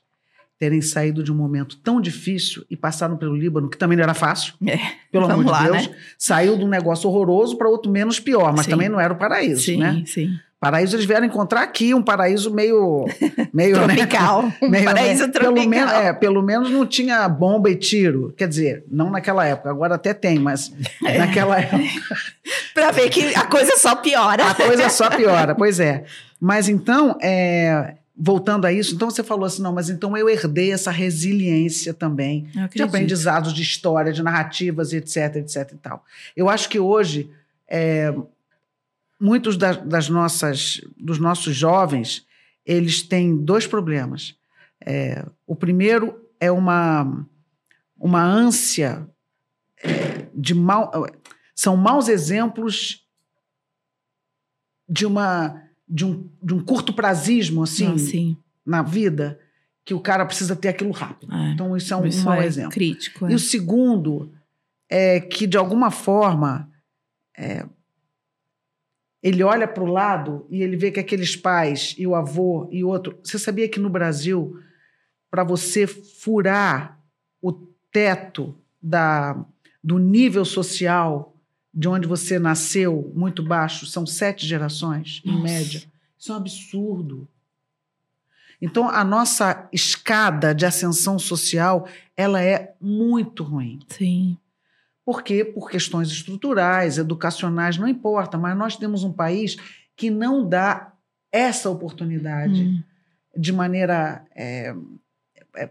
terem 0.58 0.82
saído 0.82 1.22
de 1.22 1.32
um 1.32 1.36
momento 1.36 1.76
tão 1.78 2.00
difícil 2.00 2.66
e 2.70 2.78
passaram 2.78 3.18
pelo 3.18 3.36
Líbano, 3.36 3.70
que 3.70 3.78
também 3.78 3.98
não 3.98 4.04
era 4.06 4.14
fácil, 4.14 4.54
É, 4.66 4.80
pelo 5.12 5.30
amor 5.30 5.46
lá, 5.46 5.64
de 5.64 5.72
Deus, 5.72 5.88
né? 5.90 5.96
saiu 6.18 6.58
de 6.58 6.64
um 6.64 6.70
negócio 6.70 7.10
horroroso 7.10 7.58
para 7.58 7.68
outro 7.68 7.92
menos 7.92 8.22
pior, 8.22 8.54
mas 8.56 8.66
Sim. 8.66 8.72
também 8.72 8.88
não 8.88 9.00
era 9.00 9.14
o 9.14 9.18
paraíso, 9.18 9.62
sim, 9.62 9.78
né? 9.78 10.02
sim. 10.06 10.30
Paraíso 10.58 10.96
eles 10.96 11.06
vieram 11.06 11.26
encontrar 11.28 11.62
aqui, 11.62 11.94
um 11.94 12.02
paraíso 12.02 12.52
meio... 12.52 13.06
meio 13.54 13.76
né? 13.86 13.96
Tropical. 13.96 14.52
Um 14.62 14.70
Meio, 14.70 14.86
paraíso 14.86 15.28
né? 15.28 15.34
tropical. 15.34 15.54
Pelo 15.54 15.70
menos, 15.70 15.92
é, 15.92 16.14
pelo 16.14 16.42
menos 16.42 16.70
não 16.72 16.86
tinha 16.88 17.28
bomba 17.28 17.70
e 17.70 17.76
tiro. 17.76 18.34
Quer 18.38 18.48
dizer, 18.48 18.84
não 18.90 19.12
naquela 19.12 19.46
época, 19.46 19.70
agora 19.70 19.96
até 19.96 20.14
tem, 20.14 20.40
mas 20.40 20.74
É. 21.06 21.18
naquela 21.20 21.60
época 21.60 21.84
Pra 22.74 22.92
ver 22.92 23.10
que 23.10 23.36
a 23.36 23.46
coisa 23.46 23.78
só 23.78 23.96
piora. 23.98 24.50
a 24.52 24.56
coisa 24.56 24.90
só 24.90 25.10
piora. 25.10 25.54
Pois 25.54 25.80
é. 25.82 26.06
Mas 26.40 26.68
então, 26.70 27.16
é, 27.22 27.96
voltando 28.18 28.66
a 28.66 28.72
isso, 28.72 28.96
então 28.96 29.10
você 29.10 29.24
falou 29.24 29.46
assim, 29.46 29.62
não, 29.62 29.74
mas 29.74 29.90
então 29.90 30.16
eu 30.16 30.30
herdei 30.30 30.72
essa 30.72 30.90
resiliência 30.92 31.94
também 31.94 32.48
de 32.78 32.84
aprendizados 32.84 33.54
de 33.54 33.62
história, 33.62 34.14
de 34.14 34.24
narrativas, 34.24 34.94
etc, 34.94 35.36
etc 35.36 35.72
e 35.74 35.78
tal. 35.78 36.06
Eu 36.36 36.48
acho 36.50 36.70
que 36.70 36.80
hoje 36.80 37.30
é, 37.68 38.16
muitos 39.20 39.58
da- 39.58 39.74
das 39.74 40.08
nossas, 40.08 40.80
dos 40.98 41.20
nossos 41.20 41.56
jovens, 41.56 42.26
eles 42.66 43.02
têm 43.02 43.36
dois 43.36 43.68
problemas. 43.68 44.36
É, 44.80 45.26
o 45.46 45.56
primeiro 45.56 46.26
é 46.40 46.52
uma, 46.52 47.26
uma 48.00 48.24
ânsia 48.24 49.08
é, 49.84 50.28
de 50.34 50.54
mal, 50.54 50.92
são 51.54 51.76
maus 51.76 52.08
exemplos 52.08 53.04
de 54.88 55.06
uma 55.06 55.62
de 55.88 56.06
um, 56.06 56.30
de 56.42 56.54
um 56.54 56.64
curto 56.64 56.94
prazismo 56.94 57.64
assim 57.64 57.94
Ah, 57.94 57.98
sim. 57.98 58.38
na 58.66 58.82
vida 58.82 59.40
que 59.84 59.94
o 59.94 60.00
cara 60.00 60.26
precisa 60.26 60.56
ter 60.56 60.70
aquilo 60.70 60.92
rápido. 60.92 61.32
É. 61.34 61.52
Então 61.52 61.78
isso 61.78 61.94
é 61.94 61.98
um, 61.98 62.06
Isso 62.06 62.22
um 62.22 62.26
mau 62.26 62.42
é 62.42 62.46
exemplo. 62.46 62.72
crítico. 62.72 63.28
é. 63.28 63.32
E 63.32 63.36
o 63.36 63.40
segundo 63.40 64.32
é 64.90 65.20
que, 65.20 65.46
de 65.46 65.58
alguma 65.58 65.92
forma, 65.92 66.70
é, 67.38 67.66
ele 69.22 69.44
olha 69.44 69.68
para 69.68 69.84
o 69.84 69.88
lado 69.88 70.46
e 70.50 70.62
ele 70.62 70.76
vê 70.76 70.92
que 70.92 71.00
aqueles 71.00 71.36
pais 71.36 71.96
e 71.98 72.06
o 72.06 72.16
avô 72.16 72.68
e 72.72 72.84
outro. 72.84 73.20
Você 73.24 73.38
sabia 73.40 73.68
que 73.70 73.80
no 73.80 73.90
Brasil, 73.90 74.60
para 75.30 75.44
você 75.44 75.86
furar 75.88 77.00
o 77.42 77.52
teto 77.92 78.56
da, 78.82 79.44
do 79.84 79.98
nível 80.00 80.46
social 80.46 81.35
de 81.76 81.90
onde 81.90 82.08
você 82.08 82.40
nasceu, 82.40 83.12
muito 83.14 83.44
baixo, 83.44 83.86
são 83.86 84.06
sete 84.06 84.48
gerações, 84.48 85.22
em 85.26 85.32
Nossa. 85.32 85.44
média? 85.44 85.84
Isso 86.18 86.32
é 86.32 86.36
um 86.36 86.38
absurdo. 86.38 87.28
Então, 88.62 88.90
a 88.90 89.04
nossa 89.04 89.68
escada 89.74 90.56
de 90.56 90.66
ascensão 90.66 91.20
social, 91.20 91.88
ela 92.16 92.42
é 92.42 92.74
muito 92.80 93.44
ruim. 93.44 93.80
Sim. 93.90 94.38
Por 95.04 95.22
quê? 95.22 95.44
Por 95.44 95.70
questões 95.70 96.08
estruturais, 96.10 96.98
educacionais, 96.98 97.78
não 97.78 97.88
importa, 97.88 98.38
mas 98.38 98.58
nós 98.58 98.78
temos 98.78 99.04
um 99.04 99.12
país 99.12 99.58
que 99.96 100.10
não 100.10 100.48
dá 100.48 100.94
essa 101.32 101.70
oportunidade 101.70 102.64
Hum, 102.64 102.84
de 103.38 103.52
maneira 103.52 104.26
é, 104.34 104.74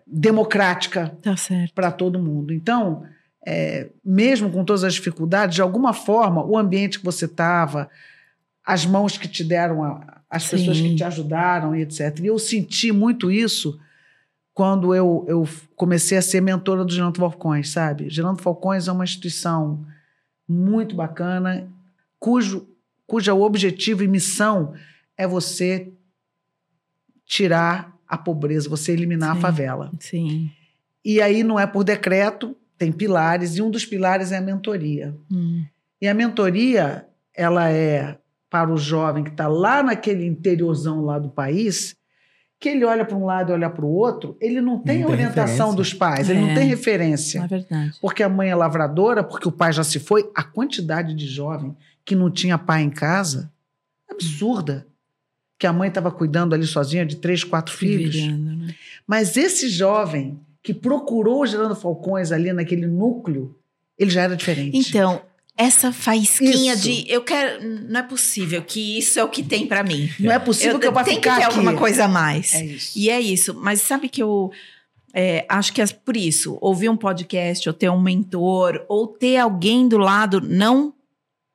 democrática 0.07 1.17
tá 1.23 1.35
para 1.75 1.91
todo 1.91 2.19
mundo. 2.19 2.53
Então, 2.53 3.07
é, 3.47 3.89
mesmo 4.05 4.51
com 4.51 4.65
todas 4.65 4.85
as 4.85 4.95
dificuldades, 4.95 5.55
de 5.57 5.63
alguma 5.63 5.93
forma, 5.93 6.45
o 6.45 6.57
ambiente 6.57 6.99
que 6.99 7.05
você 7.05 7.27
estava, 7.27 7.91
as 8.65 8.87
mãos 8.87 9.19
que 9.19 9.29
te 9.29 9.45
deram, 9.45 9.83
a- 9.85 10.23
as 10.31 10.45
Sim. 10.45 10.51
pessoas 10.57 10.81
que 10.81 10.95
te 10.97 11.05
ajudaram 11.05 11.77
e 11.77 11.83
etc. 11.83 12.19
E 12.21 12.27
eu 12.27 12.39
senti 12.39 12.91
muito 12.91 13.31
isso 13.31 13.79
quando 14.53 14.95
eu, 14.95 15.25
eu 15.29 15.49
comecei 15.77 16.17
a 16.17 16.23
ser 16.23 16.41
mentora 16.41 16.85
do 16.85 16.93
Gerando 16.93 17.19
Falcões, 17.19 17.71
sabe? 17.71 18.09
Gerando 18.09 18.41
Falcões 18.41 18.89
é 18.89 18.93
uma 18.93 19.05
instituição 19.05 19.85
muito 20.49 20.95
bacana, 20.95 21.69
cujo, 22.19 22.67
cuja 23.07 23.35
objetivo 23.35 24.03
e 24.03 24.09
missão 24.09 24.75
é 25.17 25.27
você 25.27 25.93
tirar 27.27 27.95
a 28.07 28.17
pobreza, 28.17 28.69
você 28.69 28.93
eliminar 28.93 29.33
Sim. 29.33 29.39
a 29.39 29.41
favela. 29.41 29.91
Sim. 29.99 30.51
E 31.05 31.21
aí 31.21 31.43
não 31.43 31.59
é 31.59 31.67
por 31.67 31.85
decreto, 31.85 32.57
tem 32.79 32.91
pilares, 32.93 33.57
e 33.57 33.63
um 33.63 33.71
dos 33.71 33.85
pilares 33.87 34.33
é 34.33 34.37
a 34.39 34.41
mentoria. 34.41 35.15
Hum, 35.31 35.65
E 36.01 36.09
a 36.09 36.15
mentoria, 36.15 37.07
ela 37.35 37.71
é 37.71 38.19
para 38.51 38.71
o 38.73 38.77
jovem 38.77 39.25
que 39.25 39.31
está 39.31 39.49
lá 39.49 39.83
naquele 39.83 40.25
interiorzão 40.27 41.01
lá 41.05 41.19
do 41.19 41.29
país, 41.29 41.97
que 42.61 42.69
ele 42.69 42.85
olha 42.85 43.05
para 43.05 43.17
um 43.17 43.25
lado 43.25 43.51
e 43.51 43.53
olha 43.53 43.69
para 43.69 43.85
o 43.85 43.89
outro, 43.91 44.37
ele 44.41 44.61
não 44.61 44.79
tem 44.79 45.01
Não 45.01 45.07
tem 45.07 45.15
orientação 45.17 45.71
referência. 45.71 45.77
dos 45.77 45.95
pais, 45.95 46.31
ele 46.31 46.41
não 46.41 46.51
É. 46.51 46.55
tem 46.55 46.69
referência. 46.69 47.41
é 47.41 47.47
verdade. 47.47 47.97
Porque 48.01 48.23
a 48.23 48.29
mãe 48.29 48.49
é 48.49 48.55
lavradora, 48.55 49.23
porque 49.25 49.49
o 49.49 49.53
pai 49.53 49.73
já 49.73 49.83
se 49.85 49.99
foi. 49.99 50.31
A 50.35 50.43
quantidade 50.43 51.15
de 51.15 51.27
jovem 51.27 51.77
que 52.05 52.15
não 52.15 52.31
tinha 52.31 52.57
pai 52.59 52.83
em 52.83 52.91
casa 52.91 53.51
é 54.09 54.13
absurda. 54.15 54.87
Que 55.59 55.67
a 55.67 55.73
mãe 55.73 55.89
estava 55.89 56.11
cuidando 56.11 56.55
ali 56.55 56.67
sozinha 56.67 57.05
de 57.07 57.17
três, 57.17 57.45
quatro 57.45 57.75
filhos. 57.75 58.15
Virando, 58.15 58.57
né? 58.57 58.75
Mas 59.07 59.37
esse 59.37 59.69
jovem 59.69 60.39
que 60.65 60.73
procurou 60.73 61.43
o 61.43 61.47
Gerando 61.47 61.77
Falcões 61.77 62.33
ali 62.33 62.51
naquele 62.51 62.87
núcleo, 62.87 63.55
ele 63.99 64.11
já 64.11 64.23
era 64.23 64.35
diferente. 64.35 64.77
Então, 64.77 65.21
essa 65.57 65.93
faísquinha 65.93 66.73
Isso. 66.73 66.83
de 66.83 67.05
eu 67.07 67.23
quero. 67.23 67.63
Não 67.89 68.01
é 68.01 68.03
possível 68.03 68.63
que 68.63 68.99
isso 68.99 69.21
é 69.21 69.23
o 69.23 69.29
que 69.29 69.43
tem 69.43 69.67
pra 69.67 69.85
mim. 69.85 70.11
não 70.19 70.33
é 70.33 70.39
possível 70.39 70.81
que 70.81 70.87
eu 70.87 70.93
vá 70.93 71.05
tem 71.05 71.17
ficar 71.17 71.35
que 71.35 71.41
ter 71.41 71.47
aqui. 71.47 71.55
alguma 71.59 71.77
coisa 71.77 72.07
a 72.07 72.09
mais. 72.09 72.55
É 72.55 72.65
isso. 72.65 72.99
E 72.99 73.11
é 73.11 73.21
isso. 73.21 73.55
Mas 73.55 73.83
sabe 73.83 74.09
que 74.09 74.23
eu 74.23 74.51
é, 75.13 75.45
acho 75.49 75.73
que 75.73 75.83
é 75.83 75.87
por 75.87 76.17
isso, 76.17 76.59
ouvir 76.61 76.89
um 76.89 76.97
podcast, 76.97 77.69
ou 77.69 77.73
ter 77.75 77.91
um 77.91 78.01
mentor, 78.01 78.85
ou 78.89 79.07
ter 79.07 79.37
alguém 79.37 79.87
do 79.87 79.99
lado, 79.99 80.41
não 80.41 80.95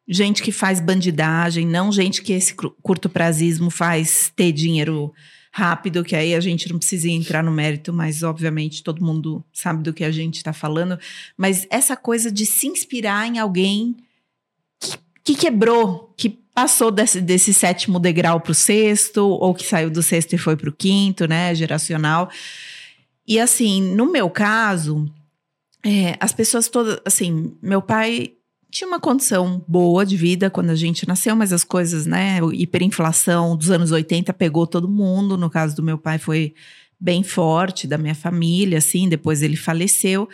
gente 0.07 0.41
que 0.41 0.51
faz 0.51 0.79
bandidagem, 0.79 1.67
não 1.67 1.91
gente 1.91 2.21
que 2.21 2.31
esse 2.31 2.53
curto 2.53 3.09
prazismo 3.09 3.69
faz 3.69 4.31
ter 4.35 4.51
dinheiro 4.51 5.13
rápido, 5.51 6.03
que 6.03 6.15
aí 6.15 6.35
a 6.35 6.39
gente 6.39 6.71
não 6.71 6.77
precisa 6.77 7.09
entrar 7.09 7.43
no 7.43 7.51
mérito, 7.51 7.91
mas 7.91 8.23
obviamente 8.23 8.83
todo 8.83 9.03
mundo 9.03 9.43
sabe 9.51 9.83
do 9.83 9.93
que 9.93 10.03
a 10.03 10.11
gente 10.11 10.35
está 10.35 10.53
falando. 10.53 10.99
Mas 11.35 11.65
essa 11.69 11.95
coisa 11.95 12.31
de 12.31 12.45
se 12.45 12.67
inspirar 12.67 13.27
em 13.27 13.39
alguém 13.39 13.97
que, 14.79 14.97
que 15.23 15.35
quebrou, 15.35 16.13
que 16.15 16.29
passou 16.53 16.91
desse, 16.91 17.21
desse 17.21 17.53
sétimo 17.53 17.99
degrau 17.99 18.39
para 18.39 18.51
o 18.51 18.55
sexto, 18.55 19.25
ou 19.25 19.53
que 19.53 19.65
saiu 19.65 19.89
do 19.89 20.03
sexto 20.03 20.33
e 20.33 20.37
foi 20.37 20.55
para 20.55 20.69
o 20.69 20.73
quinto, 20.73 21.27
né? 21.27 21.55
Geracional. 21.55 22.29
E 23.27 23.39
assim, 23.39 23.81
no 23.95 24.11
meu 24.11 24.29
caso, 24.29 25.11
é, 25.85 26.17
as 26.19 26.33
pessoas 26.33 26.67
todas, 26.67 26.99
assim, 27.05 27.55
meu 27.61 27.81
pai 27.81 28.33
tinha 28.71 28.87
uma 28.87 28.99
condição 28.99 29.63
boa 29.67 30.05
de 30.05 30.15
vida 30.15 30.49
quando 30.49 30.69
a 30.69 30.75
gente 30.75 31.07
nasceu, 31.07 31.35
mas 31.35 31.51
as 31.51 31.63
coisas, 31.63 32.05
né, 32.05 32.39
hiperinflação 32.53 33.55
dos 33.55 33.71
anos 33.71 33.91
80 33.91 34.31
pegou 34.33 34.67
todo 34.67 34.87
mundo. 34.87 35.37
No 35.37 35.49
caso 35.49 35.75
do 35.75 35.83
meu 35.83 35.97
pai 35.97 36.19
foi 36.19 36.53
bem 36.99 37.23
forte, 37.23 37.87
da 37.87 37.97
minha 37.97 38.13
família, 38.13 38.77
assim, 38.77 39.09
depois 39.09 39.41
ele 39.41 39.55
faleceu. 39.55 40.29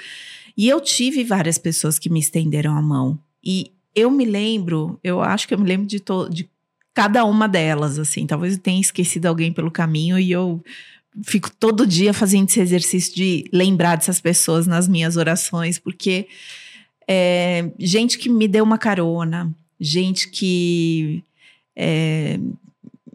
E 0.57 0.67
eu 0.67 0.81
tive 0.81 1.23
várias 1.23 1.57
pessoas 1.57 1.97
que 1.97 2.09
me 2.09 2.19
estenderam 2.19 2.75
a 2.75 2.81
mão. 2.81 3.19
E 3.43 3.71
eu 3.93 4.11
me 4.11 4.25
lembro, 4.25 4.99
eu 5.03 5.21
acho 5.21 5.47
que 5.47 5.53
eu 5.53 5.59
me 5.59 5.67
lembro 5.67 5.87
de, 5.87 6.03
de 6.29 6.49
cada 6.93 7.23
uma 7.23 7.47
delas, 7.47 7.97
assim. 7.97 8.25
Talvez 8.25 8.55
eu 8.55 8.59
tenha 8.59 8.81
esquecido 8.81 9.27
alguém 9.27 9.53
pelo 9.53 9.71
caminho 9.71 10.19
e 10.19 10.31
eu 10.31 10.61
fico 11.23 11.49
todo 11.49 11.87
dia 11.87 12.13
fazendo 12.13 12.49
esse 12.49 12.59
exercício 12.59 13.15
de 13.15 13.49
lembrar 13.53 13.95
dessas 13.95 14.19
pessoas 14.19 14.67
nas 14.67 14.87
minhas 14.87 15.15
orações, 15.15 15.79
porque 15.79 16.27
é, 17.07 17.71
gente 17.79 18.17
que 18.17 18.29
me 18.29 18.47
deu 18.47 18.63
uma 18.63 18.77
carona, 18.77 19.53
gente 19.79 20.29
que 20.29 21.23
é, 21.75 22.39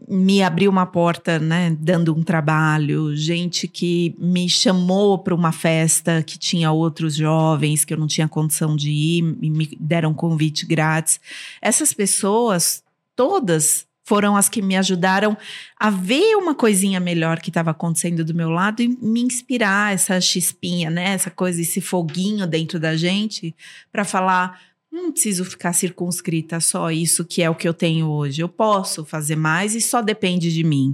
me 0.07 0.43
abriu 0.43 0.69
uma 0.69 0.85
porta, 0.85 1.39
né, 1.39 1.75
dando 1.79 2.13
um 2.13 2.21
trabalho, 2.21 3.15
gente 3.15 3.67
que 3.67 4.13
me 4.19 4.49
chamou 4.49 5.17
para 5.17 5.33
uma 5.33 5.53
festa 5.53 6.21
que 6.21 6.37
tinha 6.37 6.69
outros 6.69 7.15
jovens 7.15 7.85
que 7.85 7.93
eu 7.93 7.97
não 7.97 8.07
tinha 8.07 8.27
condição 8.27 8.75
de 8.75 8.91
ir 8.91 9.37
e 9.41 9.49
me 9.49 9.69
deram 9.79 10.11
um 10.11 10.13
convite 10.13 10.65
grátis. 10.65 11.19
Essas 11.61 11.93
pessoas 11.93 12.83
todas 13.15 13.85
foram 14.11 14.35
as 14.35 14.49
que 14.49 14.61
me 14.61 14.75
ajudaram 14.75 15.37
a 15.79 15.89
ver 15.89 16.35
uma 16.35 16.53
coisinha 16.53 16.99
melhor 16.99 17.39
que 17.39 17.49
estava 17.49 17.71
acontecendo 17.71 18.25
do 18.25 18.33
meu 18.33 18.49
lado 18.49 18.81
e 18.81 18.89
me 18.89 19.21
inspirar 19.21 19.93
essa 19.93 20.19
chispinha, 20.19 20.89
né? 20.89 21.13
Essa 21.13 21.31
coisa, 21.31 21.61
esse 21.61 21.79
foguinho 21.79 22.45
dentro 22.45 22.77
da 22.77 22.97
gente 22.97 23.55
para 23.89 24.03
falar, 24.03 24.59
não 24.91 25.13
preciso 25.13 25.45
ficar 25.45 25.71
circunscrita 25.71 26.59
só 26.59 26.91
isso 26.91 27.23
que 27.23 27.41
é 27.41 27.49
o 27.49 27.55
que 27.55 27.65
eu 27.65 27.73
tenho 27.73 28.09
hoje. 28.09 28.41
Eu 28.41 28.49
posso 28.49 29.05
fazer 29.05 29.37
mais 29.37 29.75
e 29.75 29.79
só 29.79 30.01
depende 30.01 30.53
de 30.53 30.61
mim. 30.65 30.93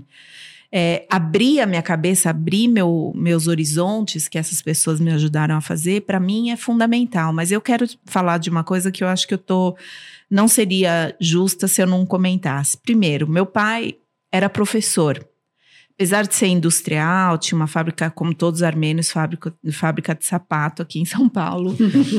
É, 0.72 1.06
abrir 1.10 1.62
a 1.62 1.66
minha 1.66 1.82
cabeça, 1.82 2.30
abrir 2.30 2.68
meu, 2.68 3.14
meus 3.16 3.48
horizontes, 3.48 4.28
que 4.28 4.38
essas 4.38 4.62
pessoas 4.62 5.00
me 5.00 5.12
ajudaram 5.12 5.56
a 5.56 5.62
fazer, 5.62 6.02
para 6.02 6.20
mim 6.20 6.50
é 6.50 6.58
fundamental. 6.58 7.32
Mas 7.32 7.52
eu 7.52 7.62
quero 7.62 7.86
falar 8.06 8.38
de 8.38 8.50
uma 8.50 8.64
coisa 8.64 8.92
que 8.92 9.04
eu 9.04 9.08
acho 9.08 9.28
que 9.28 9.34
eu 9.34 9.38
tô 9.38 9.78
não 10.30 10.48
seria 10.48 11.16
justa 11.20 11.68
se 11.68 11.82
eu 11.82 11.88
não 11.88 12.06
comentasse. 12.06 12.78
Primeiro, 12.78 13.28
meu 13.28 13.46
pai 13.46 13.96
era 14.32 14.50
professor. 14.50 15.26
Apesar 15.98 16.28
de 16.28 16.36
ser 16.36 16.48
industrial, 16.48 17.40
tinha 17.40 17.56
uma 17.56 17.66
fábrica, 17.66 18.12
como 18.12 18.32
todos 18.32 18.60
os 18.60 18.64
armênios, 18.64 19.10
fábrica, 19.10 19.52
fábrica 19.72 20.14
de 20.14 20.26
sapato 20.26 20.84
aqui 20.84 21.00
em 21.00 21.06
São 21.06 21.28
Paulo. 21.28 21.76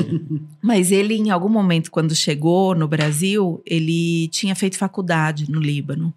Mas 0.61 0.91
ele, 0.91 1.13
em 1.13 1.29
algum 1.29 1.47
momento, 1.47 1.89
quando 1.89 2.13
chegou 2.13 2.75
no 2.75 2.89
Brasil, 2.89 3.61
ele 3.65 4.27
tinha 4.29 4.53
feito 4.53 4.77
faculdade 4.77 5.49
no 5.49 5.61
Líbano. 5.61 6.13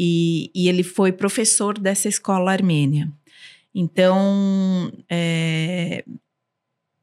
E, 0.00 0.52
e 0.54 0.68
ele 0.68 0.84
foi 0.84 1.10
professor 1.10 1.76
dessa 1.76 2.08
escola 2.08 2.52
armênia. 2.52 3.10
Então, 3.74 4.92
é, 5.10 6.04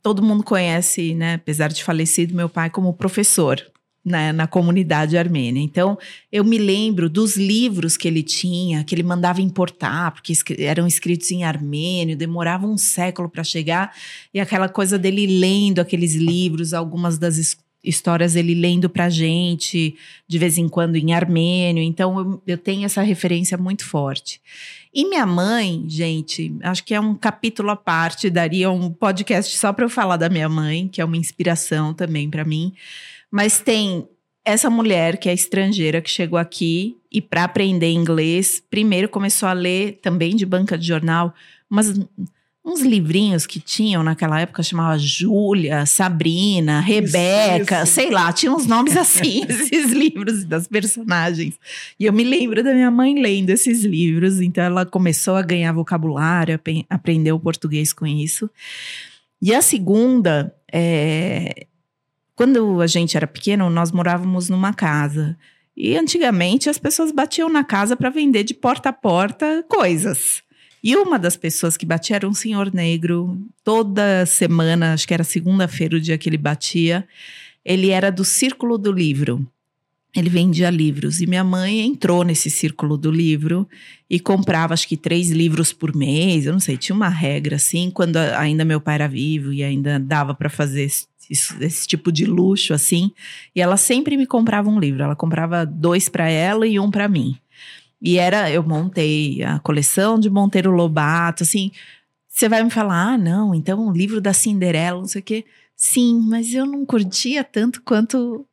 todo 0.01 0.23
mundo 0.23 0.45
conhece, 0.45 1.13
né, 1.13 1.33
apesar 1.33 1.67
de 1.73 1.83
falecido, 1.83 2.33
meu 2.33 2.47
pai 2.47 2.69
como 2.69 2.93
professor 2.93 3.61
né, 4.05 4.31
na 4.31 4.45
comunidade 4.45 5.17
armênia. 5.17 5.59
Então, 5.59 5.97
eu 6.31 6.43
me 6.43 6.59
lembro 6.59 7.09
dos 7.09 7.35
livros 7.35 7.97
que 7.97 8.07
ele 8.07 8.21
tinha, 8.21 8.83
que 8.83 8.93
ele 8.93 9.01
mandava 9.01 9.41
importar, 9.41 10.11
porque 10.11 10.33
eram 10.59 10.85
escritos 10.85 11.31
em 11.31 11.43
armênio, 11.43 12.15
demorava 12.15 12.67
um 12.67 12.77
século 12.77 13.27
para 13.27 13.43
chegar, 13.43 13.93
e 14.31 14.39
aquela 14.39 14.69
coisa 14.69 14.99
dele 14.99 15.25
lendo 15.25 15.79
aqueles 15.79 16.13
livros, 16.13 16.73
algumas 16.73 17.17
das 17.17 17.37
histórias 17.85 18.35
ele 18.35 18.55
lendo 18.55 18.89
para 18.89 19.09
gente, 19.09 19.95
de 20.27 20.37
vez 20.39 20.57
em 20.57 20.67
quando 20.67 20.95
em 20.95 21.13
armênio. 21.13 21.83
Então, 21.83 22.19
eu, 22.19 22.41
eu 22.47 22.57
tenho 22.57 22.85
essa 22.85 23.01
referência 23.01 23.57
muito 23.57 23.85
forte. 23.85 24.41
E 24.93 25.07
minha 25.07 25.25
mãe, 25.25 25.83
gente, 25.87 26.55
acho 26.63 26.83
que 26.83 26.93
é 26.93 26.99
um 26.99 27.15
capítulo 27.15 27.69
à 27.69 27.75
parte, 27.75 28.29
daria 28.29 28.71
um 28.71 28.89
podcast 28.89 29.57
só 29.57 29.73
para 29.73 29.85
eu 29.85 29.89
falar 29.89 30.17
da 30.17 30.29
minha 30.29 30.47
mãe, 30.47 30.87
que 30.87 31.01
é 31.01 31.05
uma 31.05 31.17
inspiração 31.17 31.93
também 31.93 32.29
para 32.29 32.45
mim. 32.45 32.73
Mas 33.29 33.59
tem 33.59 34.07
essa 34.45 34.69
mulher 34.69 35.17
que 35.17 35.27
é 35.27 35.33
estrangeira 35.33 36.01
que 36.01 36.09
chegou 36.09 36.39
aqui 36.39 36.95
e 37.11 37.19
para 37.19 37.43
aprender 37.43 37.91
inglês, 37.91 38.63
primeiro 38.69 39.09
começou 39.09 39.49
a 39.49 39.53
ler 39.53 39.99
também 40.01 40.35
de 40.35 40.45
banca 40.45 40.77
de 40.77 40.87
jornal 40.87 41.33
umas, 41.69 41.99
uns 42.65 42.81
livrinhos 42.81 43.45
que 43.45 43.59
tinham 43.59 44.01
naquela 44.01 44.39
época 44.39 44.63
chamava 44.63 44.97
Júlia, 44.97 45.85
Sabrina, 45.85 46.79
Rebeca, 46.79 47.75
isso, 47.75 47.83
isso. 47.83 47.93
sei 47.93 48.09
lá, 48.09 48.33
tinha 48.33 48.51
uns 48.51 48.65
nomes 48.65 48.97
assim, 48.97 49.45
esses 49.47 49.91
livros 49.91 50.43
das 50.43 50.67
personagens. 50.67 51.59
E 51.99 52.05
eu 52.05 52.13
me 52.13 52.23
lembro 52.23 52.63
da 52.63 52.73
minha 52.73 52.89
mãe 52.89 53.21
lendo 53.21 53.51
esses 53.51 53.83
livros, 53.83 54.41
então 54.41 54.63
ela 54.63 54.85
começou 54.85 55.35
a 55.35 55.43
ganhar 55.43 55.71
vocabulário, 55.73 56.59
aprendeu 56.89 57.39
português 57.39 57.93
com 57.93 58.07
isso. 58.07 58.49
E 59.39 59.53
a 59.53 59.61
segunda 59.61 60.55
é, 60.73 61.67
quando 62.35 62.81
a 62.81 62.87
gente 62.87 63.15
era 63.15 63.25
pequeno, 63.25 63.69
nós 63.69 63.91
morávamos 63.91 64.49
numa 64.49 64.73
casa. 64.73 65.37
E 65.75 65.95
antigamente 65.95 66.69
as 66.69 66.77
pessoas 66.77 67.11
batiam 67.11 67.49
na 67.49 67.63
casa 67.63 67.95
para 67.95 68.09
vender 68.09 68.43
de 68.43 68.53
porta 68.53 68.89
a 68.89 68.93
porta 68.93 69.63
coisas. 69.69 70.43
E 70.85 70.95
uma 70.95 71.17
das 71.17 71.35
pessoas 71.35 71.75
que 71.75 71.83
batia 71.83 72.17
era 72.17 72.29
um 72.29 72.33
senhor 72.35 72.71
negro. 72.71 73.41
Toda 73.63 74.23
semana, 74.27 74.93
acho 74.93 75.07
que 75.07 75.15
era 75.15 75.23
segunda-feira 75.23 75.97
o 75.97 75.99
dia 75.99 76.15
que 76.15 76.29
ele 76.29 76.37
batia, 76.37 77.07
ele 77.65 77.89
era 77.89 78.11
do 78.11 78.23
Círculo 78.23 78.77
do 78.77 78.91
Livro. 78.91 79.43
Ele 80.15 80.29
vendia 80.29 80.69
livros. 80.69 81.21
E 81.21 81.25
minha 81.25 81.43
mãe 81.43 81.79
entrou 81.81 82.23
nesse 82.23 82.51
círculo 82.51 82.97
do 82.97 83.09
livro 83.09 83.67
e 84.07 84.19
comprava, 84.19 84.75
acho 84.75 84.87
que, 84.87 84.95
três 84.95 85.31
livros 85.31 85.73
por 85.73 85.95
mês. 85.95 86.45
Eu 86.45 86.53
não 86.53 86.59
sei, 86.59 86.77
tinha 86.77 86.95
uma 86.95 87.09
regra 87.09 87.55
assim, 87.55 87.89
quando 87.89 88.17
ainda 88.17 88.63
meu 88.63 88.79
pai 88.79 88.93
era 88.93 89.07
vivo 89.07 89.51
e 89.51 89.63
ainda 89.63 89.99
dava 89.99 90.35
para 90.35 90.51
fazer 90.51 90.83
esse, 90.83 91.07
esse, 91.59 91.87
tipo 91.87 92.11
de 92.11 92.25
luxo 92.25 92.75
assim. 92.75 93.11
E 93.55 93.59
ela 93.59 93.75
sempre 93.75 94.15
me 94.15 94.27
comprava 94.27 94.69
um 94.69 94.79
livro. 94.79 95.01
Ela 95.01 95.15
comprava 95.15 95.65
dois 95.65 96.07
para 96.07 96.29
ela 96.29 96.67
e 96.67 96.79
um 96.79 96.91
para 96.91 97.09
mim. 97.09 97.35
E 98.01 98.17
era, 98.17 98.51
eu 98.51 98.63
montei 98.63 99.43
a 99.43 99.59
coleção 99.59 100.19
de 100.19 100.29
Monteiro 100.29 100.71
Lobato, 100.71 101.43
assim. 101.43 101.71
Você 102.27 102.49
vai 102.49 102.63
me 102.63 102.69
falar, 102.69 103.13
ah, 103.13 103.17
não, 103.17 103.55
então 103.55 103.87
o 103.87 103.91
livro 103.91 104.19
da 104.21 104.33
Cinderela, 104.33 104.99
não 104.99 105.07
sei 105.07 105.21
o 105.21 105.23
quê. 105.23 105.45
Sim, 105.75 106.21
mas 106.29 106.53
eu 106.53 106.65
não 106.65 106.85
curtia 106.85 107.43
tanto 107.43 107.81
quanto 107.83 108.45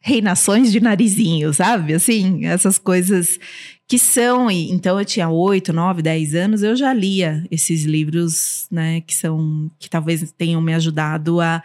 reinações 0.00 0.70
de 0.72 0.80
narizinho, 0.80 1.52
sabe? 1.52 1.94
Assim, 1.94 2.44
essas 2.46 2.78
coisas 2.78 3.38
que 3.86 3.98
são. 3.98 4.50
Então 4.50 4.98
eu 4.98 5.04
tinha 5.04 5.28
oito, 5.28 5.72
nove, 5.72 6.02
dez 6.02 6.34
anos, 6.34 6.62
eu 6.62 6.76
já 6.76 6.92
lia 6.92 7.44
esses 7.50 7.84
livros, 7.84 8.66
né? 8.70 9.00
Que 9.02 9.14
são. 9.14 9.70
que 9.78 9.88
talvez 9.90 10.32
tenham 10.32 10.60
me 10.60 10.74
ajudado 10.74 11.40
a 11.40 11.62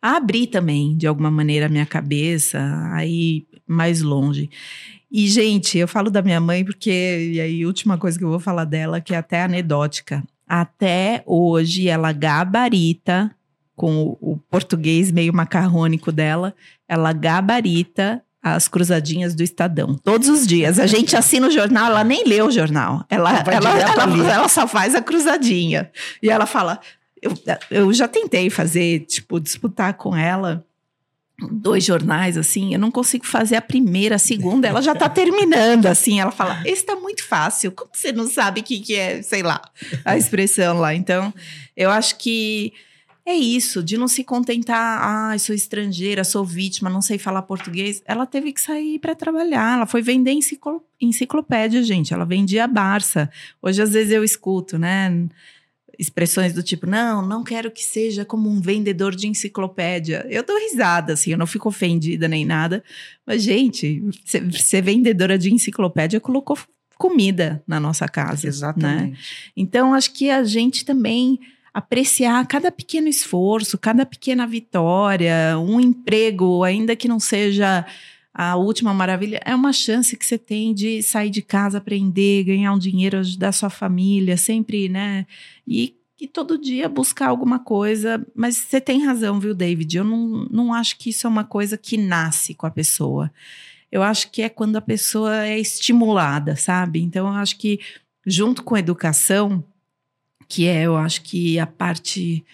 a 0.00 0.16
abrir 0.16 0.46
também, 0.46 0.96
de 0.96 1.06
alguma 1.06 1.30
maneira, 1.30 1.66
a 1.66 1.68
minha 1.68 1.86
cabeça, 1.86 2.60
a 2.92 3.04
ir 3.04 3.44
mais 3.66 4.02
longe. 4.02 4.48
E, 5.10 5.28
gente, 5.28 5.78
eu 5.78 5.86
falo 5.86 6.10
da 6.10 6.22
minha 6.22 6.40
mãe 6.40 6.64
porque, 6.64 7.30
e 7.32 7.40
aí, 7.40 7.64
última 7.64 7.96
coisa 7.96 8.18
que 8.18 8.24
eu 8.24 8.28
vou 8.28 8.40
falar 8.40 8.64
dela, 8.64 9.00
que 9.00 9.14
é 9.14 9.18
até 9.18 9.42
anedótica. 9.42 10.22
Até 10.46 11.22
hoje, 11.26 11.88
ela 11.88 12.12
gabarita, 12.12 13.30
com 13.74 14.02
o, 14.02 14.32
o 14.32 14.36
português 14.50 15.12
meio 15.12 15.32
macarrônico 15.34 16.10
dela, 16.10 16.54
ela 16.88 17.12
gabarita 17.12 18.22
as 18.42 18.68
cruzadinhas 18.68 19.34
do 19.34 19.42
Estadão. 19.42 19.94
Todos 19.96 20.28
os 20.28 20.46
dias. 20.46 20.78
A 20.78 20.86
gente 20.88 21.16
assina 21.16 21.48
o 21.48 21.50
jornal, 21.50 21.86
ela 21.86 22.04
nem 22.04 22.24
lê 22.24 22.40
o 22.42 22.50
jornal. 22.50 23.04
Ela, 23.08 23.40
ela, 23.40 23.80
ela, 23.80 24.32
ela, 24.32 24.48
só 24.48 24.66
faz 24.68 24.94
a 24.94 25.02
cruzadinha. 25.02 25.90
E 26.22 26.30
ela 26.30 26.46
fala: 26.46 26.80
eu, 27.20 27.32
eu 27.70 27.92
já 27.92 28.06
tentei 28.06 28.48
fazer, 28.48 29.00
tipo, 29.00 29.40
disputar 29.40 29.94
com 29.94 30.16
ela 30.16 30.64
dois 31.38 31.84
jornais, 31.84 32.38
assim, 32.38 32.72
eu 32.72 32.78
não 32.80 32.90
consigo 32.90 33.26
fazer 33.26 33.56
a 33.56 33.62
primeira, 33.62 34.16
a 34.16 34.18
segunda, 34.18 34.68
ela 34.68 34.80
já 34.80 34.94
tá 34.94 35.08
terminando, 35.08 35.86
assim, 35.86 36.18
ela 36.18 36.30
fala, 36.30 36.62
esse 36.64 36.84
tá 36.84 36.96
muito 36.96 37.22
fácil, 37.22 37.72
como 37.72 37.90
você 37.92 38.10
não 38.10 38.26
sabe 38.26 38.60
o 38.60 38.64
que, 38.64 38.80
que 38.80 38.94
é, 38.94 39.20
sei 39.20 39.42
lá, 39.42 39.60
a 40.04 40.16
expressão 40.16 40.78
lá, 40.78 40.94
então, 40.94 41.32
eu 41.76 41.90
acho 41.90 42.16
que 42.16 42.72
é 43.26 43.34
isso, 43.34 43.82
de 43.82 43.98
não 43.98 44.08
se 44.08 44.24
contentar, 44.24 45.00
ah, 45.02 45.38
sou 45.38 45.54
estrangeira, 45.54 46.24
sou 46.24 46.44
vítima, 46.44 46.88
não 46.88 47.02
sei 47.02 47.18
falar 47.18 47.42
português, 47.42 48.02
ela 48.06 48.24
teve 48.24 48.52
que 48.52 48.60
sair 48.60 48.98
para 48.98 49.14
trabalhar, 49.14 49.76
ela 49.76 49.86
foi 49.86 50.00
vender 50.00 50.32
enciclopédia, 51.00 51.82
gente, 51.82 52.14
ela 52.14 52.24
vendia 52.24 52.66
Barça, 52.66 53.28
hoje 53.60 53.82
às 53.82 53.92
vezes 53.92 54.12
eu 54.12 54.24
escuto, 54.24 54.78
né, 54.78 55.28
expressões 55.98 56.52
do 56.52 56.62
tipo, 56.62 56.86
não, 56.86 57.26
não 57.26 57.42
quero 57.42 57.70
que 57.70 57.82
seja 57.82 58.24
como 58.24 58.48
um 58.48 58.60
vendedor 58.60 59.14
de 59.14 59.28
enciclopédia. 59.28 60.26
Eu 60.28 60.44
dou 60.44 60.58
risada, 60.58 61.14
assim, 61.14 61.32
eu 61.32 61.38
não 61.38 61.46
fico 61.46 61.68
ofendida 61.68 62.28
nem 62.28 62.44
nada. 62.44 62.82
Mas, 63.26 63.42
gente, 63.42 64.02
ser, 64.24 64.52
ser 64.52 64.82
vendedora 64.82 65.38
de 65.38 65.52
enciclopédia 65.52 66.20
colocou 66.20 66.58
comida 66.96 67.62
na 67.66 67.78
nossa 67.78 68.08
casa. 68.08 68.44
Né? 68.44 68.48
Exatamente. 68.48 69.10
Né? 69.10 69.18
Então, 69.56 69.94
acho 69.94 70.12
que 70.12 70.30
a 70.30 70.44
gente 70.44 70.84
também 70.84 71.38
apreciar 71.72 72.46
cada 72.46 72.72
pequeno 72.72 73.06
esforço, 73.06 73.76
cada 73.76 74.06
pequena 74.06 74.46
vitória, 74.46 75.58
um 75.58 75.78
emprego, 75.78 76.64
ainda 76.64 76.96
que 76.96 77.06
não 77.06 77.20
seja 77.20 77.84
a 78.38 78.54
última 78.54 78.92
maravilha, 78.92 79.40
é 79.46 79.54
uma 79.54 79.72
chance 79.72 80.14
que 80.14 80.26
você 80.26 80.36
tem 80.36 80.74
de 80.74 81.02
sair 81.02 81.30
de 81.30 81.40
casa, 81.40 81.78
aprender, 81.78 82.44
ganhar 82.44 82.70
um 82.70 82.78
dinheiro, 82.78 83.16
ajudar 83.16 83.50
sua 83.50 83.70
família, 83.70 84.36
sempre, 84.36 84.90
né? 84.90 85.26
E, 85.66 85.94
e 86.20 86.28
todo 86.28 86.58
dia 86.58 86.86
buscar 86.86 87.28
alguma 87.28 87.58
coisa. 87.58 88.22
Mas 88.34 88.58
você 88.58 88.78
tem 88.78 89.02
razão, 89.02 89.40
viu, 89.40 89.54
David? 89.54 89.96
Eu 89.96 90.04
não, 90.04 90.46
não 90.50 90.74
acho 90.74 90.98
que 90.98 91.08
isso 91.08 91.26
é 91.26 91.30
uma 91.30 91.44
coisa 91.44 91.78
que 91.78 91.96
nasce 91.96 92.52
com 92.52 92.66
a 92.66 92.70
pessoa. 92.70 93.32
Eu 93.90 94.02
acho 94.02 94.30
que 94.30 94.42
é 94.42 94.50
quando 94.50 94.76
a 94.76 94.82
pessoa 94.82 95.46
é 95.46 95.58
estimulada, 95.58 96.56
sabe? 96.56 97.00
Então, 97.00 97.28
eu 97.28 97.34
acho 97.34 97.56
que 97.56 97.80
junto 98.26 98.62
com 98.62 98.74
a 98.74 98.80
educação, 98.80 99.64
que 100.46 100.66
é, 100.66 100.82
eu 100.82 100.94
acho 100.94 101.22
que 101.22 101.58
a 101.58 101.66
parte. 101.66 102.44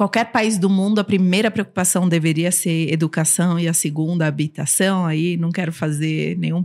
Qualquer 0.00 0.32
país 0.32 0.56
do 0.56 0.70
mundo, 0.70 0.98
a 0.98 1.04
primeira 1.04 1.50
preocupação 1.50 2.08
deveria 2.08 2.50
ser 2.50 2.90
educação 2.90 3.60
e 3.60 3.68
a 3.68 3.74
segunda, 3.74 4.26
habitação. 4.26 5.04
Aí 5.04 5.36
não 5.36 5.52
quero 5.52 5.74
fazer 5.74 6.38
nenhum 6.38 6.64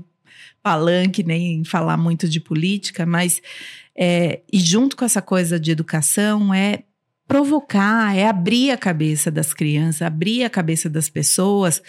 palanque, 0.63 1.21
nem 1.21 1.61
falar 1.65 1.97
muito 1.97 2.29
de 2.29 2.39
política, 2.39 3.05
mas. 3.05 3.41
É, 3.93 4.39
e 4.53 4.57
junto 4.57 4.95
com 4.95 5.03
essa 5.03 5.21
coisa 5.21 5.59
de 5.59 5.69
educação 5.69 6.53
é 6.53 6.83
provocar, 7.27 8.15
é 8.15 8.25
abrir 8.25 8.71
a 8.71 8.77
cabeça 8.77 9.29
das 9.29 9.53
crianças, 9.53 10.03
abrir 10.03 10.45
a 10.45 10.49
cabeça 10.49 10.89
das 10.89 11.09
pessoas 11.09 11.81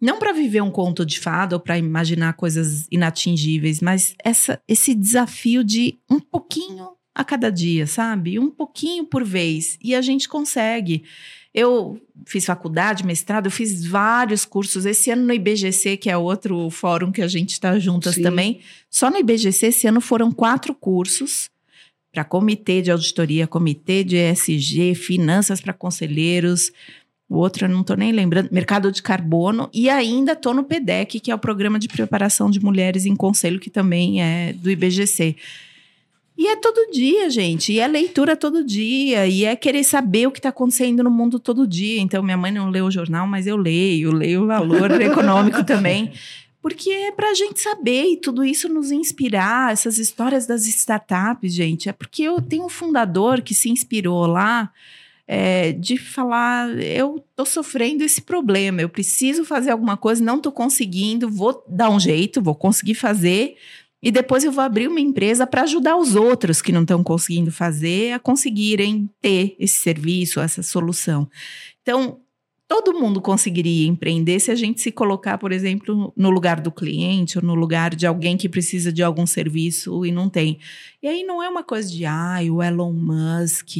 não 0.00 0.20
para 0.20 0.32
viver 0.32 0.60
um 0.60 0.70
conto 0.70 1.04
de 1.04 1.18
fada 1.18 1.56
ou 1.56 1.60
para 1.60 1.78
imaginar 1.78 2.34
coisas 2.34 2.86
inatingíveis, 2.92 3.80
mas 3.80 4.14
essa, 4.22 4.60
esse 4.68 4.94
desafio 4.94 5.64
de 5.64 5.98
um 6.08 6.20
pouquinho 6.20 6.95
a 7.16 7.24
cada 7.24 7.48
dia, 7.48 7.86
sabe? 7.86 8.38
Um 8.38 8.50
pouquinho 8.50 9.06
por 9.06 9.24
vez. 9.24 9.78
E 9.82 9.94
a 9.94 10.02
gente 10.02 10.28
consegue. 10.28 11.02
Eu 11.54 11.98
fiz 12.26 12.44
faculdade, 12.44 13.06
mestrado, 13.06 13.46
eu 13.46 13.50
fiz 13.50 13.86
vários 13.86 14.44
cursos. 14.44 14.84
Esse 14.84 15.10
ano 15.10 15.24
no 15.24 15.32
IBGC, 15.32 15.96
que 15.96 16.10
é 16.10 16.16
outro 16.16 16.68
fórum 16.68 17.10
que 17.10 17.22
a 17.22 17.26
gente 17.26 17.52
está 17.52 17.78
juntas 17.78 18.16
Sim. 18.16 18.22
também. 18.22 18.60
Só 18.90 19.10
no 19.10 19.16
IBGC, 19.16 19.68
esse 19.68 19.86
ano 19.86 20.02
foram 20.02 20.30
quatro 20.30 20.74
cursos 20.74 21.48
para 22.12 22.22
comitê 22.22 22.82
de 22.82 22.90
auditoria, 22.90 23.46
comitê 23.46 24.04
de 24.04 24.16
ESG, 24.16 24.94
finanças 24.94 25.58
para 25.58 25.72
conselheiros, 25.72 26.70
o 27.28 27.38
outro 27.38 27.64
eu 27.64 27.68
não 27.68 27.80
estou 27.80 27.96
nem 27.96 28.12
lembrando, 28.12 28.48
mercado 28.52 28.90
de 28.92 29.02
carbono, 29.02 29.68
e 29.72 29.90
ainda 29.90 30.32
estou 30.32 30.54
no 30.54 30.64
PEDEC, 30.64 31.20
que 31.20 31.30
é 31.30 31.34
o 31.34 31.38
Programa 31.38 31.78
de 31.78 31.88
Preparação 31.88 32.50
de 32.50 32.60
Mulheres 32.60 33.04
em 33.04 33.16
Conselho, 33.16 33.60
que 33.60 33.68
também 33.68 34.22
é 34.22 34.52
do 34.54 34.70
IBGC. 34.70 35.36
E 36.38 36.46
é 36.48 36.56
todo 36.56 36.90
dia, 36.92 37.30
gente. 37.30 37.72
E 37.72 37.80
é 37.80 37.86
leitura 37.86 38.36
todo 38.36 38.62
dia. 38.62 39.26
E 39.26 39.44
é 39.44 39.56
querer 39.56 39.84
saber 39.84 40.26
o 40.26 40.30
que 40.30 40.38
está 40.38 40.50
acontecendo 40.50 41.02
no 41.02 41.10
mundo 41.10 41.38
todo 41.38 41.66
dia. 41.66 42.00
Então, 42.00 42.22
minha 42.22 42.36
mãe 42.36 42.52
não 42.52 42.68
lê 42.68 42.82
o 42.82 42.90
jornal, 42.90 43.26
mas 43.26 43.46
eu 43.46 43.56
leio. 43.56 44.12
Leio 44.12 44.42
o 44.42 44.46
valor 44.46 44.90
econômico 45.00 45.64
também. 45.64 46.12
Porque 46.60 46.90
é 46.90 47.12
para 47.12 47.30
a 47.30 47.34
gente 47.34 47.60
saber 47.60 48.04
e 48.06 48.16
tudo 48.16 48.44
isso 48.44 48.68
nos 48.68 48.90
inspirar. 48.90 49.72
Essas 49.72 49.98
histórias 49.98 50.46
das 50.46 50.66
startups, 50.66 51.54
gente. 51.54 51.88
É 51.88 51.92
porque 51.92 52.24
eu 52.24 52.42
tenho 52.42 52.66
um 52.66 52.68
fundador 52.68 53.40
que 53.40 53.54
se 53.54 53.70
inspirou 53.70 54.26
lá 54.26 54.70
é, 55.26 55.72
de 55.72 55.96
falar: 55.96 56.68
eu 56.80 57.24
tô 57.34 57.44
sofrendo 57.44 58.04
esse 58.04 58.20
problema, 58.20 58.80
eu 58.80 58.88
preciso 58.88 59.44
fazer 59.44 59.70
alguma 59.70 59.96
coisa, 59.96 60.22
não 60.22 60.38
tô 60.38 60.52
conseguindo, 60.52 61.28
vou 61.28 61.64
dar 61.68 61.90
um 61.90 61.98
jeito, 61.98 62.42
vou 62.42 62.54
conseguir 62.54 62.94
fazer. 62.94 63.56
E 64.02 64.10
depois 64.10 64.44
eu 64.44 64.52
vou 64.52 64.62
abrir 64.62 64.88
uma 64.88 65.00
empresa 65.00 65.46
para 65.46 65.62
ajudar 65.62 65.96
os 65.96 66.14
outros 66.14 66.60
que 66.60 66.72
não 66.72 66.82
estão 66.82 67.02
conseguindo 67.02 67.50
fazer 67.50 68.12
a 68.12 68.18
conseguirem 68.18 69.10
ter 69.20 69.56
esse 69.58 69.80
serviço, 69.80 70.40
essa 70.40 70.62
solução. 70.62 71.28
Então, 71.82 72.20
todo 72.68 72.98
mundo 72.98 73.20
conseguiria 73.20 73.88
empreender 73.88 74.38
se 74.38 74.50
a 74.50 74.54
gente 74.54 74.80
se 74.80 74.92
colocar, 74.92 75.38
por 75.38 75.50
exemplo, 75.50 76.12
no 76.16 76.30
lugar 76.30 76.60
do 76.60 76.70
cliente 76.70 77.38
ou 77.38 77.44
no 77.44 77.54
lugar 77.54 77.94
de 77.94 78.06
alguém 78.06 78.36
que 78.36 78.48
precisa 78.48 78.92
de 78.92 79.02
algum 79.02 79.26
serviço 79.26 80.04
e 80.04 80.12
não 80.12 80.28
tem. 80.28 80.58
E 81.02 81.08
aí 81.08 81.24
não 81.24 81.42
é 81.42 81.48
uma 81.48 81.64
coisa 81.64 81.88
de, 81.90 82.04
ai, 82.04 82.48
ah, 82.48 82.52
o 82.52 82.62
Elon 82.62 82.92
Musk 82.92 83.76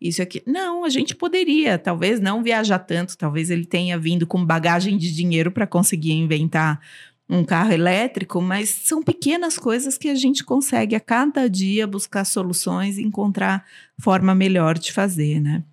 isso 0.00 0.20
aqui. 0.20 0.42
Não, 0.46 0.84
a 0.84 0.88
gente 0.88 1.14
poderia, 1.14 1.78
talvez 1.78 2.20
não 2.20 2.42
viajar 2.42 2.78
tanto, 2.78 3.16
talvez 3.16 3.50
ele 3.50 3.64
tenha 3.64 3.98
vindo 3.98 4.26
com 4.26 4.44
bagagem 4.44 4.96
de 4.96 5.12
dinheiro 5.12 5.50
para 5.50 5.66
conseguir 5.66 6.12
inventar 6.12 6.80
um 7.28 7.44
carro 7.44 7.72
elétrico, 7.72 8.40
mas 8.40 8.68
são 8.68 9.02
pequenas 9.02 9.58
coisas 9.58 9.98
que 9.98 10.08
a 10.08 10.14
gente 10.14 10.44
consegue 10.44 10.94
a 10.94 11.00
cada 11.00 11.48
dia 11.48 11.86
buscar 11.86 12.24
soluções 12.24 12.98
e 12.98 13.02
encontrar 13.02 13.64
forma 13.98 14.34
melhor 14.34 14.78
de 14.78 14.92
fazer, 14.92 15.40
né? 15.40 15.64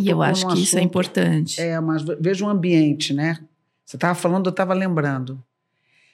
e 0.00 0.08
eu 0.08 0.22
acho 0.22 0.42
que 0.42 0.52
assunto, 0.52 0.62
isso 0.62 0.78
é 0.78 0.82
importante. 0.82 1.60
É, 1.60 1.80
mas 1.80 2.04
veja 2.20 2.44
o 2.44 2.48
ambiente, 2.48 3.12
né? 3.12 3.38
Você 3.84 3.96
estava 3.96 4.14
falando, 4.14 4.46
eu 4.46 4.50
estava 4.50 4.72
lembrando. 4.72 5.42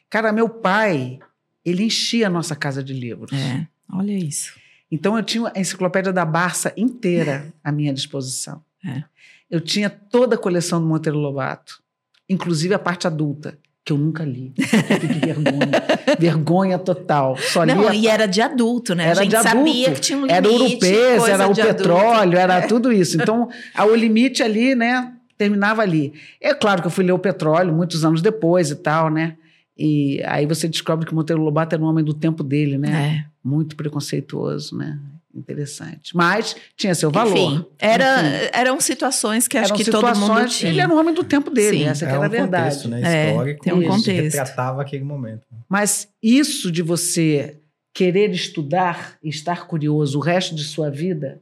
Cara, 0.08 0.32
meu 0.32 0.48
pai, 0.48 1.18
ele 1.64 1.84
enchia 1.84 2.28
a 2.28 2.30
nossa 2.30 2.56
casa 2.56 2.82
de 2.82 2.94
livros. 2.94 3.30
É, 3.32 3.66
olha 3.92 4.12
isso. 4.12 4.54
Então 4.90 5.16
eu 5.16 5.22
tinha 5.22 5.52
a 5.54 5.60
enciclopédia 5.60 6.12
da 6.12 6.24
Barça 6.24 6.72
inteira 6.76 7.52
à 7.62 7.70
minha 7.70 7.92
disposição. 7.92 8.62
É. 8.84 9.04
Eu 9.50 9.60
tinha 9.60 9.90
toda 9.90 10.34
a 10.34 10.38
coleção 10.38 10.80
do 10.80 10.86
Monteiro 10.86 11.18
Lobato, 11.18 11.82
inclusive 12.28 12.72
a 12.72 12.78
parte 12.78 13.06
adulta, 13.06 13.58
que 13.84 13.92
eu 13.92 13.98
nunca 13.98 14.24
li. 14.24 14.52
Que 14.54 15.26
vergonha. 15.26 15.70
vergonha 16.18 16.78
total. 16.78 17.36
Só 17.36 17.66
Não, 17.66 17.92
e 17.92 18.06
era 18.06 18.26
de 18.26 18.40
adulto, 18.40 18.94
né? 18.94 19.08
Era 19.08 19.20
a 19.20 19.22
gente 19.22 19.30
de 19.30 19.36
adulto. 19.36 19.56
sabia 19.56 19.90
que 19.92 20.00
tinha 20.00 20.18
um 20.18 20.26
limite. 20.26 20.36
Era 20.36 20.48
o 20.48 20.52
europeu, 20.52 21.26
era 21.26 21.48
o 21.48 21.54
petróleo, 21.54 22.20
adulto. 22.20 22.38
era 22.38 22.68
tudo 22.68 22.92
isso. 22.92 23.20
Então, 23.20 23.48
o 23.78 23.94
limite 23.94 24.42
ali, 24.42 24.74
né, 24.74 25.12
terminava 25.36 25.82
ali. 25.82 26.12
É 26.40 26.54
claro 26.54 26.80
que 26.80 26.86
eu 26.86 26.90
fui 26.90 27.04
ler 27.04 27.12
o 27.12 27.18
petróleo 27.18 27.74
muitos 27.74 28.04
anos 28.04 28.22
depois 28.22 28.70
e 28.70 28.76
tal, 28.76 29.10
né? 29.10 29.36
E 29.76 30.22
aí 30.26 30.46
você 30.46 30.68
descobre 30.68 31.06
que 31.06 31.14
Monteiro 31.14 31.42
Lobato 31.42 31.74
era 31.74 31.82
um 31.82 31.86
homem 31.86 32.04
do 32.04 32.14
tempo 32.14 32.44
dele, 32.44 32.78
né? 32.78 33.24
É. 33.26 33.32
Muito 33.42 33.74
preconceituoso, 33.74 34.76
né? 34.76 34.98
Interessante. 35.34 36.14
Mas 36.14 36.54
tinha 36.76 36.94
seu 36.94 37.10
valor. 37.10 37.36
Enfim, 37.36 37.64
era, 37.78 38.20
Enfim. 38.20 38.50
eram 38.52 38.80
situações 38.80 39.48
que 39.48 39.56
acho 39.56 39.74
que 39.74 39.90
todo 39.90 40.16
mundo 40.16 40.46
tinha. 40.48 40.70
Ele 40.70 40.80
era 40.80 40.92
um 40.92 40.98
homem 40.98 41.14
do 41.14 41.24
tempo 41.24 41.50
dele, 41.50 41.78
Sim. 41.78 41.84
essa 41.84 42.04
é 42.04 42.08
era 42.08 42.24
a 42.24 42.28
verdade. 42.28 42.64
Contexto, 42.76 42.88
né? 42.88 43.30
Histórico, 43.30 43.60
é, 43.60 43.64
tem 43.64 43.72
um 43.72 43.88
contexto. 43.88 44.36
retratava 44.36 44.82
aquele 44.82 45.04
momento. 45.04 45.46
Mas 45.68 46.08
isso 46.22 46.70
de 46.70 46.82
você 46.82 47.58
querer 47.94 48.30
estudar 48.30 49.16
e 49.22 49.28
estar 49.28 49.66
curioso 49.66 50.18
o 50.18 50.20
resto 50.20 50.54
de 50.54 50.64
sua 50.64 50.90
vida 50.90 51.40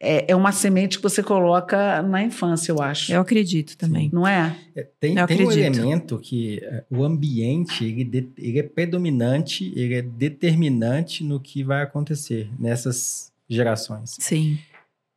é, 0.00 0.30
é 0.30 0.36
uma 0.36 0.52
semente 0.52 0.98
que 0.98 1.02
você 1.02 1.22
coloca 1.22 2.02
na 2.02 2.22
infância, 2.22 2.70
eu 2.70 2.82
acho. 2.82 3.12
Eu 3.12 3.20
acredito 3.20 3.76
também. 3.76 4.10
Não 4.12 4.26
é? 4.26 4.56
é 4.74 4.86
tem, 5.00 5.16
eu 5.16 5.26
tem 5.26 5.46
um 5.46 5.50
elemento 5.50 6.18
que 6.18 6.60
é, 6.62 6.84
o 6.90 7.02
ambiente 7.02 7.84
ele, 7.84 8.04
de, 8.04 8.28
ele 8.36 8.58
é 8.58 8.62
predominante, 8.62 9.72
ele 9.74 9.94
é 9.94 10.02
determinante 10.02 11.24
no 11.24 11.40
que 11.40 11.64
vai 11.64 11.82
acontecer 11.82 12.50
nessas 12.58 13.32
gerações. 13.48 14.16
Sim. 14.20 14.58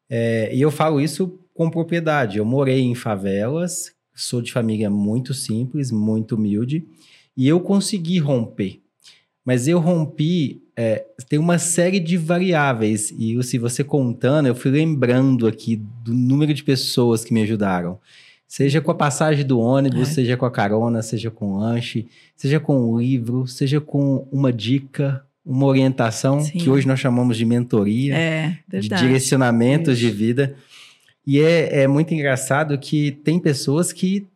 É, 0.09 0.53
e 0.55 0.61
eu 0.61 0.71
falo 0.71 1.01
isso 1.01 1.37
com 1.53 1.69
propriedade. 1.69 2.37
Eu 2.37 2.45
morei 2.45 2.79
em 2.79 2.95
favelas, 2.95 3.91
sou 4.15 4.41
de 4.41 4.51
família 4.51 4.89
muito 4.89 5.33
simples, 5.33 5.91
muito 5.91 6.35
humilde, 6.35 6.85
e 7.35 7.47
eu 7.47 7.59
consegui 7.59 8.17
romper. 8.17 8.81
Mas 9.43 9.67
eu 9.67 9.79
rompi 9.79 10.61
é, 10.81 11.03
tem 11.27 11.37
uma 11.37 11.57
série 11.57 11.99
de 11.99 12.15
variáveis. 12.15 13.13
E 13.19 13.37
se 13.43 13.57
você 13.57 13.83
contando, 13.83 14.45
eu 14.45 14.55
fui 14.55 14.71
lembrando 14.71 15.45
aqui 15.45 15.75
do 16.05 16.13
número 16.13 16.53
de 16.53 16.63
pessoas 16.63 17.21
que 17.21 17.33
me 17.33 17.41
ajudaram. 17.41 17.99
Seja 18.47 18.79
com 18.79 18.89
a 18.89 18.95
passagem 18.95 19.45
do 19.45 19.59
ônibus, 19.59 20.11
é. 20.11 20.13
seja 20.13 20.37
com 20.37 20.45
a 20.45 20.51
carona, 20.51 21.01
seja 21.01 21.29
com 21.29 21.51
o 21.51 21.59
lanche, 21.59 22.07
seja 22.33 22.61
com 22.61 22.79
o 22.79 22.97
livro, 22.97 23.45
seja 23.45 23.81
com 23.81 24.25
uma 24.31 24.53
dica, 24.53 25.21
uma 25.45 25.65
orientação, 25.65 26.39
Sim. 26.39 26.57
que 26.57 26.69
hoje 26.69 26.87
nós 26.87 26.97
chamamos 26.97 27.35
de 27.35 27.43
mentoria, 27.43 28.15
é, 28.15 28.57
de 28.69 28.87
direcionamentos 28.87 29.99
de 29.99 30.09
vida. 30.09 30.55
E 31.27 31.41
é, 31.41 31.81
é 31.81 31.87
muito 31.89 32.13
engraçado 32.13 32.77
que 32.77 33.11
tem 33.11 33.37
pessoas 33.37 33.91
que 33.91 34.28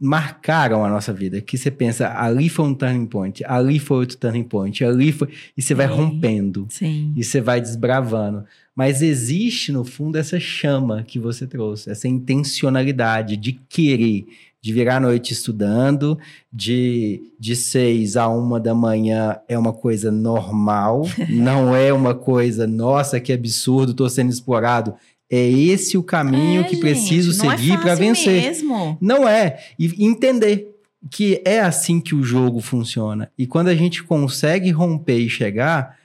marcaram 0.00 0.82
a 0.82 0.88
nossa 0.88 1.12
vida. 1.12 1.42
Que 1.42 1.58
você 1.58 1.70
pensa, 1.70 2.18
ali 2.18 2.48
foi 2.48 2.64
um 2.64 2.74
turning 2.74 3.06
point, 3.06 3.44
ali 3.44 3.78
foi 3.78 3.98
outro 3.98 4.16
turning 4.16 4.44
point, 4.44 4.82
ali 4.82 5.12
foi. 5.12 5.28
E 5.54 5.60
você 5.60 5.74
vai 5.74 5.86
rompendo. 5.86 6.66
Sim. 6.70 7.12
E 7.14 7.22
você 7.22 7.40
vai 7.40 7.60
desbravando. 7.60 8.44
Mas 8.74 9.02
existe, 9.02 9.70
no 9.70 9.84
fundo, 9.84 10.16
essa 10.16 10.40
chama 10.40 11.02
que 11.02 11.18
você 11.18 11.46
trouxe, 11.46 11.90
essa 11.90 12.08
intencionalidade 12.08 13.36
de 13.36 13.52
querer, 13.68 14.24
de 14.62 14.72
virar 14.72 14.96
a 14.96 15.00
noite 15.00 15.34
estudando, 15.34 16.18
de, 16.50 17.20
de 17.38 17.54
seis 17.54 18.16
a 18.16 18.28
uma 18.28 18.58
da 18.58 18.74
manhã 18.74 19.36
é 19.48 19.58
uma 19.58 19.72
coisa 19.72 20.10
normal, 20.10 21.02
não 21.28 21.74
é 21.74 21.92
uma 21.92 22.14
coisa, 22.14 22.66
nossa, 22.66 23.20
que 23.20 23.32
absurdo, 23.32 23.92
tô 23.92 24.08
sendo 24.08 24.30
explorado 24.30 24.94
é 25.30 25.48
esse 25.48 25.96
o 25.96 26.02
caminho 26.02 26.62
é, 26.62 26.64
que 26.64 26.70
gente, 26.74 26.80
preciso 26.80 27.30
é 27.30 27.50
seguir 27.50 27.72
é 27.74 27.76
para 27.76 27.94
vencer. 27.94 28.42
Mesmo. 28.42 28.98
Não 29.00 29.28
é. 29.28 29.60
E 29.78 30.04
entender 30.04 30.76
que 31.08 31.40
é 31.44 31.60
assim 31.60 32.00
que 32.00 32.14
o 32.14 32.22
jogo 32.22 32.60
funciona. 32.60 33.30
E 33.38 33.46
quando 33.46 33.68
a 33.68 33.74
gente 33.74 34.02
consegue 34.02 34.70
romper 34.70 35.18
e 35.18 35.30
chegar, 35.30 35.96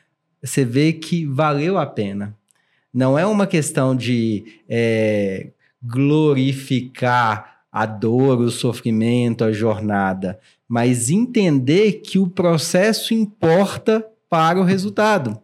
você 0.42 0.64
vê 0.64 0.94
que 0.94 1.26
valeu 1.26 1.78
a 1.78 1.86
pena. 1.86 2.36
Não 2.94 3.18
é 3.18 3.26
uma 3.26 3.48
questão 3.48 3.96
de 3.96 4.62
é, 4.70 5.48
glorificar 5.84 7.56
a 7.72 7.86
dor, 7.86 8.40
o 8.40 8.50
sofrimento, 8.50 9.44
a 9.44 9.52
jornada, 9.52 10.40
mas 10.68 11.10
entender 11.10 12.02
que 12.04 12.18
o 12.18 12.28
processo 12.28 13.14
importa 13.14 14.06
para 14.30 14.60
o 14.60 14.64
resultado. 14.64 15.38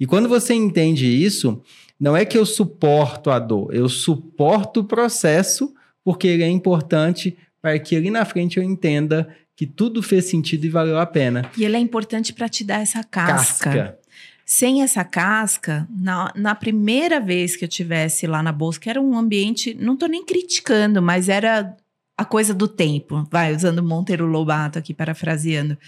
E 0.00 0.06
quando 0.06 0.28
você 0.28 0.54
entende 0.54 1.06
isso, 1.06 1.62
não 2.04 2.14
é 2.14 2.26
que 2.26 2.36
eu 2.36 2.44
suporto 2.44 3.30
a 3.30 3.38
dor, 3.38 3.74
eu 3.74 3.88
suporto 3.88 4.80
o 4.80 4.84
processo 4.84 5.74
porque 6.04 6.26
ele 6.26 6.42
é 6.42 6.48
importante 6.48 7.34
para 7.62 7.78
que 7.78 7.96
ali 7.96 8.10
na 8.10 8.26
frente 8.26 8.58
eu 8.58 8.62
entenda 8.62 9.34
que 9.56 9.64
tudo 9.64 10.02
fez 10.02 10.26
sentido 10.26 10.66
e 10.66 10.68
valeu 10.68 10.98
a 10.98 11.06
pena. 11.06 11.50
E 11.56 11.64
ele 11.64 11.78
é 11.78 11.80
importante 11.80 12.30
para 12.34 12.46
te 12.46 12.62
dar 12.62 12.82
essa 12.82 13.02
casca. 13.02 13.70
casca. 13.70 13.98
Sem 14.44 14.82
essa 14.82 15.02
casca, 15.02 15.88
na, 15.88 16.30
na 16.36 16.54
primeira 16.54 17.18
vez 17.18 17.56
que 17.56 17.64
eu 17.64 17.68
tivesse 17.68 18.26
lá 18.26 18.42
na 18.42 18.52
bolsa, 18.52 18.78
que 18.78 18.90
era 18.90 19.00
um 19.00 19.16
ambiente, 19.16 19.72
não 19.72 19.96
tô 19.96 20.04
nem 20.04 20.22
criticando, 20.22 21.00
mas 21.00 21.30
era 21.30 21.74
a 22.18 22.24
coisa 22.26 22.52
do 22.52 22.68
tempo, 22.68 23.26
vai, 23.30 23.54
usando 23.54 23.82
Monteiro 23.82 24.26
Lobato 24.26 24.78
aqui, 24.78 24.92
parafraseando. 24.92 25.78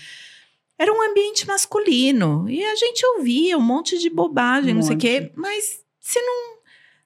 Era 0.78 0.90
um 0.90 1.10
ambiente 1.10 1.46
masculino. 1.46 2.48
E 2.48 2.64
a 2.64 2.74
gente 2.74 3.04
ouvia 3.18 3.58
um 3.58 3.62
monte 3.62 3.98
de 3.98 4.08
bobagem, 4.08 4.72
um 4.72 4.76
não 4.76 4.82
sei 4.82 4.96
o 4.96 4.98
quê, 4.98 5.30
mas 5.36 5.84
você 6.06 6.20
não. 6.20 6.56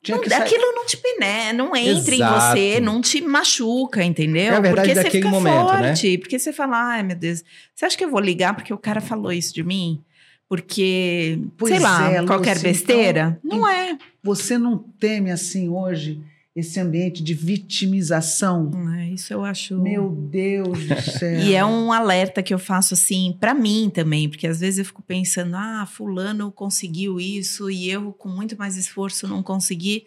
não 0.09 0.37
aquilo 0.39 0.73
não 0.75 0.85
te 0.85 0.97
pené, 0.99 1.53
não 1.55 1.75
entra 1.75 2.15
Exato. 2.15 2.59
em 2.59 2.63
você, 2.63 2.81
não 2.81 3.01
te 3.01 3.23
machuca, 3.23 4.05
entendeu? 4.05 4.55
É 4.55 4.61
verdade 4.61 4.89
porque 4.89 5.03
você 5.03 5.11
fica 5.11 5.29
momento, 5.29 5.73
né? 5.73 5.89
forte, 5.89 6.11
né? 6.11 6.19
porque 6.19 6.39
você 6.39 6.53
fala, 6.53 6.77
ai 6.77 7.03
meu 7.03 7.17
Deus, 7.17 7.43
você 7.75 7.87
acha 7.87 7.97
que 7.97 8.05
eu 8.05 8.11
vou 8.11 8.21
ligar 8.21 8.55
porque 8.55 8.75
o 8.75 8.79
cara 8.79 9.01
falou 9.01 9.33
isso 9.33 9.55
de 9.55 9.63
mim? 9.63 10.03
Porque, 10.47 11.39
pois 11.57 11.73
sei 11.73 11.83
lá, 11.83 12.13
é, 12.13 12.27
qualquer 12.27 12.55
Lúcia, 12.55 12.69
besteira? 12.69 13.41
Então, 13.43 13.59
não 13.59 13.69
é. 13.69 13.97
Você 14.23 14.59
não 14.59 14.77
teme 14.99 15.31
assim 15.31 15.69
hoje 15.69 16.21
esse 16.55 16.81
ambiente 16.81 17.23
de 17.23 17.33
vitimização? 17.35 18.71
É, 18.97 19.11
isso 19.11 19.33
eu 19.33 19.45
acho. 19.45 19.81
Meu 19.81 20.11
Deus 20.11 20.87
do 20.87 21.01
céu. 21.19 21.41
e 21.41 21.55
é 21.55 21.65
um 21.65 21.93
alerta 21.93 22.43
que 22.43 22.53
eu 22.53 22.59
faço 22.59 22.95
assim 22.95 23.37
para 23.39 23.55
mim 23.55 23.91
também, 23.93 24.29
porque 24.29 24.47
às 24.47 24.61
vezes 24.61 24.79
eu 24.79 24.85
fico 24.85 25.03
pensando, 25.03 25.55
ah, 25.57 25.87
fulano 25.87 26.51
conseguiu 26.51 27.21
isso 27.21 27.71
e 27.71 27.91
eu 27.91 28.13
com 28.13 28.29
muito 28.29 28.57
mais 28.59 28.77
esforço 28.77 29.29
não 29.29 29.43
consegui. 29.43 30.07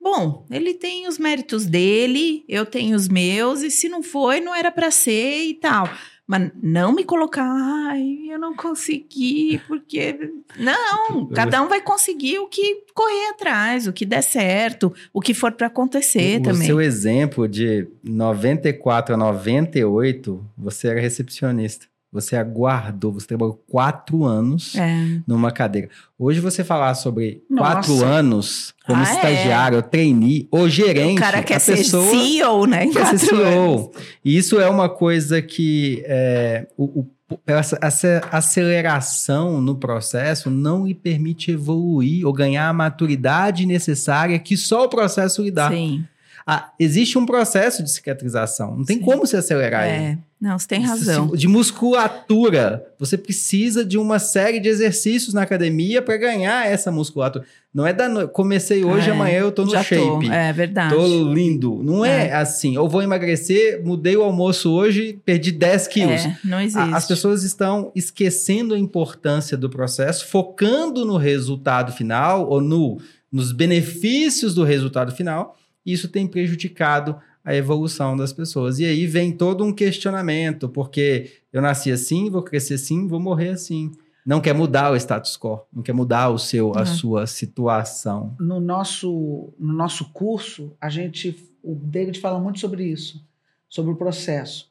Bom, 0.00 0.46
ele 0.50 0.74
tem 0.74 1.08
os 1.08 1.18
méritos 1.18 1.66
dele, 1.66 2.44
eu 2.48 2.64
tenho 2.64 2.96
os 2.96 3.08
meus 3.08 3.62
e 3.62 3.70
se 3.70 3.88
não 3.88 4.02
foi, 4.02 4.40
não 4.40 4.54
era 4.54 4.70
para 4.70 4.90
ser 4.90 5.44
e 5.44 5.54
tal. 5.54 5.88
Mas 6.26 6.50
não 6.60 6.92
me 6.92 7.04
colocar, 7.04 7.46
ai, 7.46 8.18
eu 8.28 8.38
não 8.38 8.54
consegui, 8.56 9.60
porque. 9.68 10.32
Não, 10.58 11.26
cada 11.32 11.62
um 11.62 11.68
vai 11.68 11.80
conseguir 11.80 12.40
o 12.40 12.48
que 12.48 12.84
correr 12.92 13.28
atrás, 13.30 13.86
o 13.86 13.92
que 13.92 14.04
der 14.04 14.22
certo, 14.22 14.92
o 15.12 15.20
que 15.20 15.32
for 15.32 15.52
para 15.52 15.68
acontecer 15.68 16.40
o, 16.40 16.42
também. 16.42 16.62
O 16.62 16.66
seu 16.66 16.80
exemplo 16.80 17.46
de 17.46 17.86
94 18.02 19.14
a 19.14 19.16
98, 19.16 20.44
você 20.58 20.88
era 20.88 21.00
recepcionista. 21.00 21.86
Você 22.20 22.36
aguardou, 22.36 23.12
você 23.12 23.26
trabalhou 23.26 23.62
quatro 23.68 24.24
anos 24.24 24.74
é. 24.74 25.20
numa 25.26 25.50
cadeira. 25.50 25.88
Hoje 26.18 26.40
você 26.40 26.64
falar 26.64 26.94
sobre 26.94 27.42
Nossa. 27.48 27.72
quatro 27.72 28.04
anos 28.04 28.74
como 28.86 29.02
ah, 29.02 29.08
é? 29.08 29.12
estagiário, 29.14 29.78
é. 29.78 29.82
trainee 29.82 30.48
ou 30.50 30.68
gerente. 30.68 31.18
O 31.18 31.20
cara 31.20 31.42
quer 31.42 31.58
ser 31.58 31.76
CEO, 31.84 32.66
né? 32.66 32.86
quer 32.86 33.06
ser 33.06 33.18
CEO. 33.18 33.74
Anos. 33.74 33.90
E 34.24 34.36
isso 34.36 34.60
é 34.60 34.68
uma 34.68 34.88
coisa 34.88 35.42
que 35.42 36.02
é, 36.06 36.66
o, 36.76 37.00
o 37.00 37.06
essa, 37.46 37.78
essa 37.82 38.20
aceleração 38.30 39.60
no 39.60 39.74
processo 39.74 40.48
não 40.48 40.86
lhe 40.86 40.94
permite 40.94 41.50
evoluir 41.50 42.24
ou 42.24 42.32
ganhar 42.32 42.68
a 42.68 42.72
maturidade 42.72 43.66
necessária 43.66 44.38
que 44.38 44.56
só 44.56 44.84
o 44.84 44.88
processo 44.88 45.42
lhe 45.42 45.50
dá. 45.50 45.70
Sim. 45.70 46.04
Ah, 46.48 46.70
existe 46.78 47.18
um 47.18 47.26
processo 47.26 47.82
de 47.82 47.90
cicatrização. 47.90 48.76
Não 48.76 48.84
tem 48.84 48.98
Sim. 48.98 49.02
como 49.02 49.26
se 49.26 49.36
acelerar 49.36 49.84
é. 49.84 49.96
ele. 49.96 50.18
Não, 50.40 50.56
você 50.56 50.68
tem 50.68 50.80
razão. 50.80 51.28
De 51.28 51.48
musculatura. 51.48 52.86
Você 53.00 53.18
precisa 53.18 53.84
de 53.84 53.98
uma 53.98 54.20
série 54.20 54.60
de 54.60 54.68
exercícios 54.68 55.34
na 55.34 55.42
academia 55.42 56.00
para 56.00 56.16
ganhar 56.16 56.64
essa 56.64 56.92
musculatura. 56.92 57.44
Não 57.74 57.84
é 57.84 57.92
da 57.92 58.08
no... 58.08 58.28
comecei 58.28 58.84
hoje, 58.84 59.08
é, 59.08 59.12
amanhã 59.12 59.40
eu 59.40 59.50
tô 59.50 59.64
no 59.64 59.72
shape. 59.72 59.96
Tô. 59.96 60.32
É 60.32 60.52
verdade. 60.52 60.94
Tô 60.94 61.32
lindo. 61.32 61.82
Não 61.82 62.04
é. 62.04 62.28
é. 62.28 62.34
assim. 62.34 62.76
Eu 62.76 62.88
vou 62.88 63.02
emagrecer, 63.02 63.84
mudei 63.84 64.16
o 64.16 64.22
almoço 64.22 64.70
hoje, 64.70 65.18
perdi 65.24 65.50
10 65.50 65.88
quilos. 65.88 66.24
É, 66.26 66.38
não 66.44 66.60
existe. 66.60 66.94
as 66.94 67.08
pessoas 67.08 67.42
estão 67.42 67.90
esquecendo 67.92 68.72
a 68.74 68.78
importância 68.78 69.56
do 69.56 69.68
processo, 69.68 70.24
focando 70.26 71.04
no 71.04 71.16
resultado 71.16 71.92
final 71.92 72.48
ou 72.48 72.60
no, 72.60 73.00
nos 73.32 73.50
benefícios 73.50 74.54
do 74.54 74.62
resultado 74.62 75.10
final 75.10 75.56
isso 75.92 76.08
tem 76.08 76.26
prejudicado 76.26 77.16
a 77.44 77.54
evolução 77.54 78.16
das 78.16 78.32
pessoas. 78.32 78.80
E 78.80 78.84
aí 78.84 79.06
vem 79.06 79.30
todo 79.30 79.64
um 79.64 79.72
questionamento, 79.72 80.68
porque 80.68 81.30
eu 81.52 81.62
nasci 81.62 81.92
assim, 81.92 82.28
vou 82.28 82.42
crescer 82.42 82.74
assim, 82.74 83.06
vou 83.06 83.20
morrer 83.20 83.50
assim. 83.50 83.92
Não 84.26 84.40
quer 84.40 84.52
mudar 84.52 84.90
o 84.90 84.96
status 84.96 85.38
quo, 85.38 85.60
não 85.72 85.84
quer 85.84 85.92
mudar 85.92 86.30
o 86.30 86.38
seu, 86.38 86.72
a 86.74 86.80
uhum. 86.80 86.86
sua 86.86 87.26
situação. 87.28 88.34
No 88.40 88.58
nosso, 88.58 89.54
no 89.56 89.72
nosso 89.72 90.12
curso, 90.12 90.76
a 90.80 90.88
gente, 90.88 91.36
o 91.62 91.76
David 91.76 92.18
fala 92.18 92.40
muito 92.40 92.58
sobre 92.58 92.84
isso, 92.84 93.24
sobre 93.68 93.92
o 93.92 93.96
processo. 93.96 94.68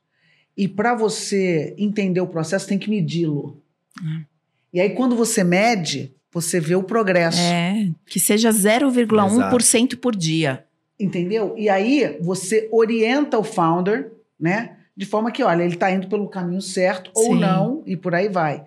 E 0.58 0.68
para 0.68 0.94
você 0.94 1.74
entender 1.78 2.20
o 2.20 2.28
processo, 2.28 2.68
tem 2.68 2.78
que 2.78 2.90
medi-lo. 2.90 3.62
Uhum. 4.02 4.26
E 4.74 4.82
aí, 4.82 4.90
quando 4.90 5.16
você 5.16 5.42
mede, 5.42 6.14
você 6.34 6.60
vê 6.60 6.76
o 6.76 6.84
progresso. 6.84 7.40
É, 7.40 7.90
que 8.06 8.20
seja 8.20 8.50
0,1% 8.50 9.98
por 9.98 10.14
dia. 10.14 10.66
Entendeu? 11.00 11.54
E 11.58 11.68
aí 11.70 12.18
você 12.22 12.70
orienta 12.72 13.38
o 13.38 13.44
founder, 13.44 14.12
né? 14.40 14.78
De 14.96 15.06
forma 15.06 15.32
que, 15.32 15.44
olha, 15.44 15.64
ele 15.64 15.74
está 15.74 15.92
indo 15.92 16.08
pelo 16.08 16.30
caminho 16.30 16.62
certo 16.62 17.12
Sim. 17.16 17.30
ou 17.30 17.36
não, 17.36 17.84
e 17.86 17.98
por 17.98 18.16
aí 18.16 18.30
vai. 18.30 18.64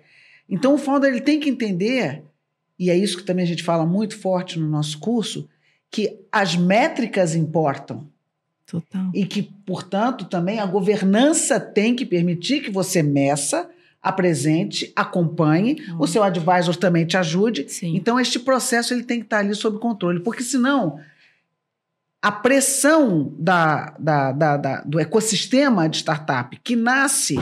Então 0.47 0.75
o 0.75 0.77
founder 0.77 1.11
ele 1.11 1.21
tem 1.21 1.39
que 1.39 1.49
entender, 1.49 2.23
e 2.77 2.89
é 2.89 2.95
isso 2.95 3.17
que 3.17 3.23
também 3.23 3.43
a 3.43 3.47
gente 3.47 3.63
fala 3.63 3.85
muito 3.85 4.17
forte 4.17 4.59
no 4.59 4.67
nosso 4.67 4.99
curso, 4.99 5.49
que 5.89 6.19
as 6.31 6.55
métricas 6.55 7.33
importam. 7.33 8.07
Total. 8.67 9.09
E 9.15 9.25
que, 9.25 9.41
portanto, 9.65 10.25
também 10.25 10.59
a 10.59 10.65
governança 10.67 11.59
tem 11.59 11.95
que 11.95 12.05
permitir 12.05 12.61
que 12.61 12.69
você 12.69 13.01
meça, 13.01 13.67
apresente, 13.99 14.93
acompanhe, 14.95 15.77
oh. 15.97 16.03
o 16.03 16.07
seu 16.07 16.21
advisor 16.21 16.75
também 16.75 17.05
te 17.05 17.17
ajude. 17.17 17.67
Sim. 17.67 17.95
Então, 17.95 18.19
este 18.19 18.37
processo 18.37 18.93
ele 18.93 19.03
tem 19.03 19.19
que 19.19 19.25
estar 19.25 19.39
ali 19.39 19.55
sob 19.55 19.79
controle, 19.79 20.19
porque 20.19 20.43
senão 20.43 20.99
a 22.21 22.31
pressão 22.31 23.33
da, 23.37 23.95
da, 23.97 24.31
da, 24.31 24.57
da, 24.57 24.81
do 24.81 24.99
ecossistema 24.99 25.87
de 25.87 25.97
startup, 25.97 26.59
que 26.63 26.75
nasce 26.75 27.37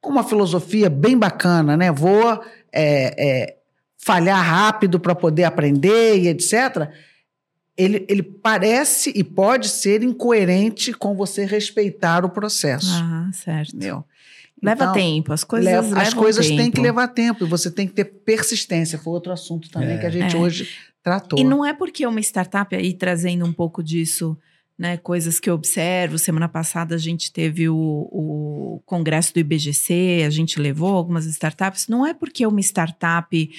com 0.00 0.10
uma 0.10 0.22
filosofia 0.22 0.88
bem 0.88 1.18
bacana, 1.18 1.76
né? 1.76 1.90
Vou 1.90 2.40
é, 2.72 3.14
é, 3.18 3.56
falhar 3.98 4.44
rápido 4.44 5.00
para 5.00 5.14
poder 5.14 5.44
aprender 5.44 6.18
e 6.18 6.28
etc. 6.28 6.90
Ele, 7.76 8.04
ele 8.08 8.22
parece 8.22 9.12
e 9.16 9.24
pode 9.24 9.68
ser 9.68 10.02
incoerente 10.02 10.92
com 10.92 11.16
você 11.16 11.44
respeitar 11.44 12.24
o 12.24 12.28
processo. 12.28 12.92
Ah, 12.92 13.30
certo. 13.32 13.70
Entendeu? 13.70 14.04
Leva 14.62 14.84
então, 14.84 14.94
tempo, 14.94 15.32
as 15.32 15.42
coisas 15.42 15.66
leva, 15.66 16.00
As 16.00 16.14
coisas 16.14 16.46
tempo. 16.46 16.62
têm 16.62 16.70
que 16.70 16.80
levar 16.80 17.08
tempo 17.08 17.44
e 17.44 17.48
você 17.48 17.70
tem 17.70 17.86
que 17.86 17.92
ter 17.92 18.04
persistência. 18.04 18.98
Foi 18.98 19.12
outro 19.12 19.32
assunto 19.32 19.68
também 19.68 19.96
é. 19.96 19.98
que 19.98 20.06
a 20.06 20.10
gente 20.10 20.36
é. 20.36 20.38
hoje 20.38 20.68
tratou. 21.04 21.38
E 21.38 21.44
não 21.44 21.64
é 21.64 21.74
porque 21.74 22.06
uma 22.06 22.18
startup, 22.20 22.74
aí 22.74 22.94
trazendo 22.94 23.44
um 23.44 23.52
pouco 23.52 23.82
disso, 23.82 24.36
né, 24.76 24.96
coisas 24.96 25.38
que 25.38 25.48
eu 25.48 25.54
observo. 25.54 26.18
Semana 26.18 26.48
passada 26.48 26.94
a 26.94 26.98
gente 26.98 27.30
teve 27.30 27.68
o, 27.68 27.76
o 27.76 28.82
congresso 28.86 29.34
do 29.34 29.40
IBGC, 29.40 30.24
a 30.26 30.30
gente 30.30 30.58
levou 30.58 30.96
algumas 30.96 31.26
startups. 31.26 31.86
Não 31.86 32.06
é 32.06 32.14
porque 32.14 32.46
uma 32.46 32.60
startup 32.60 33.50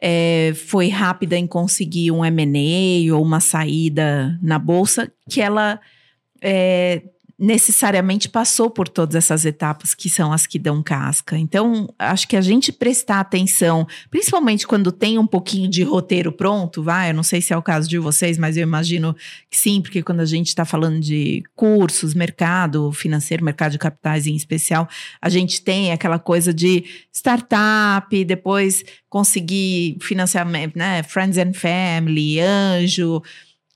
é, 0.00 0.52
foi 0.54 0.88
rápida 0.88 1.36
em 1.36 1.46
conseguir 1.46 2.12
um 2.12 2.24
M&A 2.24 3.14
ou 3.14 3.22
uma 3.22 3.40
saída 3.40 4.38
na 4.40 4.58
bolsa 4.58 5.12
que 5.28 5.40
ela 5.40 5.80
é, 6.40 7.02
necessariamente 7.38 8.30
passou 8.30 8.70
por 8.70 8.88
todas 8.88 9.14
essas 9.14 9.44
etapas 9.44 9.94
que 9.94 10.08
são 10.08 10.32
as 10.32 10.46
que 10.46 10.58
dão 10.58 10.82
casca. 10.82 11.36
Então, 11.36 11.92
acho 11.98 12.26
que 12.26 12.36
a 12.36 12.40
gente 12.40 12.72
prestar 12.72 13.20
atenção, 13.20 13.86
principalmente 14.10 14.66
quando 14.66 14.90
tem 14.90 15.18
um 15.18 15.26
pouquinho 15.26 15.68
de 15.68 15.82
roteiro 15.82 16.32
pronto, 16.32 16.82
vai, 16.82 17.10
eu 17.10 17.14
não 17.14 17.22
sei 17.22 17.42
se 17.42 17.52
é 17.52 17.56
o 17.56 17.62
caso 17.62 17.88
de 17.88 17.98
vocês, 17.98 18.38
mas 18.38 18.56
eu 18.56 18.62
imagino 18.62 19.14
que 19.50 19.56
sim, 19.56 19.82
porque 19.82 20.02
quando 20.02 20.20
a 20.20 20.24
gente 20.24 20.48
está 20.48 20.64
falando 20.64 20.98
de 20.98 21.42
cursos, 21.54 22.14
mercado 22.14 22.90
financeiro, 22.92 23.44
mercado 23.44 23.72
de 23.72 23.78
capitais 23.78 24.26
em 24.26 24.34
especial, 24.34 24.88
a 25.20 25.28
gente 25.28 25.60
tem 25.60 25.92
aquela 25.92 26.18
coisa 26.18 26.54
de 26.54 26.84
startup, 27.12 28.24
depois 28.24 28.82
conseguir 29.10 29.98
financiamento, 30.00 30.76
né, 30.76 31.02
friends 31.02 31.36
and 31.38 31.52
family, 31.52 32.40
anjo, 32.40 33.22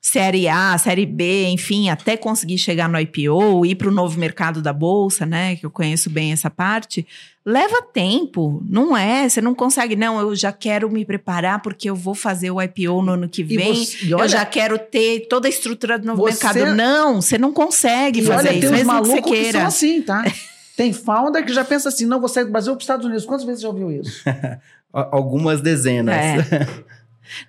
série 0.01 0.49
A, 0.49 0.77
série 0.79 1.05
B, 1.05 1.49
enfim, 1.49 1.91
até 1.91 2.17
conseguir 2.17 2.57
chegar 2.59 2.89
no 2.89 2.99
IPO, 2.99 3.67
ir 3.67 3.75
para 3.75 3.89
o 3.89 3.93
novo 3.93 4.19
mercado 4.19 4.63
da 4.63 4.73
bolsa, 4.73 5.27
né? 5.27 5.57
Que 5.57 5.67
eu 5.67 5.71
conheço 5.71 6.09
bem 6.09 6.33
essa 6.33 6.49
parte, 6.49 7.07
leva 7.45 7.83
tempo, 7.83 8.63
não 8.69 8.97
é? 8.97 9.29
Você 9.29 9.41
não 9.43 9.55
consegue, 9.55 9.95
não, 9.97 10.19
eu 10.19 10.35
já 10.35 10.53
quero 10.53 10.91
me 10.91 11.05
preparar 11.05 11.61
porque 11.61 11.91
eu 11.91 11.95
vou 11.95 12.15
fazer 12.15 12.51
o 12.51 12.61
IPO 12.63 13.03
no 13.03 13.13
ano 13.13 13.29
que 13.29 13.43
vem. 13.45 13.75
você- 13.75 14.07
e 14.07 14.15
olha- 14.15 14.25
eu 14.25 14.29
já 14.29 14.45
quero 14.47 14.79
ter 14.79 15.27
toda 15.29 15.47
a 15.47 15.51
estrutura 15.51 15.99
do 15.99 16.07
novo 16.07 16.23
Você- 16.23 16.45
mercado. 16.49 16.75
Não, 16.75 17.21
você 17.21 17.37
não 17.37 17.53
consegue 17.53 18.21
E 18.21 18.25
fazer 18.25 18.49
olha, 18.49 18.53
isso, 18.53 18.61
tem 18.61 18.69
uns 18.71 18.73
mesmo 18.73 18.93
que 18.93 18.99
você 19.07 19.11
malucos 19.13 19.31
que, 19.33 19.37
queira. 19.43 19.59
são 19.59 19.67
assim, 19.69 20.03
tá? 20.03 20.25
Tem 20.77 20.95
founder 20.95 21.45
que 21.45 21.53
já 21.53 21.63
pensa 21.63 21.91
assim, 21.91 22.07
não, 22.07 22.19
vou 22.21 22.29
sair 22.29 22.45
do 22.47 22.51
Brasil 22.53 22.73
para 22.73 22.79
os 22.79 22.85
Estados 22.85 23.05
Unidos. 23.05 23.27
Quantas 23.27 23.45
vezes 23.45 23.61
você 23.61 23.67
já 23.67 23.69
ouviu 23.69 23.91
isso? 24.01 24.23
Algumas 24.93 25.61
dezenas. 25.61 26.15
É. 26.17 26.67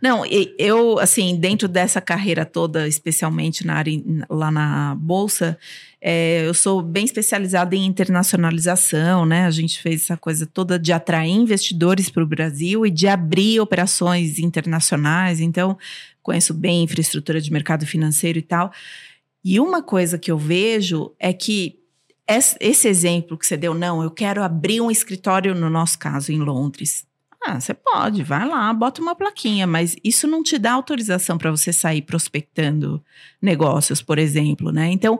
Não, 0.01 0.23
eu, 0.57 0.99
assim, 0.99 1.36
dentro 1.36 1.67
dessa 1.67 1.99
carreira 2.01 2.45
toda, 2.45 2.88
especialmente 2.88 3.65
na 3.65 3.75
área, 3.75 3.93
lá 4.29 4.51
na 4.51 4.95
Bolsa, 4.95 5.57
é, 6.01 6.45
eu 6.47 6.53
sou 6.53 6.82
bem 6.82 7.05
especializada 7.05 7.75
em 7.75 7.86
internacionalização, 7.86 9.25
né? 9.25 9.45
A 9.45 9.51
gente 9.51 9.82
fez 9.82 10.03
essa 10.03 10.17
coisa 10.17 10.45
toda 10.45 10.79
de 10.79 10.91
atrair 10.91 11.32
investidores 11.32 12.09
para 12.09 12.23
o 12.23 12.27
Brasil 12.27 12.86
e 12.86 12.91
de 12.91 13.07
abrir 13.07 13.59
operações 13.59 14.39
internacionais. 14.39 15.39
Então, 15.39 15.77
conheço 16.23 16.53
bem 16.53 16.84
infraestrutura 16.84 17.39
de 17.39 17.51
mercado 17.51 17.86
financeiro 17.86 18.39
e 18.39 18.41
tal. 18.41 18.71
E 19.43 19.59
uma 19.59 19.82
coisa 19.82 20.17
que 20.17 20.32
eu 20.32 20.38
vejo 20.38 21.11
é 21.19 21.34
que 21.34 21.79
es- 22.27 22.55
esse 22.59 22.88
exemplo 22.88 23.38
que 23.38 23.45
você 23.45 23.57
deu, 23.57 23.73
não, 23.73 24.01
eu 24.01 24.11
quero 24.11 24.43
abrir 24.43 24.82
um 24.82 24.91
escritório, 24.91 25.53
no 25.55 25.69
nosso 25.69 25.97
caso, 25.99 26.32
em 26.32 26.39
Londres. 26.39 27.05
Ah, 27.44 27.60
você 27.60 27.74
pode, 27.74 28.22
vai 28.22 28.48
lá, 28.48 28.72
bota 28.72 29.02
uma 29.02 29.16
plaquinha, 29.16 29.66
mas 29.66 29.96
isso 30.04 30.28
não 30.28 30.44
te 30.44 30.60
dá 30.60 30.74
autorização 30.74 31.39
para 31.39 31.50
você 31.50 31.74
sair 31.74 32.04
prospectando 32.04 33.04
negócios, 33.42 34.00
por 34.00 34.20
exemplo, 34.20 34.72
né? 34.72 34.92
Então, 34.92 35.20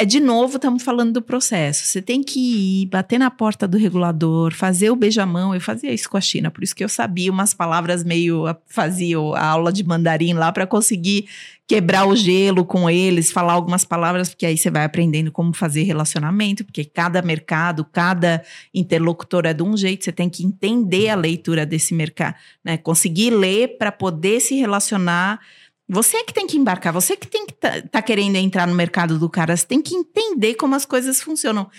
é 0.00 0.04
de 0.04 0.20
novo, 0.20 0.56
estamos 0.56 0.84
falando 0.84 1.14
do 1.14 1.20
processo. 1.20 1.84
Você 1.84 2.00
tem 2.00 2.22
que 2.22 2.82
ir, 2.82 2.86
bater 2.86 3.18
na 3.18 3.32
porta 3.32 3.66
do 3.66 3.76
regulador, 3.76 4.54
fazer 4.54 4.90
o 4.90 4.96
beijamão. 4.96 5.52
Eu 5.52 5.60
fazia 5.60 5.92
isso 5.92 6.08
com 6.08 6.16
a 6.16 6.20
China, 6.20 6.52
por 6.52 6.62
isso 6.62 6.74
que 6.74 6.84
eu 6.84 6.88
sabia 6.88 7.32
umas 7.32 7.52
palavras 7.52 8.04
meio. 8.04 8.44
Fazia 8.68 9.18
a 9.18 9.44
aula 9.44 9.72
de 9.72 9.82
mandarim 9.82 10.34
lá 10.34 10.52
para 10.52 10.68
conseguir 10.68 11.28
quebrar 11.66 12.06
o 12.06 12.14
gelo 12.14 12.64
com 12.64 12.88
eles, 12.88 13.32
falar 13.32 13.54
algumas 13.54 13.84
palavras, 13.84 14.28
porque 14.28 14.46
aí 14.46 14.56
você 14.56 14.70
vai 14.70 14.84
aprendendo 14.84 15.32
como 15.32 15.52
fazer 15.52 15.82
relacionamento, 15.82 16.64
porque 16.64 16.84
cada 16.84 17.20
mercado, 17.20 17.84
cada 17.84 18.44
interlocutor 18.72 19.46
é 19.46 19.52
de 19.52 19.64
um 19.64 19.76
jeito, 19.76 20.04
você 20.04 20.12
tem 20.12 20.30
que 20.30 20.46
entender 20.46 21.08
a 21.08 21.16
leitura 21.16 21.66
desse 21.66 21.92
mercado, 21.92 22.36
né? 22.64 22.76
Conseguir 22.76 23.30
ler 23.30 23.76
para 23.78 23.90
poder 23.90 24.38
se 24.38 24.54
relacionar. 24.54 25.40
Você 25.88 26.18
é 26.18 26.24
que 26.24 26.34
tem 26.34 26.46
que 26.46 26.58
embarcar, 26.58 26.92
você 26.92 27.16
que 27.16 27.26
tem 27.26 27.46
que 27.46 27.54
tá, 27.54 27.80
tá 27.80 28.02
querendo 28.02 28.36
entrar 28.36 28.66
no 28.66 28.74
mercado 28.74 29.18
do 29.18 29.28
cara, 29.28 29.56
você 29.56 29.66
tem 29.66 29.80
que 29.80 29.94
entender 29.94 30.54
como 30.54 30.74
as 30.74 30.84
coisas 30.84 31.22
funcionam. 31.22 31.70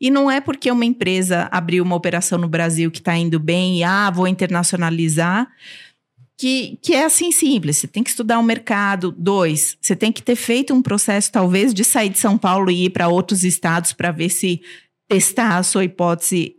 E 0.00 0.10
não 0.10 0.30
é 0.30 0.40
porque 0.40 0.70
uma 0.70 0.84
empresa 0.84 1.48
abriu 1.50 1.84
uma 1.84 1.96
operação 1.96 2.38
no 2.38 2.48
Brasil 2.48 2.90
que 2.90 2.98
está 2.98 3.16
indo 3.16 3.38
bem 3.38 3.78
e 3.78 3.84
ah, 3.84 4.10
vou 4.10 4.26
internacionalizar 4.26 5.48
que, 6.38 6.78
que 6.80 6.94
é 6.94 7.04
assim 7.04 7.32
simples. 7.32 7.78
Você 7.78 7.88
tem 7.88 8.02
que 8.02 8.10
estudar 8.10 8.38
o 8.38 8.42
mercado. 8.42 9.12
Dois, 9.18 9.76
você 9.80 9.96
tem 9.96 10.12
que 10.12 10.22
ter 10.22 10.36
feito 10.36 10.72
um 10.72 10.80
processo, 10.80 11.32
talvez, 11.32 11.74
de 11.74 11.84
sair 11.84 12.08
de 12.08 12.18
São 12.18 12.38
Paulo 12.38 12.70
e 12.70 12.84
ir 12.84 12.90
para 12.90 13.08
outros 13.08 13.42
estados 13.42 13.92
para 13.92 14.12
ver 14.12 14.28
se 14.28 14.62
testar 15.08 15.58
a 15.58 15.62
sua 15.64 15.84
hipótese, 15.84 16.54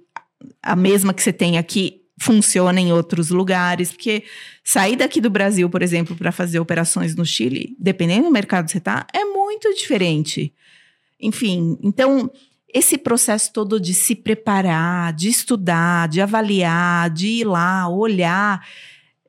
a 0.62 0.76
mesma 0.76 1.14
que 1.14 1.24
você 1.24 1.32
tem 1.32 1.57
aqui, 1.57 1.99
funciona 2.22 2.80
em 2.80 2.91
outros 2.91 3.30
lugares. 3.30 3.91
Porque 3.91 4.24
sair 4.63 4.95
daqui 4.95 5.22
do 5.22 5.30
Brasil, 5.30 5.70
por 5.70 5.82
exemplo, 5.82 6.15
para 6.15 6.32
fazer 6.32 6.59
operações 6.59 7.15
no 7.15 7.26
Chile, 7.26 7.76
dependendo 7.80 8.26
do 8.26 8.32
mercado 8.32 8.65
que 8.65 8.72
você 8.72 8.78
está, 8.78 9.05
é 9.13 9.26
muito 9.26 9.74
diferente. 9.74 10.53
Enfim, 11.20 11.78
então 11.84 12.32
esse 12.74 12.97
processo 12.97 13.51
todo 13.51 13.80
de 13.80 13.93
se 13.93 14.15
preparar, 14.15 15.11
de 15.13 15.28
estudar, 15.28 16.07
de 16.07 16.22
avaliar, 16.22 17.09
de 17.09 17.28
ir 17.28 17.43
lá, 17.45 17.89
olhar, 17.89 18.63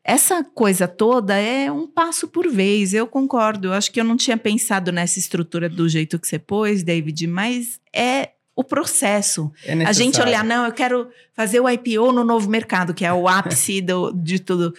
essa 0.05 0.43
coisa 0.43 0.89
toda 0.89 1.37
é 1.37 1.71
um 1.71 1.87
passo 1.87 2.29
por 2.29 2.49
vez. 2.49 2.93
Eu 2.93 3.07
concordo. 3.07 3.69
Eu 3.69 3.73
acho 3.73 3.91
que 3.91 4.01
eu 4.01 4.05
não 4.05 4.17
tinha 4.17 4.37
pensado 4.37 4.91
nessa 4.91 5.19
estrutura 5.19 5.69
do 5.69 5.89
jeito 5.89 6.19
que 6.19 6.27
você 6.27 6.39
pôs, 6.39 6.83
David, 6.83 7.27
mas 7.27 7.81
é 7.95 8.31
o 8.61 8.65
processo. 8.65 9.51
É 9.65 9.73
A 9.85 9.93
gente 9.93 10.21
olhar, 10.21 10.45
não, 10.45 10.67
eu 10.67 10.73
quero 10.73 11.09
fazer 11.35 11.61
o 11.61 11.69
IPO 11.69 12.13
no 12.13 12.23
novo 12.25 12.49
mercado, 12.49 12.93
que 12.93 13.05
é 13.05 13.13
o 13.13 13.27
ápice 13.27 13.81
do, 13.81 14.13
de 14.13 14.39
tudo. 14.39 14.73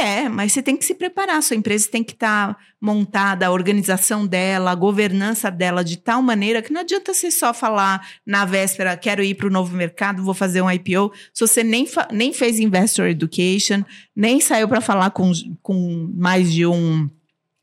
É, 0.00 0.28
mas 0.28 0.52
você 0.52 0.62
tem 0.62 0.76
que 0.76 0.84
se 0.84 0.94
preparar. 0.94 1.42
Sua 1.42 1.56
empresa 1.56 1.88
tem 1.90 2.04
que 2.04 2.12
estar 2.12 2.56
montada, 2.80 3.46
a 3.46 3.50
organização 3.50 4.26
dela, 4.26 4.70
a 4.70 4.74
governança 4.74 5.50
dela 5.50 5.82
de 5.82 5.96
tal 5.96 6.22
maneira 6.22 6.62
que 6.62 6.72
não 6.72 6.82
adianta 6.82 7.12
você 7.12 7.30
só 7.30 7.52
falar 7.52 8.06
na 8.24 8.44
véspera, 8.44 8.96
quero 8.96 9.22
ir 9.22 9.34
para 9.34 9.48
o 9.48 9.50
novo 9.50 9.74
mercado, 9.74 10.22
vou 10.22 10.34
fazer 10.34 10.62
um 10.62 10.70
IPO, 10.70 11.12
se 11.34 11.40
você 11.40 11.64
nem, 11.64 11.88
nem 12.12 12.32
fez 12.32 12.60
investor 12.60 13.08
education, 13.08 13.82
nem 14.14 14.40
saiu 14.40 14.68
para 14.68 14.80
falar 14.80 15.10
com, 15.10 15.32
com 15.60 16.12
mais 16.14 16.52
de 16.52 16.64
um 16.66 17.10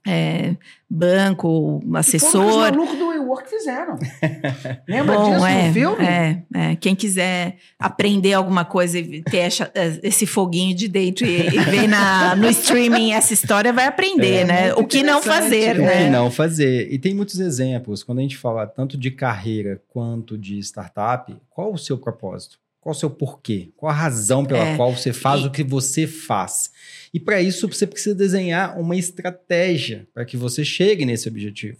é, 0.05 0.55
banco, 0.89 1.79
Foi 1.81 1.89
o 1.91 1.97
assessor. 1.97 2.45
malucos 2.71 2.97
do 2.97 3.07
WeWork 3.07 3.49
fizeram. 3.49 3.97
Lembra 4.87 5.17
Bom, 5.17 5.31
disso 5.33 5.45
é, 5.45 5.67
no 5.67 5.73
filme? 5.73 6.05
é, 6.05 6.43
é. 6.53 6.75
Quem 6.75 6.95
quiser 6.95 7.57
aprender 7.79 8.33
alguma 8.33 8.63
coisa 8.65 8.99
e 8.99 9.21
ter 9.23 9.37
essa- 9.39 9.71
esse 10.03 10.25
foguinho 10.25 10.75
de 10.75 10.87
dentro 10.87 11.25
e, 11.25 11.47
e 11.47 11.59
ver 11.59 11.87
na, 11.87 12.35
no 12.35 12.47
streaming 12.49 13.13
essa 13.13 13.33
história, 13.33 13.73
vai 13.73 13.87
aprender, 13.87 14.41
É 14.41 14.45
né? 14.45 14.73
O 14.75 14.85
que 14.85 15.01
não 15.03 15.21
fazer, 15.21 15.69
é. 15.69 15.71
O 15.71 15.75
que 15.75 15.81
né? 15.81 16.09
não 16.09 16.29
fazer. 16.31 16.91
E 16.91 16.99
tem 16.99 17.13
muitos 17.13 17.39
exemplos. 17.39 18.03
Quando 18.03 18.19
a 18.19 18.21
gente 18.21 18.37
fala 18.37 18.67
tanto 18.67 18.97
de 18.97 19.11
carreira 19.11 19.81
quanto 19.89 20.37
de 20.37 20.59
startup, 20.59 21.35
qual 21.49 21.73
o 21.73 21.77
seu 21.77 21.97
propósito? 21.97 22.57
Qual 22.85 22.93
o 22.93 22.99
seu 22.99 23.09
porquê? 23.09 23.69
Qual 23.75 23.91
a 23.91 23.95
razão 23.95 24.45
pela 24.45 24.63
É. 24.63 24.75
qual 24.77 24.95
você 24.95 25.11
faz 25.11 25.41
E- 25.41 25.47
o 25.47 25.49
que 25.51 25.63
você 25.63 26.05
faz? 26.05 26.69
E 27.11 27.19
para 27.19 27.41
isso 27.41 27.67
você 27.67 27.87
precisa 27.87 28.13
desenhar 28.13 28.79
uma 28.79 28.95
estratégia 28.95 30.07
para 30.13 30.23
que 30.23 30.37
você 30.37 30.63
chegue 30.63 31.03
nesse 31.03 31.27
objetivo. 31.27 31.79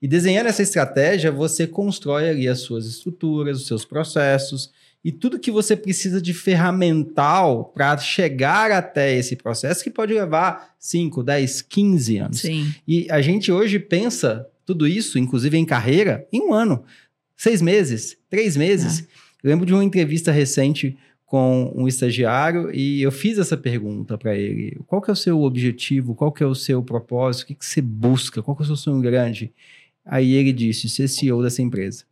E 0.00 0.08
desenhando 0.08 0.46
essa 0.46 0.62
estratégia, 0.62 1.30
você 1.30 1.66
constrói 1.66 2.30
ali 2.30 2.48
as 2.48 2.60
suas 2.60 2.86
estruturas, 2.86 3.58
os 3.60 3.66
seus 3.66 3.84
processos 3.84 4.70
e 5.04 5.12
tudo 5.12 5.38
que 5.38 5.50
você 5.50 5.76
precisa 5.76 6.22
de 6.22 6.32
ferramental 6.32 7.66
para 7.74 7.98
chegar 7.98 8.70
até 8.70 9.14
esse 9.14 9.36
processo 9.36 9.84
que 9.84 9.90
pode 9.90 10.14
levar 10.14 10.74
5, 10.78 11.22
10, 11.22 11.60
15 11.60 12.16
anos. 12.16 12.38
Sim. 12.40 12.74
E 12.88 13.06
a 13.10 13.20
gente 13.20 13.52
hoje 13.52 13.78
pensa 13.78 14.46
tudo 14.64 14.86
isso, 14.88 15.18
inclusive 15.18 15.56
em 15.58 15.66
carreira, 15.66 16.26
em 16.32 16.40
um 16.40 16.54
ano, 16.54 16.82
seis 17.36 17.60
meses, 17.60 18.16
três 18.30 18.56
meses. 18.56 19.04
Eu 19.46 19.50
lembro 19.50 19.64
de 19.64 19.72
uma 19.72 19.84
entrevista 19.84 20.32
recente 20.32 20.98
com 21.24 21.72
um 21.72 21.86
estagiário 21.86 22.68
e 22.74 23.00
eu 23.00 23.12
fiz 23.12 23.38
essa 23.38 23.56
pergunta 23.56 24.18
para 24.18 24.34
ele: 24.34 24.76
qual 24.88 25.00
que 25.00 25.08
é 25.08 25.12
o 25.12 25.16
seu 25.16 25.40
objetivo? 25.42 26.16
Qual 26.16 26.32
que 26.32 26.42
é 26.42 26.46
o 26.46 26.54
seu 26.54 26.82
propósito? 26.82 27.44
O 27.44 27.46
que, 27.46 27.54
que 27.54 27.64
você 27.64 27.80
busca? 27.80 28.42
Qual 28.42 28.56
que 28.56 28.64
é 28.64 28.64
o 28.64 28.66
seu 28.66 28.74
sonho 28.74 29.00
grande? 29.00 29.52
Aí 30.04 30.32
ele 30.32 30.52
disse: 30.52 30.88
ser 30.88 31.06
CEO 31.06 31.44
dessa 31.44 31.62
empresa. 31.62 32.02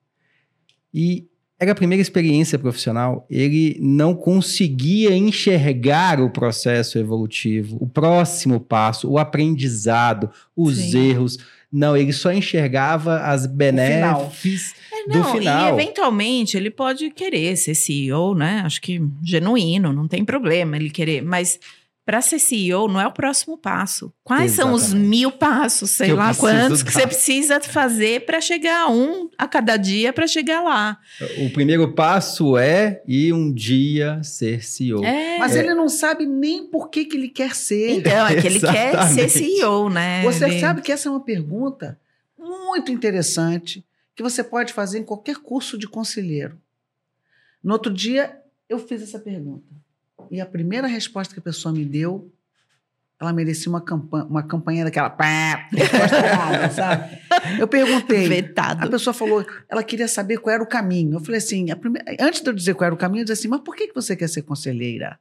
E 0.92 1.26
era 1.58 1.72
a 1.72 1.74
primeira 1.74 2.00
experiência 2.00 2.56
profissional, 2.56 3.26
ele 3.28 3.78
não 3.80 4.14
conseguia 4.14 5.16
enxergar 5.16 6.20
o 6.20 6.30
processo 6.30 6.98
evolutivo, 7.00 7.78
o 7.80 7.88
próximo 7.88 8.60
passo, 8.60 9.10
o 9.10 9.18
aprendizado, 9.18 10.30
os 10.56 10.76
Sim. 10.76 11.08
erros. 11.08 11.38
Não, 11.72 11.96
ele 11.96 12.12
só 12.12 12.32
enxergava 12.32 13.18
as 13.22 13.46
benefícios 13.46 14.74
É, 14.78 14.83
do 15.08 15.18
não, 15.18 15.32
final. 15.32 15.66
E 15.78 15.82
eventualmente 15.82 16.56
ele 16.56 16.70
pode 16.70 17.10
querer 17.10 17.56
ser 17.56 17.74
CEO, 17.74 18.34
né? 18.34 18.62
Acho 18.64 18.80
que 18.80 19.00
genuíno, 19.22 19.92
não 19.92 20.06
tem 20.08 20.24
problema 20.24 20.76
ele 20.76 20.90
querer. 20.90 21.22
Mas 21.22 21.58
para 22.06 22.20
ser 22.20 22.38
CEO 22.38 22.86
não 22.86 23.00
é 23.00 23.06
o 23.06 23.12
próximo 23.12 23.56
passo. 23.56 24.12
Quais 24.22 24.52
são 24.52 24.74
os 24.74 24.82
Exatamente. 24.82 25.08
mil 25.08 25.32
passos, 25.32 25.90
sei 25.90 26.08
Que 26.08 26.12
lá 26.12 26.34
quantos, 26.34 26.82
que 26.82 26.92
dar. 26.92 27.00
você 27.00 27.06
precisa 27.06 27.60
fazer 27.62 28.26
para 28.26 28.42
chegar 28.42 28.82
a 28.82 28.90
um 28.90 29.30
a 29.38 29.48
cada 29.48 29.78
dia 29.78 30.12
para 30.12 30.26
chegar 30.26 30.60
lá? 30.60 30.98
O 31.38 31.48
primeiro 31.48 31.94
passo 31.94 32.58
é 32.58 33.00
ir 33.08 33.32
um 33.32 33.50
dia 33.50 34.22
ser 34.22 34.62
CEO. 34.62 35.02
É. 35.02 35.38
Mas 35.38 35.56
ele 35.56 35.72
não 35.72 35.88
sabe 35.88 36.26
nem 36.26 36.66
por 36.66 36.90
que, 36.90 37.06
que 37.06 37.16
ele 37.16 37.28
quer 37.28 37.54
ser. 37.54 37.92
Então, 37.96 38.26
é 38.26 38.38
que 38.38 38.46
ele 38.46 38.60
quer 38.60 38.92
ser 39.08 39.24
Exatamente. 39.24 39.30
CEO, 39.30 39.88
né? 39.88 40.22
Você 40.24 40.44
Ele- 40.44 40.60
sabe 40.60 40.82
que 40.82 40.92
essa 40.92 41.08
é 41.08 41.10
uma 41.10 41.24
pergunta 41.24 41.98
muito 42.38 42.92
interessante 42.92 43.82
que 44.14 44.22
você 44.22 44.42
pode 44.44 44.72
fazer 44.72 44.98
em 44.98 45.04
qualquer 45.04 45.36
curso 45.36 45.76
de 45.78 45.88
conselheiro. 45.88 46.60
No 47.62 47.72
outro 47.72 47.92
dia, 47.92 48.40
eu 48.68 48.78
fiz 48.78 49.02
essa 49.02 49.18
pergunta. 49.18 49.64
E 50.30 50.40
a 50.40 50.46
primeira 50.46 50.86
resposta 50.86 51.34
que 51.34 51.40
a 51.40 51.42
pessoa 51.42 51.72
me 51.74 51.84
deu, 51.84 52.30
ela 53.20 53.32
merecia 53.32 53.70
uma 53.70 53.80
campanha, 53.80 54.24
uma 54.24 54.42
campanha 54.42 54.84
daquela. 54.84 55.10
pá, 55.10 55.68
resposta 55.72 56.16
errada, 56.16 56.70
sabe? 56.70 57.18
Eu 57.58 57.66
perguntei. 57.68 58.26
A 58.26 58.28
vetado. 58.28 58.90
pessoa 58.90 59.12
falou, 59.14 59.44
ela 59.68 59.82
queria 59.82 60.08
saber 60.08 60.38
qual 60.38 60.54
era 60.54 60.62
o 60.62 60.66
caminho. 60.66 61.14
Eu 61.16 61.20
falei 61.20 61.38
assim, 61.38 61.70
a 61.70 61.76
prime- 61.76 62.00
antes 62.20 62.40
de 62.40 62.48
eu 62.48 62.54
dizer 62.54 62.74
qual 62.74 62.86
era 62.86 62.94
o 62.94 62.98
caminho, 62.98 63.22
eu 63.22 63.24
disse 63.24 63.40
assim, 63.40 63.48
mas 63.48 63.60
por 63.60 63.74
que 63.74 63.88
que 63.88 63.94
você 63.94 64.14
quer 64.16 64.28
ser 64.28 64.42
conselheira? 64.42 65.18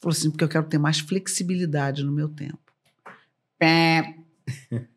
Falou 0.00 0.12
assim, 0.16 0.30
porque 0.30 0.44
eu 0.44 0.48
quero 0.48 0.66
ter 0.66 0.78
mais 0.78 0.98
flexibilidade 0.98 2.02
no 2.04 2.10
meu 2.12 2.28
tempo. 2.28 2.58
Pé. 3.58 4.16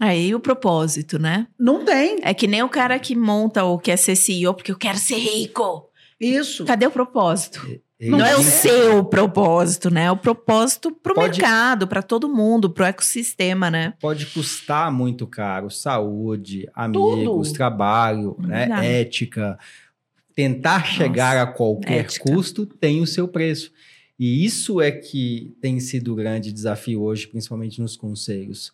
Aí 0.00 0.34
o 0.34 0.40
propósito, 0.40 1.18
né? 1.18 1.46
Não 1.58 1.84
tem. 1.84 2.18
É 2.22 2.34
que 2.34 2.46
nem 2.46 2.62
o 2.62 2.68
cara 2.68 2.98
que 2.98 3.14
monta 3.14 3.62
ou 3.64 3.78
quer 3.78 3.96
ser 3.96 4.16
CEO 4.16 4.54
porque 4.54 4.72
eu 4.72 4.78
quero 4.78 4.98
ser 4.98 5.16
rico. 5.18 5.88
Isso. 6.20 6.64
Cadê 6.64 6.86
o 6.86 6.90
propósito? 6.90 7.60
Ele 8.00 8.10
Não 8.10 8.24
é 8.24 8.34
o 8.36 8.42
seu 8.42 9.04
propósito, 9.04 9.88
né? 9.88 10.04
É 10.06 10.10
o 10.10 10.16
propósito 10.16 10.90
pro 10.90 11.14
Pode- 11.14 11.40
mercado, 11.40 11.86
para 11.86 12.02
todo 12.02 12.28
mundo, 12.28 12.68
pro 12.68 12.84
ecossistema, 12.84 13.70
né? 13.70 13.94
Pode 14.00 14.26
custar 14.26 14.90
muito 14.90 15.24
caro. 15.24 15.70
Saúde, 15.70 16.68
amigos, 16.74 17.48
Tudo. 17.48 17.56
trabalho, 17.56 18.36
né? 18.40 18.68
Ética. 19.00 19.56
Tentar 20.34 20.84
chegar 20.86 21.36
a 21.36 21.46
qualquer 21.46 22.00
ética. 22.06 22.24
custo 22.32 22.66
tem 22.66 23.00
o 23.00 23.06
seu 23.06 23.28
preço. 23.28 23.70
E 24.18 24.44
isso 24.44 24.80
é 24.80 24.90
que 24.90 25.54
tem 25.60 25.78
sido 25.78 26.12
o 26.12 26.16
grande 26.16 26.50
desafio 26.52 27.02
hoje, 27.02 27.26
principalmente 27.28 27.80
nos 27.80 27.96
conselhos. 27.96 28.72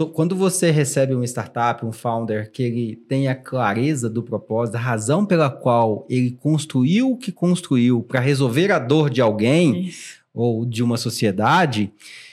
To- 0.00 0.06
Quando 0.08 0.34
você 0.34 0.70
recebe 0.70 1.14
uma 1.14 1.26
startup, 1.26 1.84
um 1.84 1.92
founder, 1.92 2.50
que 2.50 2.62
ele 2.62 2.96
tem 2.96 3.28
a 3.28 3.34
clareza 3.34 4.08
do 4.08 4.22
propósito, 4.22 4.76
a 4.76 4.80
razão 4.80 5.26
pela 5.26 5.50
qual 5.50 6.06
ele 6.08 6.30
construiu 6.30 7.10
o 7.10 7.18
que 7.18 7.30
construiu 7.30 8.02
para 8.02 8.18
resolver 8.18 8.72
a 8.72 8.78
dor 8.78 9.10
de 9.10 9.20
alguém, 9.20 9.92
ou 10.32 10.64
de 10.64 10.82
uma 10.82 10.96
sociedade, 10.96 11.92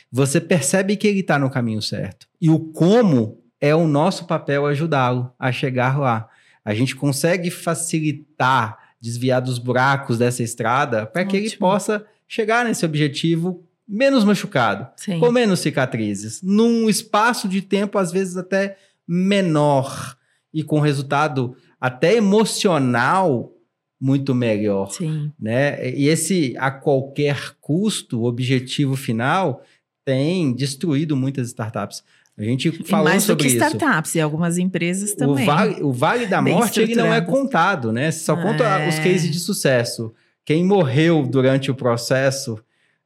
você 0.09 0.39
percebe 0.39 0.95
que 0.95 1.07
ele 1.07 1.19
está 1.19 1.37
no 1.37 1.49
caminho 1.49 1.81
certo. 1.81 2.25
E 2.39 2.49
o 2.49 2.57
como 2.57 3.37
é 3.59 3.75
o 3.75 3.85
nosso 3.85 4.25
papel 4.25 4.65
ajudá-lo 4.65 5.29
a 5.37 5.51
chegar 5.51 5.99
lá. 5.99 6.29
A 6.63 6.73
gente 6.73 6.95
consegue 6.95 7.51
facilitar, 7.51 8.77
desviar 9.01 9.41
dos 9.41 9.57
buracos 9.59 10.17
dessa 10.17 10.41
estrada 10.41 11.05
para 11.05 11.25
que 11.25 11.35
ele 11.35 11.49
possa 11.57 12.05
chegar 12.25 12.63
nesse 12.63 12.85
objetivo 12.85 13.66
menos 13.87 14.23
machucado, 14.23 14.87
Sim. 14.97 15.19
com 15.19 15.31
menos 15.31 15.59
cicatrizes, 15.61 16.41
num 16.41 16.89
espaço 16.89 17.47
de 17.47 17.61
tempo 17.61 17.97
às 17.97 18.11
vezes 18.11 18.35
até 18.37 18.77
menor 19.07 20.17
e 20.53 20.63
com 20.63 20.79
resultado 20.79 21.55
até 21.79 22.15
emocional 22.15 23.53
muito 23.99 24.35
melhor 24.35 24.91
Sim. 24.91 25.31
né? 25.39 25.89
E 25.91 26.07
esse 26.07 26.53
a 26.57 26.69
qualquer 26.69 27.55
custo, 27.61 28.19
o 28.21 28.25
objetivo 28.25 28.95
final, 28.95 29.63
tem 30.05 30.53
destruído 30.53 31.15
muitas 31.15 31.47
startups. 31.47 32.03
A 32.37 32.43
gente 32.43 32.67
E 32.69 32.83
falou 32.83 33.05
mais 33.05 33.23
do 33.23 33.27
sobre 33.27 33.43
que 33.49 33.55
isso. 33.55 33.65
startups 33.65 34.13
e 34.15 34.21
algumas 34.21 34.57
empresas 34.59 35.11
O 35.13 35.17
também. 35.17 35.45
vale, 35.45 35.81
o 35.81 35.91
vale 35.91 36.27
da 36.27 36.39
Bem 36.41 36.53
morte 36.53 36.79
ele 36.79 36.93
não 36.95 37.11
é 37.11 37.19
contado, 37.19 37.91
né? 37.91 38.11
Só 38.11 38.35
conta 38.35 38.63
É. 38.63 38.87
os 38.89 38.99
cases 38.99 39.31
de 39.31 39.39
sucesso. 39.39 40.13
Quem 40.45 40.63
morreu 40.63 41.25
durante 41.27 41.71
o 41.71 41.75
processo 41.75 42.59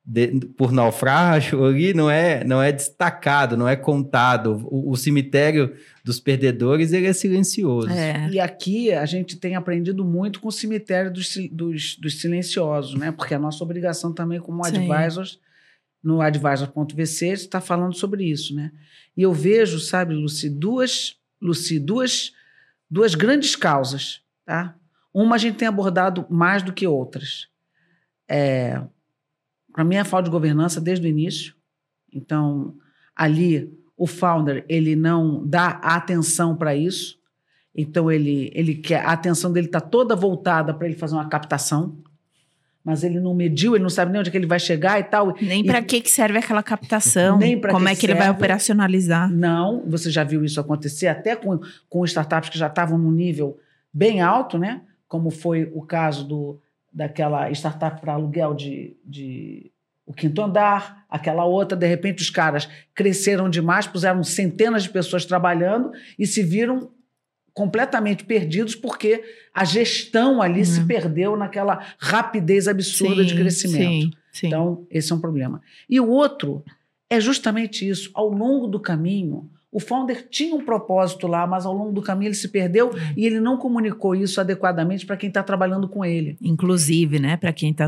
de- 0.03 0.39
por 0.57 0.71
naufrágio 0.71 1.63
ali 1.63 1.93
não 1.93 2.09
é, 2.09 2.43
não 2.43 2.61
é 2.61 2.71
destacado, 2.71 3.55
não 3.55 3.67
é 3.67 3.75
contado. 3.75 4.67
O, 4.69 4.91
o 4.91 4.95
cemitério 4.95 5.75
dos 6.03 6.19
perdedores 6.19 6.91
ele 6.91 7.07
é 7.07 7.13
silencioso. 7.13 7.89
É. 7.89 8.29
E 8.29 8.39
aqui 8.39 8.91
a 8.91 9.05
gente 9.05 9.35
tem 9.37 9.55
aprendido 9.55 10.03
muito 10.03 10.39
com 10.39 10.47
o 10.47 10.51
cemitério 10.51 11.11
dos, 11.11 11.37
dos, 11.51 11.95
dos 11.97 12.19
silenciosos, 12.19 12.95
né? 12.95 13.11
Porque 13.11 13.33
a 13.33 13.39
nossa 13.39 13.63
obrigação 13.63 14.11
também 14.11 14.39
como 14.39 14.63
Sim. 14.65 14.89
advisors, 14.91 15.39
no 16.03 16.19
advisor.vc, 16.19 17.27
está 17.27 17.61
falando 17.61 17.93
sobre 17.95 18.23
isso, 18.23 18.55
né? 18.55 18.71
E 19.15 19.21
eu 19.21 19.33
vejo, 19.33 19.79
sabe, 19.79 20.15
Luci, 20.15 20.49
duas, 20.49 21.15
Luci, 21.39 21.77
duas, 21.77 22.31
duas 22.89 23.13
grandes 23.13 23.55
causas, 23.55 24.21
tá? 24.45 24.75
Uma 25.13 25.35
a 25.35 25.37
gente 25.37 25.57
tem 25.57 25.67
abordado 25.67 26.25
mais 26.29 26.63
do 26.63 26.73
que 26.73 26.87
outras. 26.87 27.47
É, 28.27 28.81
Para 29.73 29.83
mim, 29.83 29.95
é 29.95 29.99
a 29.99 30.05
falta 30.05 30.25
de 30.25 30.31
governança 30.31 30.81
desde 30.81 31.07
o 31.07 31.09
início. 31.09 31.53
Então, 32.13 32.75
ali, 33.15 33.71
o 33.97 34.05
founder, 34.05 34.65
ele 34.67 34.95
não 34.95 35.45
dá 35.45 35.79
atenção 35.83 36.55
para 36.55 36.75
isso. 36.75 37.17
Então, 37.75 38.11
ele, 38.11 38.51
ele 38.53 38.75
quer... 38.75 39.05
A 39.05 39.11
atenção 39.11 39.51
dele 39.51 39.67
está 39.67 39.79
toda 39.79 40.15
voltada 40.15 40.73
para 40.73 40.87
ele 40.87 40.95
fazer 40.95 41.15
uma 41.15 41.29
captação. 41.29 41.97
Mas 42.83 43.03
ele 43.03 43.19
não 43.19 43.35
mediu, 43.35 43.75
ele 43.75 43.83
não 43.83 43.91
sabe 43.91 44.11
nem 44.11 44.19
onde 44.19 44.29
é 44.29 44.31
que 44.31 44.37
ele 44.37 44.47
vai 44.47 44.59
chegar 44.59 44.99
e 44.99 45.03
tal. 45.03 45.35
Nem 45.39 45.63
para 45.63 45.83
que 45.83 46.01
que 46.01 46.09
serve 46.09 46.39
aquela 46.39 46.63
captação? 46.63 47.37
Nem 47.37 47.59
pra 47.59 47.71
Como 47.71 47.85
que 47.85 47.91
é 47.91 47.95
que 47.95 48.05
ele 48.07 48.13
vai 48.13 48.23
serve. 48.23 48.37
operacionalizar? 48.39 49.31
Não, 49.31 49.83
você 49.87 50.09
já 50.09 50.23
viu 50.23 50.43
isso 50.43 50.59
acontecer 50.59 51.07
até 51.07 51.35
com, 51.35 51.59
com 51.87 52.03
startups 52.05 52.49
que 52.49 52.57
já 52.57 52.65
estavam 52.65 52.97
num 52.97 53.11
nível 53.11 53.59
bem 53.93 54.21
alto, 54.21 54.57
né? 54.57 54.81
Como 55.07 55.29
foi 55.29 55.69
o 55.75 55.83
caso 55.83 56.27
do, 56.27 56.59
daquela 56.91 57.49
startup 57.51 58.01
para 58.01 58.13
aluguel 58.13 58.53
de, 58.53 58.97
de 59.05 59.71
o 60.05 60.13
quinto 60.13 60.41
andar, 60.41 61.05
aquela 61.09 61.45
outra, 61.45 61.77
de 61.77 61.87
repente 61.87 62.21
os 62.21 62.29
caras 62.29 62.67
cresceram 62.93 63.49
demais, 63.49 63.87
puseram 63.87 64.23
centenas 64.23 64.83
de 64.83 64.89
pessoas 64.89 65.25
trabalhando 65.25 65.91
e 66.19 66.27
se 66.27 66.43
viram 66.43 66.91
completamente 67.53 68.23
perdidos 68.23 68.75
porque 68.75 69.23
a 69.53 69.63
gestão 69.65 70.41
ali 70.41 70.65
se 70.65 70.81
Hum. 70.81 70.87
perdeu 70.87 71.35
naquela 71.37 71.85
rapidez 71.99 72.67
absurda 72.67 73.23
de 73.23 73.31
Sim, 73.31 73.35
crescimento. 73.39 74.05
Sim, 74.05 74.11
sim. 74.31 74.47
Então, 74.47 74.85
esse 74.89 75.11
é 75.11 75.15
um 75.15 75.19
problema. 75.19 75.61
E 75.89 75.99
o 75.99 76.09
outro 76.09 76.63
é 77.09 77.19
justamente 77.19 77.87
isso. 77.87 78.09
Ao 78.13 78.29
longo 78.29 78.67
do 78.67 78.79
caminho, 78.79 79.49
o 79.71 79.79
founder 79.79 80.27
tinha 80.29 80.53
um 80.53 80.65
propósito 80.65 81.27
lá, 81.27 81.47
mas 81.47 81.65
ao 81.65 81.73
longo 81.73 81.93
do 81.93 82.01
caminho 82.01 82.27
ele 82.27 82.35
se 82.35 82.49
perdeu 82.49 82.91
e 83.15 83.25
ele 83.25 83.39
não 83.39 83.57
comunicou 83.57 84.13
isso 84.13 84.41
adequadamente 84.41 85.05
para 85.05 85.15
quem 85.15 85.29
está 85.29 85.41
trabalhando 85.41 85.87
com 85.87 86.03
ele. 86.03 86.37
Inclusive, 86.41 87.19
né? 87.19 87.37
Para 87.37 87.53
quem 87.53 87.73
tá. 87.73 87.87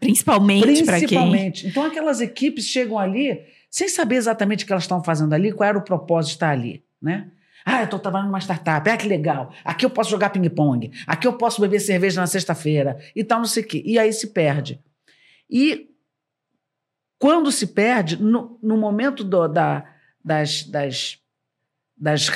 Principalmente 0.00 0.62
para 0.84 0.98
quem. 0.98 1.08
Principalmente. 1.08 1.66
Então, 1.66 1.82
aquelas 1.84 2.20
equipes 2.20 2.64
chegam 2.66 2.98
ali 2.98 3.40
sem 3.70 3.88
saber 3.88 4.16
exatamente 4.16 4.64
o 4.64 4.66
que 4.66 4.72
elas 4.72 4.84
estão 4.84 5.02
fazendo 5.04 5.34
ali, 5.34 5.52
qual 5.52 5.68
era 5.68 5.76
o 5.78 5.82
propósito 5.82 6.30
de 6.30 6.36
estar 6.36 6.50
ali, 6.50 6.82
né? 7.00 7.30
Ah, 7.64 7.80
eu 7.80 7.84
estou 7.86 7.98
trabalhando 7.98 8.28
numa 8.28 8.38
startup, 8.40 8.88
ah, 8.88 8.96
que 8.96 9.08
legal. 9.08 9.52
Aqui 9.64 9.84
eu 9.84 9.90
posso 9.90 10.08
jogar 10.08 10.30
ping-pong, 10.30 10.90
aqui 11.06 11.26
eu 11.26 11.32
posso 11.32 11.60
beber 11.60 11.80
cerveja 11.80 12.20
na 12.20 12.26
sexta-feira 12.26 12.96
e 13.14 13.24
tal, 13.24 13.40
não 13.40 13.46
sei 13.46 13.64
o 13.64 13.66
quê. 13.66 13.82
E 13.84 13.98
aí 13.98 14.12
se 14.12 14.28
perde. 14.28 14.80
E 15.50 15.88
quando 17.18 17.50
se 17.50 17.66
perde, 17.66 18.22
no, 18.22 18.58
no 18.62 18.76
momento 18.76 19.24
do- 19.24 19.48
da, 19.48 19.84
das, 20.26 20.64
das, 20.64 21.18
das, 21.96 22.28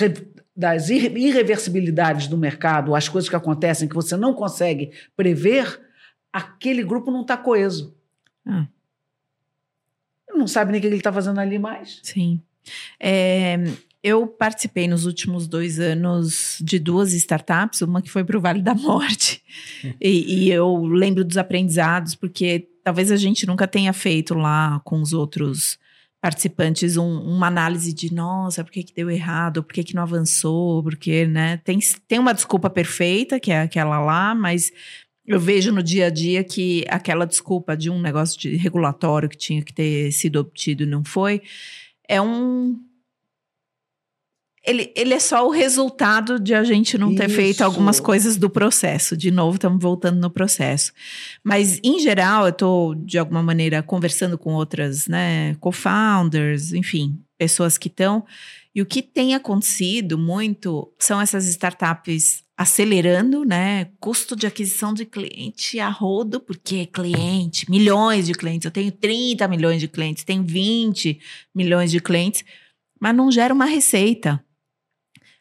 das 0.54 0.90
irre- 0.90 1.18
irreversibilidades 1.18 2.28
do 2.28 2.38
mercado, 2.38 2.94
as 2.94 3.08
coisas 3.08 3.28
que 3.28 3.34
acontecem 3.34 3.88
que 3.88 3.94
você 3.96 4.16
não 4.16 4.32
consegue 4.32 4.92
prever, 5.16 5.80
aquele 6.32 6.84
grupo 6.84 7.10
não 7.10 7.22
está 7.22 7.36
coeso. 7.36 7.96
Ah. 8.46 8.68
Não 10.32 10.46
sabe 10.46 10.70
nem 10.70 10.78
o 10.78 10.80
que 10.80 10.86
ele 10.86 10.96
está 10.96 11.12
fazendo 11.12 11.40
ali 11.40 11.58
mais. 11.58 11.98
Sim. 12.04 12.40
É, 13.00 13.56
eu 14.00 14.24
participei 14.28 14.86
nos 14.86 15.04
últimos 15.04 15.48
dois 15.48 15.80
anos 15.80 16.58
de 16.60 16.78
duas 16.78 17.12
startups, 17.12 17.82
uma 17.82 18.00
que 18.00 18.08
foi 18.08 18.22
para 18.22 18.38
o 18.38 18.40
Vale 18.40 18.62
da 18.62 18.74
Morte. 18.74 19.42
e, 20.00 20.44
e 20.44 20.50
eu 20.52 20.84
lembro 20.84 21.24
dos 21.24 21.36
aprendizados, 21.36 22.14
porque 22.14 22.68
talvez 22.84 23.10
a 23.10 23.16
gente 23.16 23.46
nunca 23.46 23.66
tenha 23.66 23.92
feito 23.92 24.34
lá 24.34 24.80
com 24.84 25.02
os 25.02 25.12
outros 25.12 25.76
participantes 26.20 26.96
um- 26.96 27.20
uma 27.22 27.46
análise 27.46 27.92
de 27.92 28.12
nossa, 28.12 28.62
por 28.62 28.70
que, 28.70 28.82
que 28.82 28.94
deu 28.94 29.10
errado, 29.10 29.62
por 29.62 29.72
que, 29.72 29.82
que 29.84 29.94
não 29.94 30.02
avançou, 30.02 30.82
porque, 30.82 31.26
né? 31.26 31.56
Tem, 31.64 31.78
tem 32.06 32.18
uma 32.18 32.34
desculpa 32.34 32.68
perfeita, 32.68 33.40
que 33.40 33.50
é 33.50 33.62
aquela 33.62 33.98
lá, 34.00 34.34
mas 34.34 34.70
eu 35.26 35.40
vejo 35.40 35.72
no 35.72 35.82
dia 35.82 36.06
a 36.06 36.10
dia 36.10 36.42
que 36.44 36.84
aquela 36.88 37.24
desculpa 37.26 37.76
de 37.76 37.88
um 37.90 38.00
negócio 38.00 38.38
de 38.38 38.56
regulatório 38.56 39.28
que 39.28 39.36
tinha 39.36 39.62
que 39.62 39.72
ter 39.72 40.12
sido 40.12 40.36
obtido 40.40 40.82
e 40.82 40.86
não 40.86 41.04
foi, 41.04 41.42
é 42.08 42.20
um. 42.20 42.76
Ele, 44.66 44.92
ele 44.94 45.14
é 45.14 45.18
só 45.18 45.46
o 45.46 45.50
resultado 45.50 46.38
de 46.38 46.54
a 46.54 46.62
gente 46.62 46.98
não 46.98 47.14
ter 47.14 47.30
feito 47.30 47.56
Isso. 47.56 47.64
algumas 47.64 47.98
coisas 47.98 48.36
do 48.36 48.50
processo. 48.50 49.16
De 49.16 49.30
novo, 49.30 49.56
estamos 49.56 49.82
voltando 49.82 50.20
no 50.20 50.28
processo. 50.28 50.92
Mas, 51.42 51.80
em 51.82 51.98
geral, 51.98 52.44
eu 52.44 52.50
estou, 52.50 52.94
de 52.94 53.18
alguma 53.18 53.42
maneira, 53.42 53.82
conversando 53.82 54.36
com 54.36 54.52
outras 54.52 55.08
né, 55.08 55.54
co-founders, 55.60 56.74
enfim, 56.74 57.18
pessoas 57.38 57.78
que 57.78 57.88
estão. 57.88 58.24
E 58.74 58.82
o 58.82 58.86
que 58.86 59.02
tem 59.02 59.34
acontecido 59.34 60.18
muito 60.18 60.92
são 60.98 61.20
essas 61.20 61.46
startups 61.46 62.44
acelerando, 62.60 63.42
né? 63.42 63.86
Custo 63.98 64.36
de 64.36 64.46
aquisição 64.46 64.92
de 64.92 65.06
cliente 65.06 65.80
a 65.80 65.88
rodo, 65.88 66.38
porque 66.38 66.84
cliente, 66.84 67.68
milhões 67.70 68.26
de 68.26 68.34
clientes. 68.34 68.66
Eu 68.66 68.70
tenho 68.70 68.92
30 68.92 69.48
milhões 69.48 69.80
de 69.80 69.88
clientes, 69.88 70.24
tenho 70.24 70.42
20 70.42 71.18
milhões 71.54 71.90
de 71.90 72.00
clientes, 72.00 72.44
mas 73.00 73.16
não 73.16 73.32
gera 73.32 73.54
uma 73.54 73.64
receita. 73.64 74.44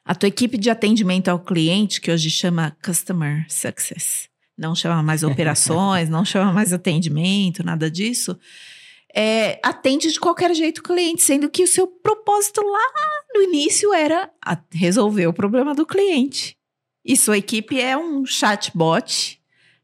A 0.09 0.15
tua 0.15 0.25
equipe 0.25 0.57
de 0.57 0.71
atendimento 0.71 1.27
ao 1.27 1.37
cliente, 1.37 2.01
que 2.01 2.09
hoje 2.09 2.31
chama 2.31 2.75
Customer 2.83 3.45
Success, 3.47 4.27
não 4.57 4.73
chama 4.73 5.03
mais 5.03 5.21
operações, 5.21 6.09
não 6.09 6.25
chama 6.25 6.51
mais 6.51 6.73
atendimento, 6.73 7.63
nada 7.63 7.91
disso, 7.91 8.35
é, 9.13 9.59
atende 9.61 10.11
de 10.11 10.19
qualquer 10.19 10.55
jeito 10.55 10.79
o 10.79 10.83
cliente, 10.83 11.21
sendo 11.21 11.47
que 11.47 11.63
o 11.63 11.67
seu 11.67 11.85
propósito 11.85 12.59
lá 12.59 12.91
no 13.35 13.43
início 13.43 13.93
era 13.93 14.31
resolver 14.71 15.27
o 15.27 15.33
problema 15.33 15.75
do 15.75 15.85
cliente. 15.85 16.57
E 17.05 17.15
sua 17.15 17.37
equipe 17.37 17.79
é 17.79 17.95
um 17.95 18.25
chatbot, 18.25 19.39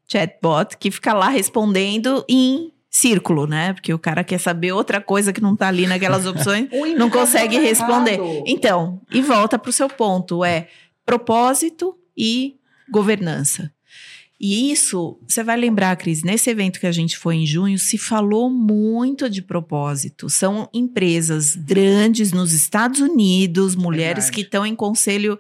chatbot, 0.07 0.75
que 0.79 0.89
fica 0.89 1.13
lá 1.13 1.29
respondendo 1.29 2.25
em 2.27 2.73
círculo, 2.95 3.45
né? 3.45 3.73
Porque 3.73 3.93
o 3.93 3.99
cara 3.99 4.23
quer 4.23 4.39
saber 4.39 4.71
outra 4.71 5.01
coisa 5.01 5.33
que 5.33 5.41
não 5.41 5.53
tá 5.53 5.67
ali 5.67 5.85
naquelas 5.85 6.25
opções, 6.25 6.69
não 6.97 7.09
consegue 7.09 7.57
indicador 7.57 7.67
responder. 7.67 8.19
Então, 8.47 9.01
e 9.11 9.21
volta 9.21 9.59
para 9.59 9.69
o 9.69 9.73
seu 9.73 9.89
ponto, 9.89 10.45
é 10.45 10.69
propósito 11.05 11.93
e 12.17 12.55
governança. 12.89 13.69
E 14.39 14.71
isso, 14.71 15.19
você 15.27 15.43
vai 15.43 15.57
lembrar, 15.57 15.95
Cris, 15.97 16.23
nesse 16.23 16.49
evento 16.49 16.79
que 16.79 16.87
a 16.87 16.91
gente 16.91 17.17
foi 17.17 17.35
em 17.35 17.45
junho, 17.45 17.77
se 17.77 17.97
falou 17.97 18.49
muito 18.49 19.29
de 19.29 19.41
propósito. 19.41 20.29
São 20.29 20.69
empresas 20.73 21.53
grandes 21.55 22.31
nos 22.31 22.53
Estados 22.53 23.01
Unidos, 23.01 23.75
mulheres 23.75 24.25
Verdade. 24.25 24.31
que 24.31 24.41
estão 24.41 24.65
em 24.65 24.75
conselho 24.75 25.37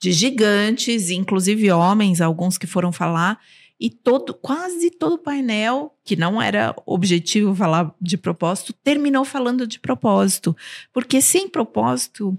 de 0.00 0.10
gigantes, 0.10 1.10
inclusive 1.10 1.70
homens, 1.70 2.20
alguns 2.20 2.58
que 2.58 2.66
foram 2.66 2.90
falar, 2.90 3.38
e 3.78 3.90
todo, 3.90 4.32
quase 4.32 4.90
todo 4.90 5.14
o 5.14 5.18
painel, 5.18 5.94
que 6.02 6.16
não 6.16 6.40
era 6.40 6.74
objetivo 6.86 7.54
falar 7.54 7.94
de 8.00 8.16
propósito, 8.16 8.72
terminou 8.72 9.24
falando 9.24 9.66
de 9.66 9.78
propósito. 9.78 10.56
Porque 10.92 11.20
sem 11.20 11.48
propósito, 11.48 12.36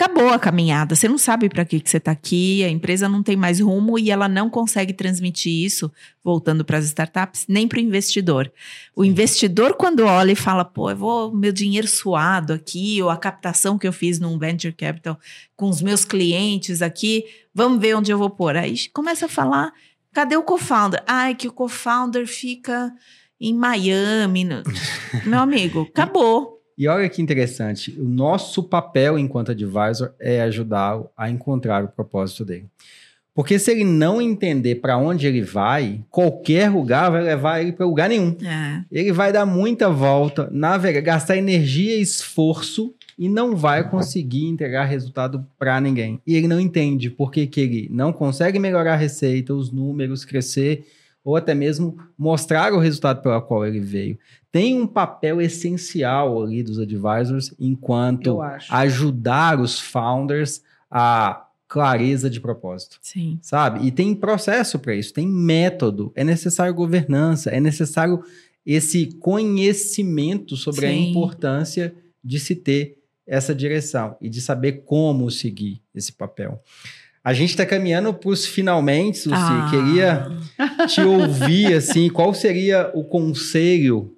acabou 0.00 0.30
a 0.30 0.38
caminhada. 0.38 0.94
Você 0.94 1.06
não 1.06 1.18
sabe 1.18 1.50
para 1.50 1.64
que, 1.64 1.78
que 1.78 1.90
você 1.90 1.98
está 1.98 2.10
aqui, 2.10 2.64
a 2.64 2.70
empresa 2.70 3.06
não 3.06 3.22
tem 3.22 3.36
mais 3.36 3.60
rumo 3.60 3.98
e 3.98 4.10
ela 4.10 4.28
não 4.28 4.48
consegue 4.48 4.94
transmitir 4.94 5.52
isso, 5.64 5.92
voltando 6.24 6.64
para 6.64 6.78
as 6.78 6.86
startups, 6.86 7.44
nem 7.46 7.68
para 7.68 7.78
o 7.78 7.82
investidor. 7.82 8.50
O 8.96 9.04
investidor, 9.04 9.74
quando 9.74 10.00
olha 10.04 10.32
e 10.32 10.36
fala, 10.36 10.64
pô, 10.64 10.90
eu 10.90 10.96
vou 10.96 11.36
meu 11.36 11.52
dinheiro 11.52 11.86
suado 11.86 12.54
aqui, 12.54 13.02
ou 13.02 13.10
a 13.10 13.16
captação 13.16 13.76
que 13.76 13.86
eu 13.86 13.92
fiz 13.92 14.18
num 14.18 14.38
venture 14.38 14.72
capital 14.72 15.18
com 15.54 15.68
os 15.68 15.82
meus 15.82 16.04
clientes 16.04 16.80
aqui, 16.80 17.24
vamos 17.54 17.78
ver 17.78 17.94
onde 17.94 18.10
eu 18.10 18.16
vou 18.16 18.30
pôr. 18.30 18.56
Aí 18.56 18.88
começa 18.94 19.26
a 19.26 19.28
falar, 19.28 19.70
cadê 20.12 20.36
o 20.36 20.42
co-founder? 20.42 21.02
Ai, 21.06 21.34
que 21.34 21.48
o 21.48 21.52
co-founder 21.52 22.26
fica 22.26 22.92
em 23.40 23.54
Miami. 23.54 24.44
no- 24.44 24.62
Meu 25.26 25.40
amigo, 25.40 25.88
acabou. 25.90 26.58
E 26.76 26.88
olha 26.88 27.08
que 27.10 27.20
interessante, 27.20 27.94
o 28.00 28.04
nosso 28.08 28.62
papel 28.62 29.18
enquanto 29.18 29.50
advisor 29.50 30.12
é 30.18 30.40
ajudá-lo 30.42 31.10
a 31.16 31.28
encontrar 31.28 31.84
o 31.84 31.88
propósito 31.88 32.44
dele. 32.44 32.66
Porque 33.34 33.58
se 33.58 33.70
ele 33.70 33.84
não 33.84 34.20
entender 34.20 34.76
para 34.76 34.96
onde 34.98 35.26
ele 35.26 35.40
vai, 35.42 36.00
qualquer 36.10 36.70
lugar 36.70 37.10
vai 37.10 37.22
levar 37.22 37.60
ele 37.60 37.72
para 37.72 37.86
lugar 37.86 38.08
nenhum. 38.08 38.36
É. 38.44 38.82
Ele 38.90 39.12
vai 39.12 39.32
dar 39.32 39.46
muita 39.46 39.88
volta, 39.90 40.48
navegar, 40.50 41.00
gastar 41.00 41.36
energia 41.36 41.96
e 41.96 42.00
esforço 42.02 42.94
e 43.20 43.28
não 43.28 43.54
vai 43.54 43.86
conseguir 43.86 44.46
entregar 44.46 44.86
resultado 44.86 45.46
para 45.58 45.78
ninguém. 45.78 46.18
E 46.26 46.34
ele 46.34 46.48
não 46.48 46.58
entende 46.58 47.10
por 47.10 47.30
que, 47.30 47.46
que 47.46 47.60
ele 47.60 47.88
não 47.90 48.14
consegue 48.14 48.58
melhorar 48.58 48.94
a 48.94 48.96
receita, 48.96 49.52
os 49.52 49.70
números, 49.70 50.24
crescer 50.24 50.86
ou 51.22 51.36
até 51.36 51.54
mesmo 51.54 51.98
mostrar 52.16 52.72
o 52.72 52.78
resultado 52.78 53.20
pelo 53.20 53.42
qual 53.42 53.66
ele 53.66 53.78
veio. 53.78 54.18
Tem 54.50 54.80
um 54.80 54.86
papel 54.86 55.38
essencial 55.38 56.42
ali 56.42 56.62
dos 56.62 56.78
advisors 56.78 57.52
enquanto 57.60 58.40
ajudar 58.70 59.60
os 59.60 59.78
founders 59.78 60.62
a 60.90 61.46
clareza 61.68 62.30
de 62.30 62.40
propósito 62.40 62.98
Sim. 63.02 63.38
sabe? 63.42 63.86
E 63.86 63.92
tem 63.92 64.14
processo 64.14 64.78
para 64.78 64.94
isso, 64.94 65.12
tem 65.12 65.28
método, 65.28 66.10
é 66.16 66.24
necessário 66.24 66.72
governança, 66.72 67.50
é 67.50 67.60
necessário 67.60 68.24
esse 68.64 69.12
conhecimento 69.20 70.56
sobre 70.56 70.86
a 70.86 70.88
Sim. 70.90 71.10
importância 71.10 71.94
de 72.24 72.40
se 72.40 72.56
ter 72.56 72.99
essa 73.30 73.54
direção 73.54 74.16
e 74.20 74.28
de 74.28 74.40
saber 74.40 74.82
como 74.84 75.30
seguir 75.30 75.80
esse 75.94 76.12
papel. 76.12 76.60
A 77.22 77.32
gente 77.32 77.50
está 77.50 77.64
caminhando 77.64 78.12
para 78.12 78.28
os 78.28 78.44
finalmente, 78.44 79.28
Lucy. 79.28 79.40
Ah. 79.40 79.68
Queria 79.70 80.86
te 80.88 81.00
ouvir, 81.02 81.74
assim, 81.74 82.10
qual 82.10 82.34
seria 82.34 82.90
o 82.92 83.04
conselho? 83.04 84.16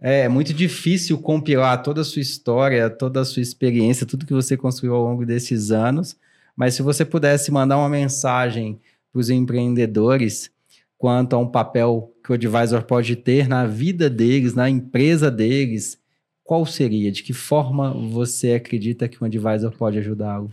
É 0.00 0.28
muito 0.28 0.54
difícil 0.54 1.18
compilar 1.18 1.82
toda 1.82 2.00
a 2.00 2.04
sua 2.04 2.22
história, 2.22 2.88
toda 2.88 3.20
a 3.20 3.24
sua 3.24 3.42
experiência, 3.42 4.06
tudo 4.06 4.24
que 4.24 4.32
você 4.32 4.56
construiu 4.56 4.94
ao 4.94 5.02
longo 5.02 5.26
desses 5.26 5.70
anos. 5.70 6.16
Mas 6.56 6.74
se 6.74 6.80
você 6.80 7.04
pudesse 7.04 7.50
mandar 7.50 7.76
uma 7.76 7.88
mensagem 7.88 8.80
para 9.12 9.20
os 9.20 9.28
empreendedores 9.28 10.50
quanto 10.96 11.36
a 11.36 11.38
um 11.38 11.46
papel 11.46 12.14
que 12.24 12.30
o 12.30 12.34
advisor 12.34 12.82
pode 12.84 13.16
ter 13.16 13.46
na 13.46 13.66
vida 13.66 14.08
deles, 14.08 14.54
na 14.54 14.70
empresa 14.70 15.30
deles, 15.30 15.98
qual 16.44 16.66
seria? 16.66 17.10
De 17.10 17.22
que 17.22 17.32
forma 17.32 17.90
você 17.92 18.52
acredita 18.52 19.08
que 19.08 19.20
um 19.20 19.26
advisor 19.26 19.72
pode 19.72 19.98
ajudá-lo? 19.98 20.50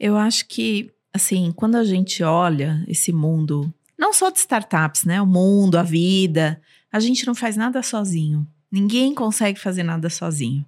Eu 0.00 0.16
acho 0.16 0.48
que, 0.48 0.90
assim, 1.12 1.52
quando 1.54 1.76
a 1.76 1.84
gente 1.84 2.22
olha 2.22 2.82
esse 2.88 3.12
mundo, 3.12 3.72
não 3.96 4.12
só 4.12 4.30
de 4.30 4.38
startups, 4.38 5.04
né? 5.04 5.20
O 5.20 5.26
mundo, 5.26 5.76
a 5.76 5.82
vida, 5.82 6.60
a 6.90 6.98
gente 6.98 7.26
não 7.26 7.34
faz 7.34 7.56
nada 7.56 7.82
sozinho. 7.82 8.46
Ninguém 8.72 9.14
consegue 9.14 9.60
fazer 9.60 9.82
nada 9.82 10.08
sozinho. 10.08 10.64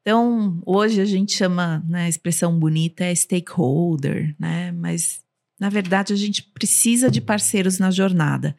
Então, 0.00 0.60
hoje 0.64 1.02
a 1.02 1.04
gente 1.04 1.34
chama, 1.34 1.84
né, 1.86 2.04
a 2.04 2.08
expressão 2.08 2.58
bonita 2.58 3.04
é 3.04 3.14
stakeholder, 3.14 4.34
né? 4.38 4.72
Mas, 4.72 5.20
na 5.60 5.68
verdade, 5.68 6.14
a 6.14 6.16
gente 6.16 6.42
precisa 6.42 7.10
de 7.10 7.20
parceiros 7.20 7.78
na 7.78 7.90
jornada. 7.90 8.56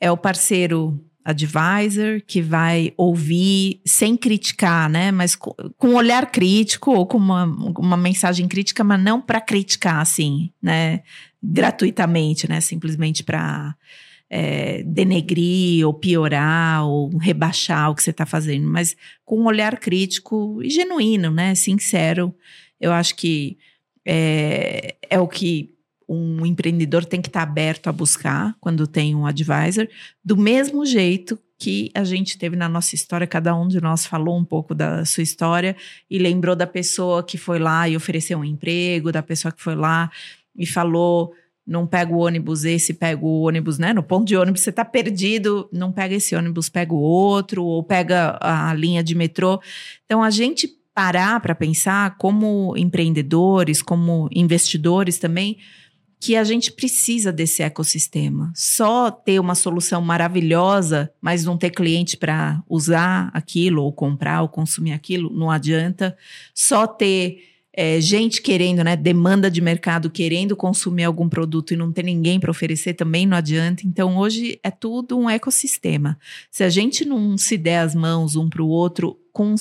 É 0.00 0.10
o 0.10 0.16
parceiro 0.16 0.98
advisor 1.24 2.20
que 2.26 2.40
vai 2.40 2.92
ouvir 2.96 3.80
sem 3.84 4.16
criticar, 4.16 4.88
né? 4.88 5.12
Mas 5.12 5.34
com, 5.34 5.54
com 5.76 5.88
um 5.88 5.94
olhar 5.94 6.30
crítico 6.30 6.90
ou 6.92 7.06
com 7.06 7.18
uma, 7.18 7.44
uma 7.44 7.96
mensagem 7.96 8.48
crítica, 8.48 8.82
mas 8.82 9.02
não 9.02 9.20
para 9.20 9.40
criticar, 9.40 10.00
assim, 10.00 10.50
né? 10.60 11.02
Gratuitamente, 11.42 12.48
né? 12.48 12.60
Simplesmente 12.60 13.22
para 13.22 13.74
é, 14.28 14.82
denegrir 14.82 15.86
ou 15.86 15.92
piorar 15.92 16.86
ou 16.86 17.16
rebaixar 17.18 17.90
o 17.90 17.94
que 17.94 18.02
você 18.02 18.10
está 18.10 18.24
fazendo, 18.24 18.66
mas 18.66 18.96
com 19.24 19.40
um 19.40 19.46
olhar 19.46 19.78
crítico 19.78 20.60
e 20.62 20.70
genuíno, 20.70 21.30
né? 21.30 21.54
Sincero. 21.54 22.34
Eu 22.80 22.92
acho 22.92 23.14
que 23.14 23.58
é, 24.04 24.96
é 25.08 25.20
o 25.20 25.28
que 25.28 25.71
um 26.12 26.44
empreendedor 26.44 27.04
tem 27.04 27.20
que 27.20 27.28
estar 27.28 27.42
aberto 27.42 27.88
a 27.88 27.92
buscar 27.92 28.54
quando 28.60 28.86
tem 28.86 29.14
um 29.14 29.26
advisor, 29.26 29.88
do 30.24 30.36
mesmo 30.36 30.84
jeito 30.84 31.38
que 31.58 31.90
a 31.94 32.02
gente 32.02 32.36
teve 32.36 32.56
na 32.56 32.68
nossa 32.68 32.94
história, 32.94 33.26
cada 33.26 33.54
um 33.54 33.68
de 33.68 33.80
nós 33.80 34.04
falou 34.04 34.36
um 34.36 34.44
pouco 34.44 34.74
da 34.74 35.04
sua 35.04 35.22
história 35.22 35.76
e 36.10 36.18
lembrou 36.18 36.56
da 36.56 36.66
pessoa 36.66 37.22
que 37.22 37.38
foi 37.38 37.58
lá 37.58 37.88
e 37.88 37.96
ofereceu 37.96 38.38
um 38.38 38.44
emprego, 38.44 39.12
da 39.12 39.22
pessoa 39.22 39.52
que 39.52 39.62
foi 39.62 39.76
lá 39.76 40.10
e 40.56 40.66
falou 40.66 41.32
não 41.64 41.86
pega 41.86 42.12
o 42.12 42.18
ônibus 42.18 42.64
esse, 42.64 42.92
pega 42.92 43.24
o 43.24 43.42
ônibus, 43.42 43.78
né? 43.78 43.92
No 43.92 44.02
ponto 44.02 44.26
de 44.26 44.36
ônibus 44.36 44.62
você 44.62 44.72
tá 44.72 44.84
perdido, 44.84 45.68
não 45.72 45.92
pega 45.92 46.16
esse 46.16 46.34
ônibus, 46.34 46.68
pega 46.68 46.92
o 46.92 47.00
outro, 47.00 47.64
ou 47.64 47.82
pega 47.84 48.36
a 48.40 48.74
linha 48.74 49.02
de 49.02 49.14
metrô. 49.14 49.60
Então 50.04 50.22
a 50.22 50.30
gente 50.30 50.68
parar 50.94 51.40
para 51.40 51.54
pensar 51.54 52.16
como 52.18 52.76
empreendedores, 52.76 53.80
como 53.80 54.28
investidores 54.32 55.18
também, 55.18 55.58
que 56.22 56.36
a 56.36 56.44
gente 56.44 56.70
precisa 56.70 57.32
desse 57.32 57.64
ecossistema. 57.64 58.52
Só 58.54 59.10
ter 59.10 59.40
uma 59.40 59.56
solução 59.56 60.00
maravilhosa, 60.00 61.12
mas 61.20 61.44
não 61.44 61.58
ter 61.58 61.70
cliente 61.70 62.16
para 62.16 62.62
usar 62.68 63.28
aquilo, 63.34 63.82
ou 63.82 63.92
comprar, 63.92 64.40
ou 64.42 64.48
consumir 64.48 64.92
aquilo, 64.92 65.36
não 65.36 65.50
adianta. 65.50 66.16
Só 66.54 66.86
ter 66.86 67.42
é, 67.72 68.00
gente 68.00 68.40
querendo, 68.40 68.84
né, 68.84 68.94
demanda 68.94 69.50
de 69.50 69.60
mercado 69.60 70.08
querendo 70.08 70.54
consumir 70.54 71.02
algum 71.02 71.28
produto 71.28 71.74
e 71.74 71.76
não 71.76 71.90
ter 71.90 72.04
ninguém 72.04 72.38
para 72.38 72.52
oferecer 72.52 72.94
também 72.94 73.26
não 73.26 73.36
adianta. 73.36 73.82
Então 73.84 74.16
hoje 74.16 74.60
é 74.62 74.70
tudo 74.70 75.18
um 75.18 75.28
ecossistema. 75.28 76.16
Se 76.52 76.62
a 76.62 76.68
gente 76.68 77.04
não 77.04 77.36
se 77.36 77.58
der 77.58 77.80
as 77.80 77.96
mãos 77.96 78.36
um 78.36 78.48
para 78.48 78.62
o 78.62 78.68
outro 78.68 79.18
com 79.32 79.56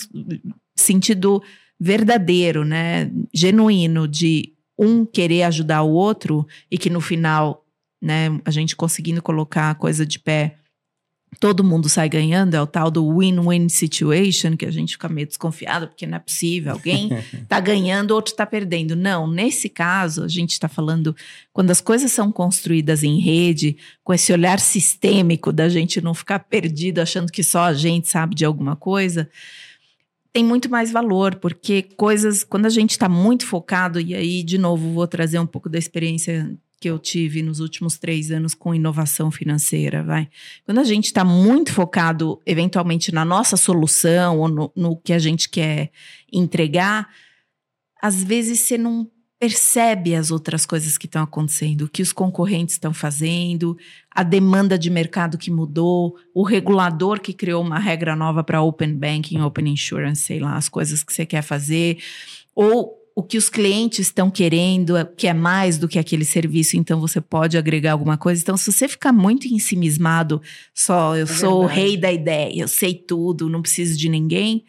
sentido 0.75 1.41
verdadeiro, 1.79 2.63
né, 2.63 3.11
genuíno 3.33 4.07
de 4.07 4.50
um 4.81 5.05
querer 5.05 5.43
ajudar 5.43 5.83
o 5.83 5.91
outro 5.91 6.47
e 6.69 6.77
que 6.77 6.89
no 6.89 6.99
final, 6.99 7.63
né, 8.01 8.39
a 8.43 8.49
gente 8.49 8.75
conseguindo 8.75 9.21
colocar 9.21 9.69
a 9.69 9.75
coisa 9.75 10.05
de 10.05 10.17
pé 10.17 10.57
todo 11.39 11.63
mundo 11.63 11.87
sai 11.87 12.09
ganhando, 12.09 12.55
é 12.55 12.61
o 12.61 12.67
tal 12.67 12.91
do 12.91 13.17
win-win 13.17 13.69
situation, 13.69 14.57
que 14.57 14.65
a 14.65 14.71
gente 14.71 14.93
fica 14.93 15.07
meio 15.07 15.25
desconfiado, 15.25 15.87
porque 15.87 16.05
não 16.05 16.17
é 16.17 16.19
possível, 16.19 16.73
alguém 16.73 17.09
tá 17.47 17.59
ganhando, 17.59 18.11
outro 18.11 18.35
tá 18.35 18.45
perdendo. 18.45 18.95
Não, 18.95 19.25
nesse 19.25 19.69
caso, 19.69 20.23
a 20.23 20.27
gente 20.27 20.51
está 20.51 20.67
falando, 20.67 21.15
quando 21.53 21.71
as 21.71 21.79
coisas 21.79 22.11
são 22.11 22.31
construídas 22.31 23.03
em 23.03 23.19
rede, 23.19 23.77
com 24.03 24.13
esse 24.13 24.33
olhar 24.33 24.59
sistêmico 24.59 25.53
da 25.53 25.69
gente 25.69 26.01
não 26.01 26.13
ficar 26.13 26.39
perdido 26.39 26.99
achando 26.99 27.31
que 27.31 27.43
só 27.43 27.63
a 27.63 27.73
gente 27.73 28.09
sabe 28.09 28.35
de 28.35 28.43
alguma 28.43 28.75
coisa, 28.75 29.29
tem 30.33 30.43
muito 30.43 30.69
mais 30.69 30.91
valor, 30.91 31.35
porque 31.35 31.81
coisas, 31.81 32.43
quando 32.43 32.65
a 32.65 32.69
gente 32.69 32.91
está 32.91 33.09
muito 33.09 33.45
focado, 33.45 33.99
e 33.99 34.15
aí, 34.15 34.43
de 34.43 34.57
novo, 34.57 34.93
vou 34.93 35.07
trazer 35.07 35.39
um 35.39 35.45
pouco 35.45 35.69
da 35.69 35.77
experiência 35.77 36.57
que 36.79 36.89
eu 36.89 36.97
tive 36.97 37.43
nos 37.43 37.59
últimos 37.59 37.99
três 37.99 38.31
anos 38.31 38.55
com 38.55 38.73
inovação 38.73 39.29
financeira, 39.29 40.01
vai. 40.01 40.27
Quando 40.65 40.79
a 40.79 40.83
gente 40.83 41.05
está 41.05 41.23
muito 41.23 41.71
focado, 41.71 42.41
eventualmente, 42.43 43.13
na 43.13 43.23
nossa 43.23 43.55
solução 43.55 44.39
ou 44.39 44.47
no, 44.47 44.71
no, 44.75 44.97
que 44.97 45.13
a 45.13 45.19
gente 45.19 45.47
quer 45.47 45.91
entregar, 46.31 47.07
às 48.01 48.23
vezes 48.23 48.61
você 48.61 48.79
não 48.79 49.07
percebe 49.41 50.13
as 50.13 50.29
outras 50.29 50.67
coisas 50.67 50.99
que 50.99 51.07
estão 51.07 51.23
acontecendo, 51.23 51.85
o 51.85 51.89
que 51.89 52.03
os 52.03 52.13
concorrentes 52.13 52.75
estão 52.75 52.93
fazendo, 52.93 53.75
a 54.11 54.21
demanda 54.21 54.77
de 54.77 54.87
mercado 54.91 55.35
que 55.35 55.49
mudou, 55.49 56.15
o 56.31 56.43
regulador 56.43 57.19
que 57.19 57.33
criou 57.33 57.63
uma 57.63 57.79
regra 57.79 58.15
nova 58.15 58.43
para 58.43 58.61
open 58.61 58.93
banking, 58.93 59.41
open 59.41 59.69
insurance, 59.69 60.21
sei 60.21 60.39
lá, 60.39 60.57
as 60.57 60.69
coisas 60.69 61.03
que 61.03 61.11
você 61.11 61.25
quer 61.25 61.41
fazer, 61.41 61.97
ou 62.53 62.95
o 63.15 63.23
que 63.23 63.35
os 63.35 63.49
clientes 63.49 64.01
estão 64.01 64.29
querendo, 64.29 64.93
que 65.17 65.25
é 65.27 65.33
mais 65.33 65.79
do 65.79 65.87
que 65.87 65.97
aquele 65.97 66.23
serviço, 66.23 66.77
então 66.77 67.01
você 67.01 67.19
pode 67.19 67.57
agregar 67.57 67.93
alguma 67.93 68.19
coisa. 68.19 68.39
Então, 68.43 68.55
se 68.55 68.71
você 68.71 68.87
ficar 68.87 69.11
muito 69.11 69.47
ensimismado, 69.47 70.39
só 70.71 71.17
eu 71.17 71.23
é 71.23 71.25
sou 71.25 71.61
verdade. 71.61 71.79
o 71.79 71.83
rei 71.83 71.97
da 71.97 72.11
ideia, 72.11 72.61
eu 72.61 72.67
sei 72.67 72.93
tudo, 72.93 73.49
não 73.49 73.63
preciso 73.63 73.97
de 73.97 74.07
ninguém, 74.07 74.63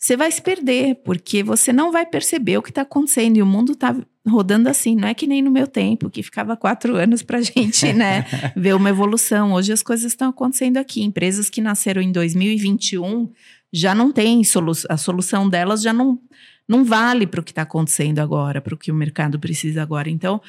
você 0.00 0.16
vai 0.16 0.32
se 0.32 0.40
perder, 0.40 0.94
porque 1.04 1.42
você 1.42 1.74
não 1.74 1.92
vai 1.92 2.06
perceber 2.06 2.56
o 2.56 2.62
que 2.62 2.70
está 2.70 2.80
acontecendo. 2.80 3.36
E 3.36 3.42
o 3.42 3.46
mundo 3.46 3.72
está 3.72 3.94
rodando 4.26 4.66
assim, 4.70 4.96
não 4.96 5.06
é 5.06 5.12
que 5.12 5.26
nem 5.26 5.42
no 5.42 5.50
meu 5.50 5.66
tempo, 5.66 6.08
que 6.08 6.22
ficava 6.22 6.56
quatro 6.56 6.96
anos 6.96 7.22
para 7.22 7.36
a 7.36 7.42
gente 7.42 7.92
né, 7.92 8.24
ver 8.56 8.74
uma 8.74 8.88
evolução. 8.88 9.52
Hoje 9.52 9.74
as 9.74 9.82
coisas 9.82 10.10
estão 10.10 10.30
acontecendo 10.30 10.78
aqui. 10.78 11.02
Empresas 11.02 11.50
que 11.50 11.60
nasceram 11.60 12.00
em 12.00 12.10
2021 12.10 13.30
já 13.70 13.94
não 13.94 14.10
têm 14.10 14.42
solução, 14.42 14.88
a 14.90 14.96
solução 14.96 15.46
delas 15.46 15.82
já 15.82 15.92
não, 15.92 16.18
não 16.66 16.82
vale 16.82 17.26
para 17.26 17.40
o 17.42 17.44
que 17.44 17.52
está 17.52 17.62
acontecendo 17.62 18.20
agora, 18.20 18.62
para 18.62 18.74
o 18.74 18.78
que 18.78 18.90
o 18.90 18.94
mercado 18.94 19.38
precisa 19.38 19.82
agora. 19.82 20.08
Então, 20.08 20.40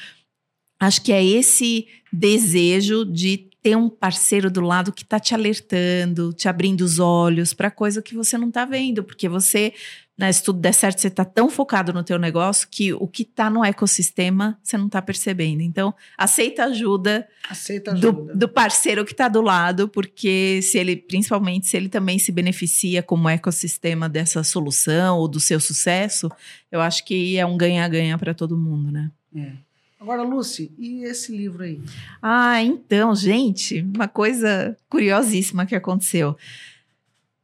acho 0.80 1.02
que 1.02 1.12
é 1.12 1.22
esse 1.22 1.86
desejo 2.10 3.04
de 3.04 3.51
ter 3.62 3.76
um 3.76 3.88
parceiro 3.88 4.50
do 4.50 4.60
lado 4.60 4.92
que 4.92 5.04
está 5.04 5.20
te 5.20 5.34
alertando, 5.34 6.32
te 6.32 6.48
abrindo 6.48 6.80
os 6.80 6.98
olhos 6.98 7.54
para 7.54 7.70
coisa 7.70 8.02
que 8.02 8.14
você 8.14 8.36
não 8.36 8.48
está 8.48 8.64
vendo, 8.64 9.04
porque 9.04 9.28
você, 9.28 9.72
né, 10.18 10.32
se 10.32 10.42
tudo 10.42 10.58
der 10.58 10.74
certo, 10.74 11.00
você 11.00 11.06
está 11.06 11.24
tão 11.24 11.48
focado 11.48 11.92
no 11.92 12.02
teu 12.02 12.18
negócio 12.18 12.66
que 12.68 12.92
o 12.92 13.06
que 13.06 13.22
está 13.22 13.48
no 13.48 13.64
ecossistema 13.64 14.58
você 14.60 14.76
não 14.76 14.86
está 14.86 15.00
percebendo. 15.00 15.60
Então, 15.60 15.94
aceita 16.18 16.64
ajuda, 16.64 17.28
aceita 17.48 17.92
ajuda. 17.92 18.32
Do, 18.32 18.36
do 18.36 18.48
parceiro 18.48 19.04
que 19.04 19.12
está 19.12 19.28
do 19.28 19.40
lado, 19.40 19.88
porque 19.88 20.58
se 20.60 20.76
ele, 20.76 20.96
principalmente 20.96 21.68
se 21.68 21.76
ele 21.76 21.88
também 21.88 22.18
se 22.18 22.32
beneficia 22.32 23.00
como 23.00 23.28
ecossistema 23.28 24.08
dessa 24.08 24.42
solução 24.42 25.18
ou 25.18 25.28
do 25.28 25.38
seu 25.38 25.60
sucesso, 25.60 26.28
eu 26.70 26.80
acho 26.80 27.04
que 27.04 27.38
é 27.38 27.46
um 27.46 27.56
ganha-ganha 27.56 28.18
para 28.18 28.34
todo 28.34 28.58
mundo, 28.58 28.90
né? 28.90 29.08
É. 29.36 29.71
Agora, 30.02 30.24
Lucy, 30.24 30.72
e 30.76 31.04
esse 31.04 31.30
livro 31.30 31.62
aí? 31.62 31.80
Ah, 32.20 32.60
então, 32.60 33.14
gente, 33.14 33.82
uma 33.94 34.08
coisa 34.08 34.76
curiosíssima 34.90 35.64
que 35.64 35.76
aconteceu. 35.76 36.36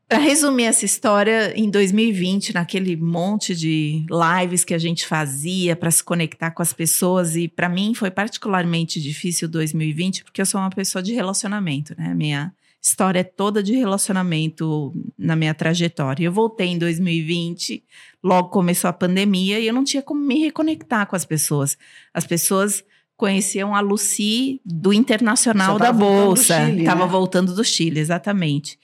Para 0.08 0.18
resumir 0.18 0.64
essa 0.64 0.84
história, 0.84 1.56
em 1.56 1.70
2020, 1.70 2.52
naquele 2.52 2.96
monte 2.96 3.54
de 3.54 4.04
lives 4.10 4.64
que 4.64 4.74
a 4.74 4.78
gente 4.78 5.06
fazia 5.06 5.76
para 5.76 5.88
se 5.92 6.02
conectar 6.02 6.50
com 6.50 6.60
as 6.60 6.72
pessoas, 6.72 7.36
e 7.36 7.46
para 7.46 7.68
mim 7.68 7.94
foi 7.94 8.10
particularmente 8.10 9.00
difícil 9.00 9.48
2020, 9.48 10.24
porque 10.24 10.40
eu 10.40 10.46
sou 10.46 10.60
uma 10.60 10.70
pessoa 10.70 11.00
de 11.00 11.14
relacionamento, 11.14 11.94
né? 11.96 12.12
Minha 12.12 12.52
história 12.88 13.22
toda 13.22 13.62
de 13.62 13.74
relacionamento 13.74 14.94
na 15.16 15.36
minha 15.36 15.54
trajetória. 15.54 16.24
Eu 16.24 16.32
voltei 16.32 16.68
em 16.68 16.78
2020, 16.78 17.84
logo 18.22 18.48
começou 18.48 18.88
a 18.88 18.92
pandemia 18.92 19.60
e 19.60 19.66
eu 19.66 19.74
não 19.74 19.84
tinha 19.84 20.02
como 20.02 20.20
me 20.20 20.38
reconectar 20.40 21.06
com 21.06 21.14
as 21.14 21.24
pessoas. 21.24 21.76
As 22.14 22.26
pessoas 22.26 22.82
conheciam 23.16 23.74
a 23.74 23.80
Lucy 23.80 24.60
do 24.64 24.92
Internacional 24.92 25.78
da 25.78 25.92
Bolsa. 25.92 26.70
Estava 26.70 27.04
né? 27.04 27.10
voltando 27.10 27.54
do 27.54 27.64
Chile, 27.64 28.00
exatamente. 28.00 28.78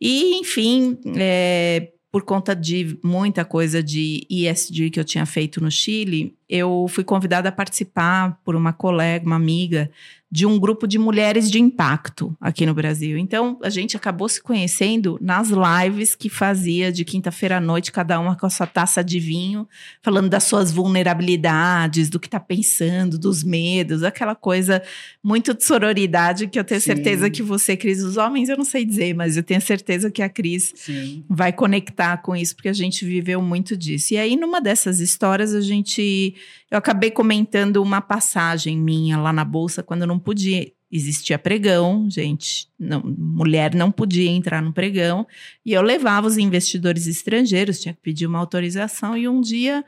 E, 0.00 0.38
enfim, 0.38 0.98
é, 1.16 1.90
por 2.12 2.22
conta 2.22 2.54
de 2.54 2.96
muita 3.02 3.44
coisa 3.44 3.82
de 3.82 4.24
ESG 4.30 4.90
que 4.90 5.00
eu 5.00 5.04
tinha 5.04 5.26
feito 5.26 5.60
no 5.60 5.70
Chile, 5.70 6.36
eu 6.48 6.86
fui 6.88 7.04
convidada 7.04 7.48
a 7.48 7.52
participar 7.52 8.38
por 8.44 8.54
uma 8.54 8.72
colega, 8.72 9.26
uma 9.26 9.36
amiga, 9.36 9.90
de 10.34 10.44
um 10.44 10.58
grupo 10.58 10.88
de 10.88 10.98
mulheres 10.98 11.48
de 11.48 11.60
impacto 11.60 12.36
aqui 12.40 12.66
no 12.66 12.74
Brasil. 12.74 13.16
Então, 13.16 13.56
a 13.62 13.70
gente 13.70 13.96
acabou 13.96 14.28
se 14.28 14.42
conhecendo 14.42 15.16
nas 15.22 15.48
lives 15.48 16.16
que 16.16 16.28
fazia 16.28 16.90
de 16.90 17.04
quinta-feira 17.04 17.58
à 17.58 17.60
noite, 17.60 17.92
cada 17.92 18.18
uma 18.18 18.34
com 18.34 18.44
a 18.44 18.50
sua 18.50 18.66
taça 18.66 19.04
de 19.04 19.20
vinho, 19.20 19.64
falando 20.02 20.28
das 20.28 20.42
suas 20.42 20.72
vulnerabilidades, 20.72 22.10
do 22.10 22.18
que 22.18 22.26
está 22.26 22.40
pensando, 22.40 23.16
dos 23.16 23.44
medos, 23.44 24.02
aquela 24.02 24.34
coisa 24.34 24.82
muito 25.22 25.54
de 25.54 25.62
sororidade 25.62 26.48
que 26.48 26.58
eu 26.58 26.64
tenho 26.64 26.80
Sim. 26.80 26.86
certeza 26.86 27.30
que 27.30 27.40
você, 27.40 27.76
Cris, 27.76 28.02
os 28.02 28.16
homens 28.16 28.48
eu 28.48 28.56
não 28.56 28.64
sei 28.64 28.84
dizer, 28.84 29.14
mas 29.14 29.36
eu 29.36 29.42
tenho 29.44 29.60
certeza 29.60 30.10
que 30.10 30.20
a 30.20 30.28
Cris 30.28 30.72
Sim. 30.74 31.24
vai 31.30 31.52
conectar 31.52 32.16
com 32.16 32.34
isso, 32.34 32.56
porque 32.56 32.68
a 32.68 32.72
gente 32.72 33.04
viveu 33.04 33.40
muito 33.40 33.76
disso. 33.76 34.14
E 34.14 34.18
aí, 34.18 34.34
numa 34.34 34.60
dessas 34.60 34.98
histórias, 34.98 35.54
a 35.54 35.60
gente 35.60 36.34
eu 36.70 36.78
acabei 36.78 37.10
comentando 37.10 37.82
uma 37.82 38.00
passagem 38.00 38.78
minha 38.78 39.18
lá 39.18 39.32
na 39.32 39.44
bolsa 39.44 39.82
quando 39.82 40.06
não 40.06 40.18
podia. 40.18 40.72
Existia 40.90 41.38
pregão, 41.38 42.08
gente, 42.08 42.68
não, 42.78 43.02
mulher 43.02 43.74
não 43.74 43.90
podia 43.90 44.30
entrar 44.30 44.62
no 44.62 44.72
pregão, 44.72 45.26
e 45.66 45.72
eu 45.72 45.82
levava 45.82 46.28
os 46.28 46.38
investidores 46.38 47.08
estrangeiros, 47.08 47.80
tinha 47.80 47.92
que 47.92 48.00
pedir 48.00 48.26
uma 48.26 48.38
autorização, 48.38 49.16
e 49.16 49.26
um 49.26 49.40
dia 49.40 49.84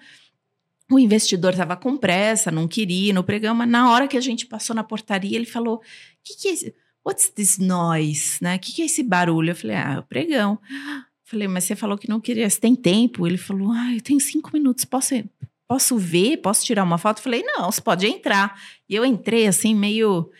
o 0.91 0.99
investidor 0.99 1.53
estava 1.53 1.77
com 1.77 1.97
pressa, 1.97 2.51
não 2.51 2.67
queria 2.67 3.11
ir 3.11 3.13
no 3.13 3.23
pregão, 3.23 3.55
mas 3.55 3.69
na 3.69 3.93
hora 3.93 4.09
que 4.09 4.17
a 4.17 4.21
gente 4.21 4.47
passou 4.47 4.75
na 4.75 4.83
portaria, 4.83 5.37
ele 5.37 5.47
falou: 5.47 5.81
que, 6.27 6.37
que 6.37 6.49
é 6.49 6.53
esse? 6.53 6.75
What's 7.05 7.29
this 7.29 7.59
noise? 7.59 8.39
Né? 8.43 8.59
Que, 8.59 8.73
que 8.73 8.83
é 8.83 8.87
esse 8.87 9.03
barulho? 9.03 9.51
Eu 9.51 9.57
falei: 9.57 9.77
Ah, 9.77 9.95
é 9.95 9.99
o 10.01 10.03
pregão. 10.03 10.59
Falei, 11.25 11.49
mas 11.49 11.65
você 11.65 11.77
falou 11.77 11.97
que 11.97 12.09
não 12.09 12.21
queria, 12.21 12.49
você 12.49 12.61
tem 12.61 12.75
tempo? 12.75 13.27
Ele 13.27 13.39
falou: 13.39 13.71
Ah, 13.71 13.95
eu 13.95 14.01
tenho 14.01 14.19
cinco 14.19 14.51
minutos, 14.53 14.85
posso, 14.85 15.15
posso 15.69 15.99
ver? 15.99 16.39
Posso 16.39 16.65
tirar 16.65 16.85
uma 16.85 16.99
foto? 16.99 17.21
falei, 17.21 17.43
não, 17.43 17.71
você 17.71 17.81
pode 17.81 18.07
entrar. 18.07 18.61
E 18.89 18.95
eu 18.95 19.05
entrei 19.05 19.47
assim, 19.47 19.75
meio 19.75 20.31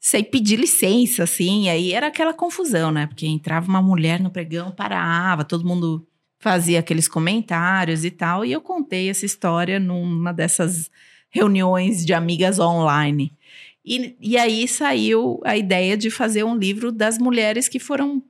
sem 0.00 0.24
pedir 0.24 0.58
licença, 0.58 1.24
assim. 1.24 1.68
Aí 1.68 1.92
era 1.92 2.06
aquela 2.06 2.32
confusão, 2.32 2.90
né? 2.90 3.06
Porque 3.06 3.26
entrava 3.26 3.68
uma 3.68 3.82
mulher 3.82 4.20
no 4.20 4.30
pregão, 4.30 4.70
parava, 4.70 5.44
todo 5.44 5.66
mundo 5.66 6.06
fazia 6.38 6.80
aqueles 6.80 7.06
comentários 7.06 8.04
e 8.04 8.10
tal. 8.10 8.44
E 8.44 8.52
eu 8.52 8.60
contei 8.60 9.10
essa 9.10 9.26
história 9.26 9.78
numa 9.78 10.32
dessas 10.32 10.90
reuniões 11.28 12.04
de 12.04 12.14
amigas 12.14 12.58
online. 12.58 13.36
E, 13.84 14.16
e 14.20 14.36
aí 14.36 14.66
saiu 14.66 15.40
a 15.44 15.56
ideia 15.56 15.96
de 15.96 16.10
fazer 16.10 16.44
um 16.44 16.56
livro 16.56 16.90
das 16.90 17.18
mulheres 17.18 17.68
que 17.68 17.78
foram 17.78 18.22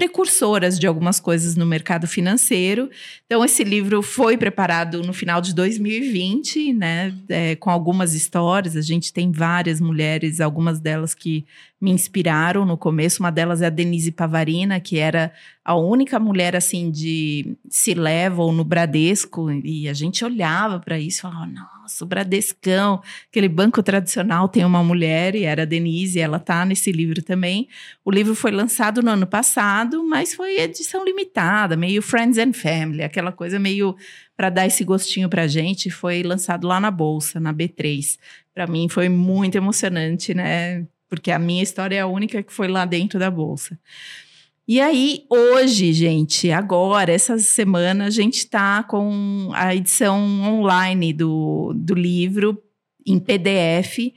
precursoras 0.00 0.78
de 0.78 0.86
algumas 0.86 1.20
coisas 1.20 1.56
no 1.56 1.66
mercado 1.66 2.06
financeiro. 2.06 2.88
Então, 3.26 3.44
esse 3.44 3.62
livro 3.62 4.00
foi 4.00 4.34
preparado 4.34 5.02
no 5.02 5.12
final 5.12 5.42
de 5.42 5.54
2020, 5.54 6.72
né, 6.72 7.14
é, 7.28 7.54
com 7.56 7.68
algumas 7.68 8.14
histórias. 8.14 8.76
A 8.76 8.80
gente 8.80 9.12
tem 9.12 9.30
várias 9.30 9.78
mulheres, 9.78 10.40
algumas 10.40 10.80
delas 10.80 11.14
que 11.14 11.44
me 11.78 11.90
inspiraram 11.90 12.64
no 12.64 12.78
começo. 12.78 13.22
Uma 13.22 13.30
delas 13.30 13.60
é 13.60 13.66
a 13.66 13.70
Denise 13.70 14.10
Pavarina, 14.10 14.80
que 14.80 14.96
era 14.96 15.34
a 15.62 15.74
única 15.74 16.18
mulher 16.18 16.56
assim 16.56 16.90
de 16.90 17.54
se 17.68 17.92
level 17.92 18.52
no 18.52 18.64
Bradesco 18.64 19.50
e 19.50 19.86
a 19.86 19.92
gente 19.92 20.24
olhava 20.24 20.80
para 20.80 20.98
isso 20.98 21.18
e 21.18 21.22
falava: 21.22 21.46
"Nossa, 21.90 22.04
o 22.04 22.06
Bradescão, 22.06 23.02
aquele 23.28 23.48
banco 23.48 23.82
tradicional 23.82 24.48
tem 24.48 24.64
uma 24.64 24.82
mulher 24.82 25.34
e 25.34 25.42
era 25.42 25.62
a 25.62 25.64
Denise, 25.64 26.20
ela 26.20 26.38
tá 26.38 26.64
nesse 26.64 26.92
livro 26.92 27.20
também. 27.20 27.68
O 28.04 28.10
livro 28.10 28.34
foi 28.34 28.52
lançado 28.52 29.02
no 29.02 29.10
ano 29.10 29.26
passado, 29.26 30.04
mas 30.04 30.32
foi 30.32 30.60
edição 30.60 31.04
limitada, 31.04 31.76
meio 31.76 32.00
Friends 32.00 32.38
and 32.38 32.52
Family, 32.52 33.02
aquela 33.02 33.32
coisa 33.32 33.58
meio 33.58 33.96
para 34.36 34.50
dar 34.50 34.66
esse 34.66 34.84
gostinho 34.84 35.28
pra 35.28 35.48
gente, 35.48 35.90
foi 35.90 36.22
lançado 36.22 36.66
lá 36.66 36.80
na 36.80 36.90
bolsa, 36.90 37.40
na 37.40 37.52
B3. 37.52 38.18
Para 38.54 38.66
mim 38.66 38.88
foi 38.88 39.08
muito 39.08 39.56
emocionante, 39.56 40.32
né? 40.32 40.86
Porque 41.08 41.32
a 41.32 41.38
minha 41.38 41.62
história 41.62 41.96
é 41.96 42.00
a 42.00 42.06
única 42.06 42.42
que 42.42 42.52
foi 42.52 42.68
lá 42.68 42.84
dentro 42.84 43.18
da 43.18 43.30
bolsa. 43.30 43.78
E 44.72 44.80
aí, 44.80 45.26
hoje, 45.28 45.92
gente, 45.92 46.48
agora, 46.52 47.10
essa 47.10 47.36
semana, 47.38 48.04
a 48.04 48.10
gente 48.10 48.36
está 48.36 48.84
com 48.84 49.50
a 49.52 49.74
edição 49.74 50.16
online 50.44 51.12
do, 51.12 51.72
do 51.74 51.92
livro 51.92 52.56
em 53.04 53.18
PDF, 53.18 54.14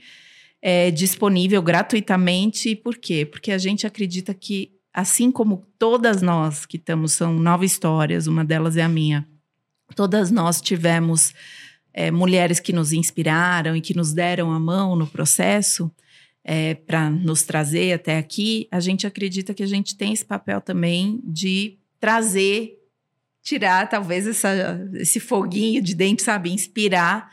é, 0.62 0.92
disponível 0.92 1.60
gratuitamente. 1.60 2.76
Por 2.76 2.98
quê? 2.98 3.26
Porque 3.26 3.52
a 3.52 3.58
gente 3.58 3.88
acredita 3.88 4.32
que, 4.32 4.74
assim 4.94 5.32
como 5.32 5.66
todas 5.80 6.22
nós 6.22 6.68
que 6.68 6.78
estamos, 6.78 7.14
são 7.14 7.34
nove 7.34 7.66
histórias, 7.66 8.28
uma 8.28 8.46
delas 8.46 8.78
é 8.78 8.84
a 8.84 8.88
minha, 8.88 9.28
todas 9.96 10.30
nós 10.30 10.62
tivemos 10.62 11.34
é, 11.92 12.12
mulheres 12.12 12.60
que 12.60 12.72
nos 12.72 12.94
inspiraram 12.94 13.76
e 13.76 13.82
que 13.82 13.98
nos 13.98 14.14
deram 14.14 14.52
a 14.52 14.60
mão 14.60 14.96
no 14.96 15.08
processo 15.08 15.92
é, 16.44 16.76
para 16.76 17.10
nos 17.10 17.44
trazer 17.44 17.94
até 17.94 18.18
aqui, 18.18 18.68
a 18.70 18.80
gente 18.80 19.08
acredita 19.08 19.54
que 19.54 19.64
a 19.64 19.68
gente 19.68 19.96
tem 19.96 20.14
esse 20.14 20.26
papel 20.26 20.60
também 20.60 21.22
de 21.24 21.78
trazer, 22.00 22.78
tirar 23.42 23.90
talvez 23.90 24.28
essa, 24.28 24.52
esse 24.96 25.20
foguinho 25.20 25.82
de 25.82 25.96
dentro, 25.96 26.26
sabe? 26.26 26.52
Inspirar 26.52 27.32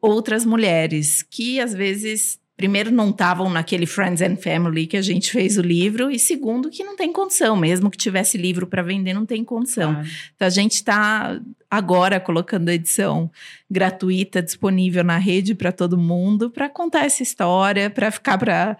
outras 0.00 0.44
mulheres 0.44 1.22
que 1.22 1.60
às 1.60 1.74
vezes 1.74 2.40
primeiro, 2.56 2.90
não 2.90 3.10
estavam 3.10 3.50
naquele 3.50 3.86
Friends 3.86 4.22
and 4.22 4.36
Family 4.36 4.86
que 4.86 4.96
a 4.96 5.02
gente 5.02 5.30
fez 5.30 5.58
o 5.58 5.62
livro, 5.62 6.10
e 6.10 6.18
segundo, 6.18 6.70
que 6.70 6.82
não 6.82 6.96
tem 6.96 7.12
condição, 7.12 7.56
mesmo 7.56 7.90
que 7.90 7.98
tivesse 7.98 8.38
livro 8.38 8.66
para 8.66 8.82
vender, 8.82 9.12
não 9.12 9.26
tem 9.26 9.44
condição. 9.44 9.92
Ah, 9.92 10.04
Então, 10.34 10.46
a 10.46 10.50
gente 10.50 10.72
está 10.72 11.38
agora 11.70 12.18
colocando 12.18 12.68
a 12.68 12.74
edição 12.74 13.30
gratuita 13.70 14.40
disponível 14.40 15.04
na 15.04 15.18
rede 15.18 15.54
para 15.54 15.70
todo 15.70 15.98
mundo, 15.98 16.48
para 16.48 16.68
contar 16.68 17.04
essa 17.04 17.22
história, 17.22 17.90
para 17.90 18.10
ficar 18.10 18.38
pra, 18.38 18.78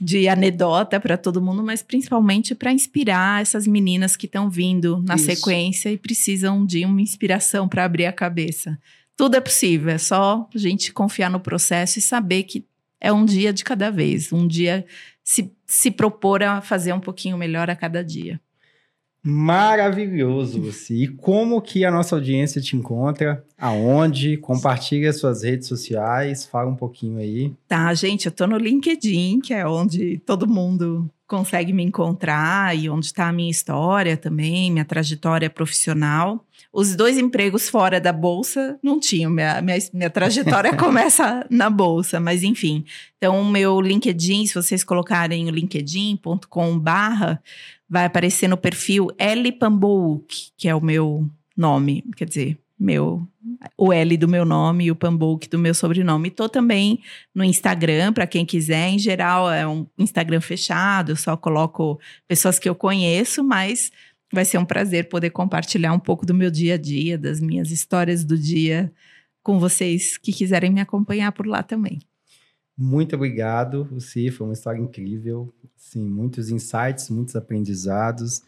de 0.00 0.28
anedota 0.28 1.00
para 1.00 1.16
todo 1.16 1.42
mundo, 1.42 1.62
mas 1.62 1.82
principalmente 1.82 2.54
para 2.54 2.72
inspirar 2.72 3.42
essas 3.42 3.66
meninas 3.66 4.16
que 4.16 4.26
estão 4.26 4.48
vindo 4.48 5.02
na 5.06 5.16
Isso. 5.16 5.26
sequência 5.26 5.90
e 5.90 5.98
precisam 5.98 6.64
de 6.64 6.84
uma 6.84 7.02
inspiração 7.02 7.68
para 7.68 7.84
abrir 7.84 8.06
a 8.06 8.12
cabeça. 8.12 8.78
Tudo 9.16 9.36
é 9.36 9.40
possível, 9.40 9.90
é 9.90 9.98
só 9.98 10.48
a 10.54 10.58
gente 10.58 10.92
confiar 10.92 11.28
no 11.28 11.40
processo 11.40 11.98
e 11.98 12.02
saber 12.02 12.44
que 12.44 12.64
é 13.00 13.12
um 13.12 13.24
dia 13.24 13.52
de 13.52 13.64
cada 13.64 13.90
vez, 13.90 14.32
um 14.32 14.46
dia 14.46 14.84
se, 15.22 15.52
se 15.66 15.90
propor 15.90 16.42
a 16.42 16.60
fazer 16.60 16.92
um 16.92 17.00
pouquinho 17.00 17.36
melhor 17.36 17.68
a 17.70 17.76
cada 17.76 18.02
dia. 18.02 18.40
Maravilhoso 19.22 20.62
você. 20.62 20.94
E 20.94 21.08
como 21.08 21.60
que 21.60 21.84
a 21.84 21.90
nossa 21.90 22.14
audiência 22.14 22.62
te 22.62 22.76
encontra? 22.76 23.44
Aonde? 23.58 24.36
Compartilha 24.36 25.12
suas 25.12 25.42
redes 25.42 25.66
sociais, 25.68 26.46
fala 26.46 26.70
um 26.70 26.76
pouquinho 26.76 27.18
aí. 27.18 27.52
Tá, 27.66 27.92
gente, 27.94 28.26
eu 28.26 28.32
tô 28.32 28.46
no 28.46 28.56
LinkedIn, 28.56 29.40
que 29.40 29.52
é 29.52 29.66
onde 29.66 30.18
todo 30.24 30.46
mundo 30.46 31.10
consegue 31.28 31.74
me 31.74 31.84
encontrar 31.84 32.76
e 32.76 32.88
onde 32.88 33.06
está 33.06 33.28
a 33.28 33.32
minha 33.32 33.50
história 33.50 34.16
também, 34.16 34.72
minha 34.72 34.84
trajetória 34.84 35.50
profissional. 35.50 36.44
Os 36.72 36.96
dois 36.96 37.18
empregos 37.18 37.68
fora 37.68 38.00
da 38.00 38.12
bolsa 38.12 38.78
não 38.82 38.98
tinham, 38.98 39.30
minha, 39.30 39.60
minha, 39.60 39.78
minha 39.92 40.10
trajetória 40.10 40.74
começa 40.76 41.46
na 41.50 41.68
bolsa, 41.68 42.18
mas 42.18 42.42
enfim. 42.42 42.84
Então, 43.18 43.40
o 43.40 43.44
meu 43.44 43.78
LinkedIn, 43.80 44.46
se 44.46 44.54
vocês 44.54 44.82
colocarem 44.82 45.46
o 45.46 45.50
linkedin.com 45.50 46.78
barra, 46.78 47.42
vai 47.88 48.06
aparecer 48.06 48.48
no 48.48 48.56
perfil 48.56 49.08
L 49.18 49.52
Pambouk, 49.52 50.50
que 50.56 50.66
é 50.66 50.74
o 50.74 50.80
meu 50.80 51.28
nome, 51.54 52.04
quer 52.16 52.24
dizer, 52.24 52.58
meu 52.78 53.26
o 53.76 53.92
L 53.92 54.16
do 54.16 54.28
meu 54.28 54.44
nome 54.44 54.84
e 54.84 54.90
o 54.90 54.96
Pambouk 54.96 55.48
do 55.48 55.58
meu 55.58 55.74
sobrenome. 55.74 56.30
Tô 56.30 56.48
também 56.48 57.00
no 57.34 57.42
Instagram, 57.42 58.12
para 58.12 58.26
quem 58.26 58.46
quiser. 58.46 58.88
Em 58.88 58.98
geral, 58.98 59.50
é 59.50 59.66
um 59.66 59.86
Instagram 59.98 60.40
fechado, 60.40 61.16
só 61.16 61.36
coloco 61.36 61.98
pessoas 62.26 62.58
que 62.58 62.68
eu 62.68 62.74
conheço, 62.74 63.42
mas 63.42 63.90
vai 64.32 64.44
ser 64.44 64.58
um 64.58 64.64
prazer 64.64 65.08
poder 65.08 65.30
compartilhar 65.30 65.92
um 65.92 65.98
pouco 65.98 66.24
do 66.24 66.34
meu 66.34 66.50
dia 66.50 66.74
a 66.74 66.78
dia, 66.78 67.18
das 67.18 67.40
minhas 67.40 67.70
histórias 67.70 68.24
do 68.24 68.38
dia 68.38 68.92
com 69.42 69.58
vocês 69.58 70.18
que 70.18 70.32
quiserem 70.32 70.70
me 70.70 70.80
acompanhar 70.80 71.32
por 71.32 71.46
lá 71.46 71.62
também. 71.62 71.98
Muito 72.76 73.16
obrigado, 73.16 73.88
Lucy. 73.90 74.30
Foi 74.30 74.46
uma 74.46 74.52
história 74.52 74.78
incrível. 74.78 75.52
Sim, 75.74 76.08
muitos 76.08 76.50
insights, 76.50 77.08
muitos 77.08 77.34
aprendizados. 77.34 78.42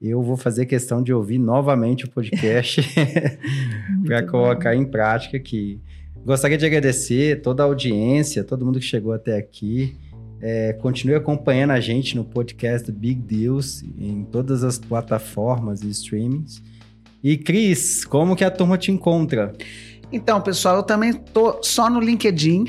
Eu 0.00 0.22
vou 0.22 0.36
fazer 0.36 0.66
questão 0.66 1.02
de 1.02 1.12
ouvir 1.12 1.38
novamente 1.38 2.04
o 2.04 2.08
podcast 2.08 2.80
para 4.06 4.22
colocar 4.22 4.72
em 4.76 4.84
prática 4.84 5.36
aqui. 5.36 5.80
Gostaria 6.24 6.56
de 6.56 6.64
agradecer 6.64 7.42
toda 7.42 7.64
a 7.64 7.66
audiência, 7.66 8.44
todo 8.44 8.64
mundo 8.64 8.78
que 8.78 8.84
chegou 8.84 9.12
até 9.12 9.36
aqui. 9.36 9.96
É, 10.40 10.72
continue 10.74 11.16
acompanhando 11.16 11.72
a 11.72 11.80
gente 11.80 12.14
no 12.14 12.24
podcast 12.24 12.92
Big 12.92 13.20
Deals 13.20 13.82
em 13.98 14.22
todas 14.22 14.62
as 14.62 14.78
plataformas 14.78 15.82
e 15.82 15.88
streamings. 15.90 16.62
E 17.20 17.36
Cris, 17.36 18.04
como 18.04 18.36
que 18.36 18.44
a 18.44 18.52
turma 18.52 18.78
te 18.78 18.92
encontra? 18.92 19.52
Então, 20.12 20.40
pessoal, 20.40 20.76
eu 20.76 20.82
também 20.84 21.12
tô 21.12 21.60
só 21.60 21.90
no 21.90 21.98
LinkedIn. 21.98 22.66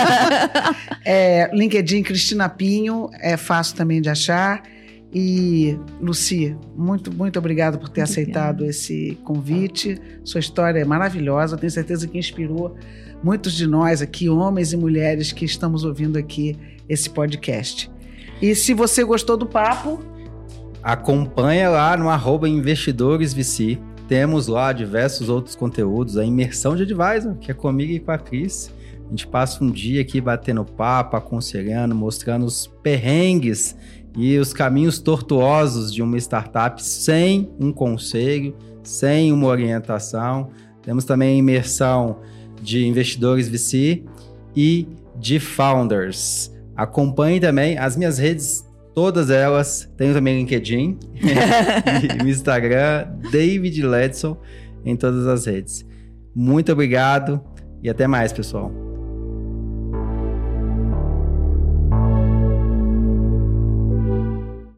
é, 1.04 1.50
LinkedIn 1.54 2.02
Cristina 2.02 2.48
Pinho, 2.48 3.10
é 3.20 3.36
fácil 3.36 3.76
também 3.76 4.00
de 4.00 4.08
achar. 4.08 4.62
E, 5.12 5.76
Luci, 6.00 6.56
muito, 6.76 7.12
muito 7.12 7.38
obrigado 7.38 7.78
por 7.78 7.88
ter 7.88 8.02
Obrigada. 8.02 8.10
aceitado 8.10 8.64
esse 8.64 9.18
convite. 9.24 10.00
Sua 10.22 10.38
história 10.38 10.80
é 10.80 10.84
maravilhosa, 10.84 11.56
tenho 11.56 11.70
certeza 11.70 12.06
que 12.06 12.16
inspirou 12.16 12.76
muitos 13.22 13.54
de 13.54 13.66
nós 13.66 14.00
aqui, 14.00 14.28
homens 14.28 14.72
e 14.72 14.76
mulheres 14.76 15.32
que 15.32 15.44
estamos 15.44 15.84
ouvindo 15.84 16.16
aqui 16.16 16.56
esse 16.88 17.10
podcast. 17.10 17.90
E 18.40 18.54
se 18.54 18.72
você 18.72 19.04
gostou 19.04 19.36
do 19.36 19.46
papo, 19.46 20.00
Acompanha 20.82 21.68
lá 21.68 21.94
no 21.96 22.08
arroba 22.08 22.48
investidoresVC. 22.48 23.78
Temos 24.08 24.46
lá 24.46 24.72
diversos 24.72 25.28
outros 25.28 25.54
conteúdos, 25.54 26.16
a 26.16 26.24
imersão 26.24 26.74
de 26.74 26.82
advisor, 26.82 27.36
que 27.36 27.50
é 27.50 27.54
comigo 27.54 27.92
e 27.92 28.00
com 28.00 28.10
a 28.10 28.18
Cris. 28.18 28.72
A 29.06 29.10
gente 29.10 29.26
passa 29.26 29.62
um 29.62 29.70
dia 29.70 30.00
aqui 30.00 30.20
batendo 30.20 30.64
papo, 30.64 31.16
aconselhando, 31.16 31.94
mostrando 31.94 32.46
os 32.46 32.66
perrengues 32.82 33.76
e 34.16 34.38
os 34.38 34.52
caminhos 34.52 34.98
tortuosos 34.98 35.92
de 35.92 36.02
uma 36.02 36.16
startup 36.18 36.82
sem 36.82 37.50
um 37.58 37.72
conselho, 37.72 38.56
sem 38.82 39.32
uma 39.32 39.46
orientação. 39.46 40.50
Temos 40.82 41.04
também 41.04 41.34
a 41.34 41.38
imersão 41.38 42.18
de 42.62 42.86
investidores 42.86 43.48
VC 43.48 44.04
e 44.56 44.86
de 45.18 45.38
founders. 45.38 46.50
Acompanhe 46.76 47.38
também 47.38 47.78
as 47.78 47.96
minhas 47.96 48.18
redes, 48.18 48.66
todas 48.94 49.30
elas. 49.30 49.88
Tenho 49.96 50.14
também 50.14 50.38
LinkedIn 50.38 50.98
e 52.24 52.28
Instagram, 52.28 53.08
David 53.30 53.82
Ledson, 53.82 54.36
em 54.84 54.96
todas 54.96 55.26
as 55.26 55.46
redes. 55.46 55.86
Muito 56.34 56.72
obrigado 56.72 57.40
e 57.82 57.90
até 57.90 58.06
mais, 58.06 58.32
pessoal. 58.32 58.89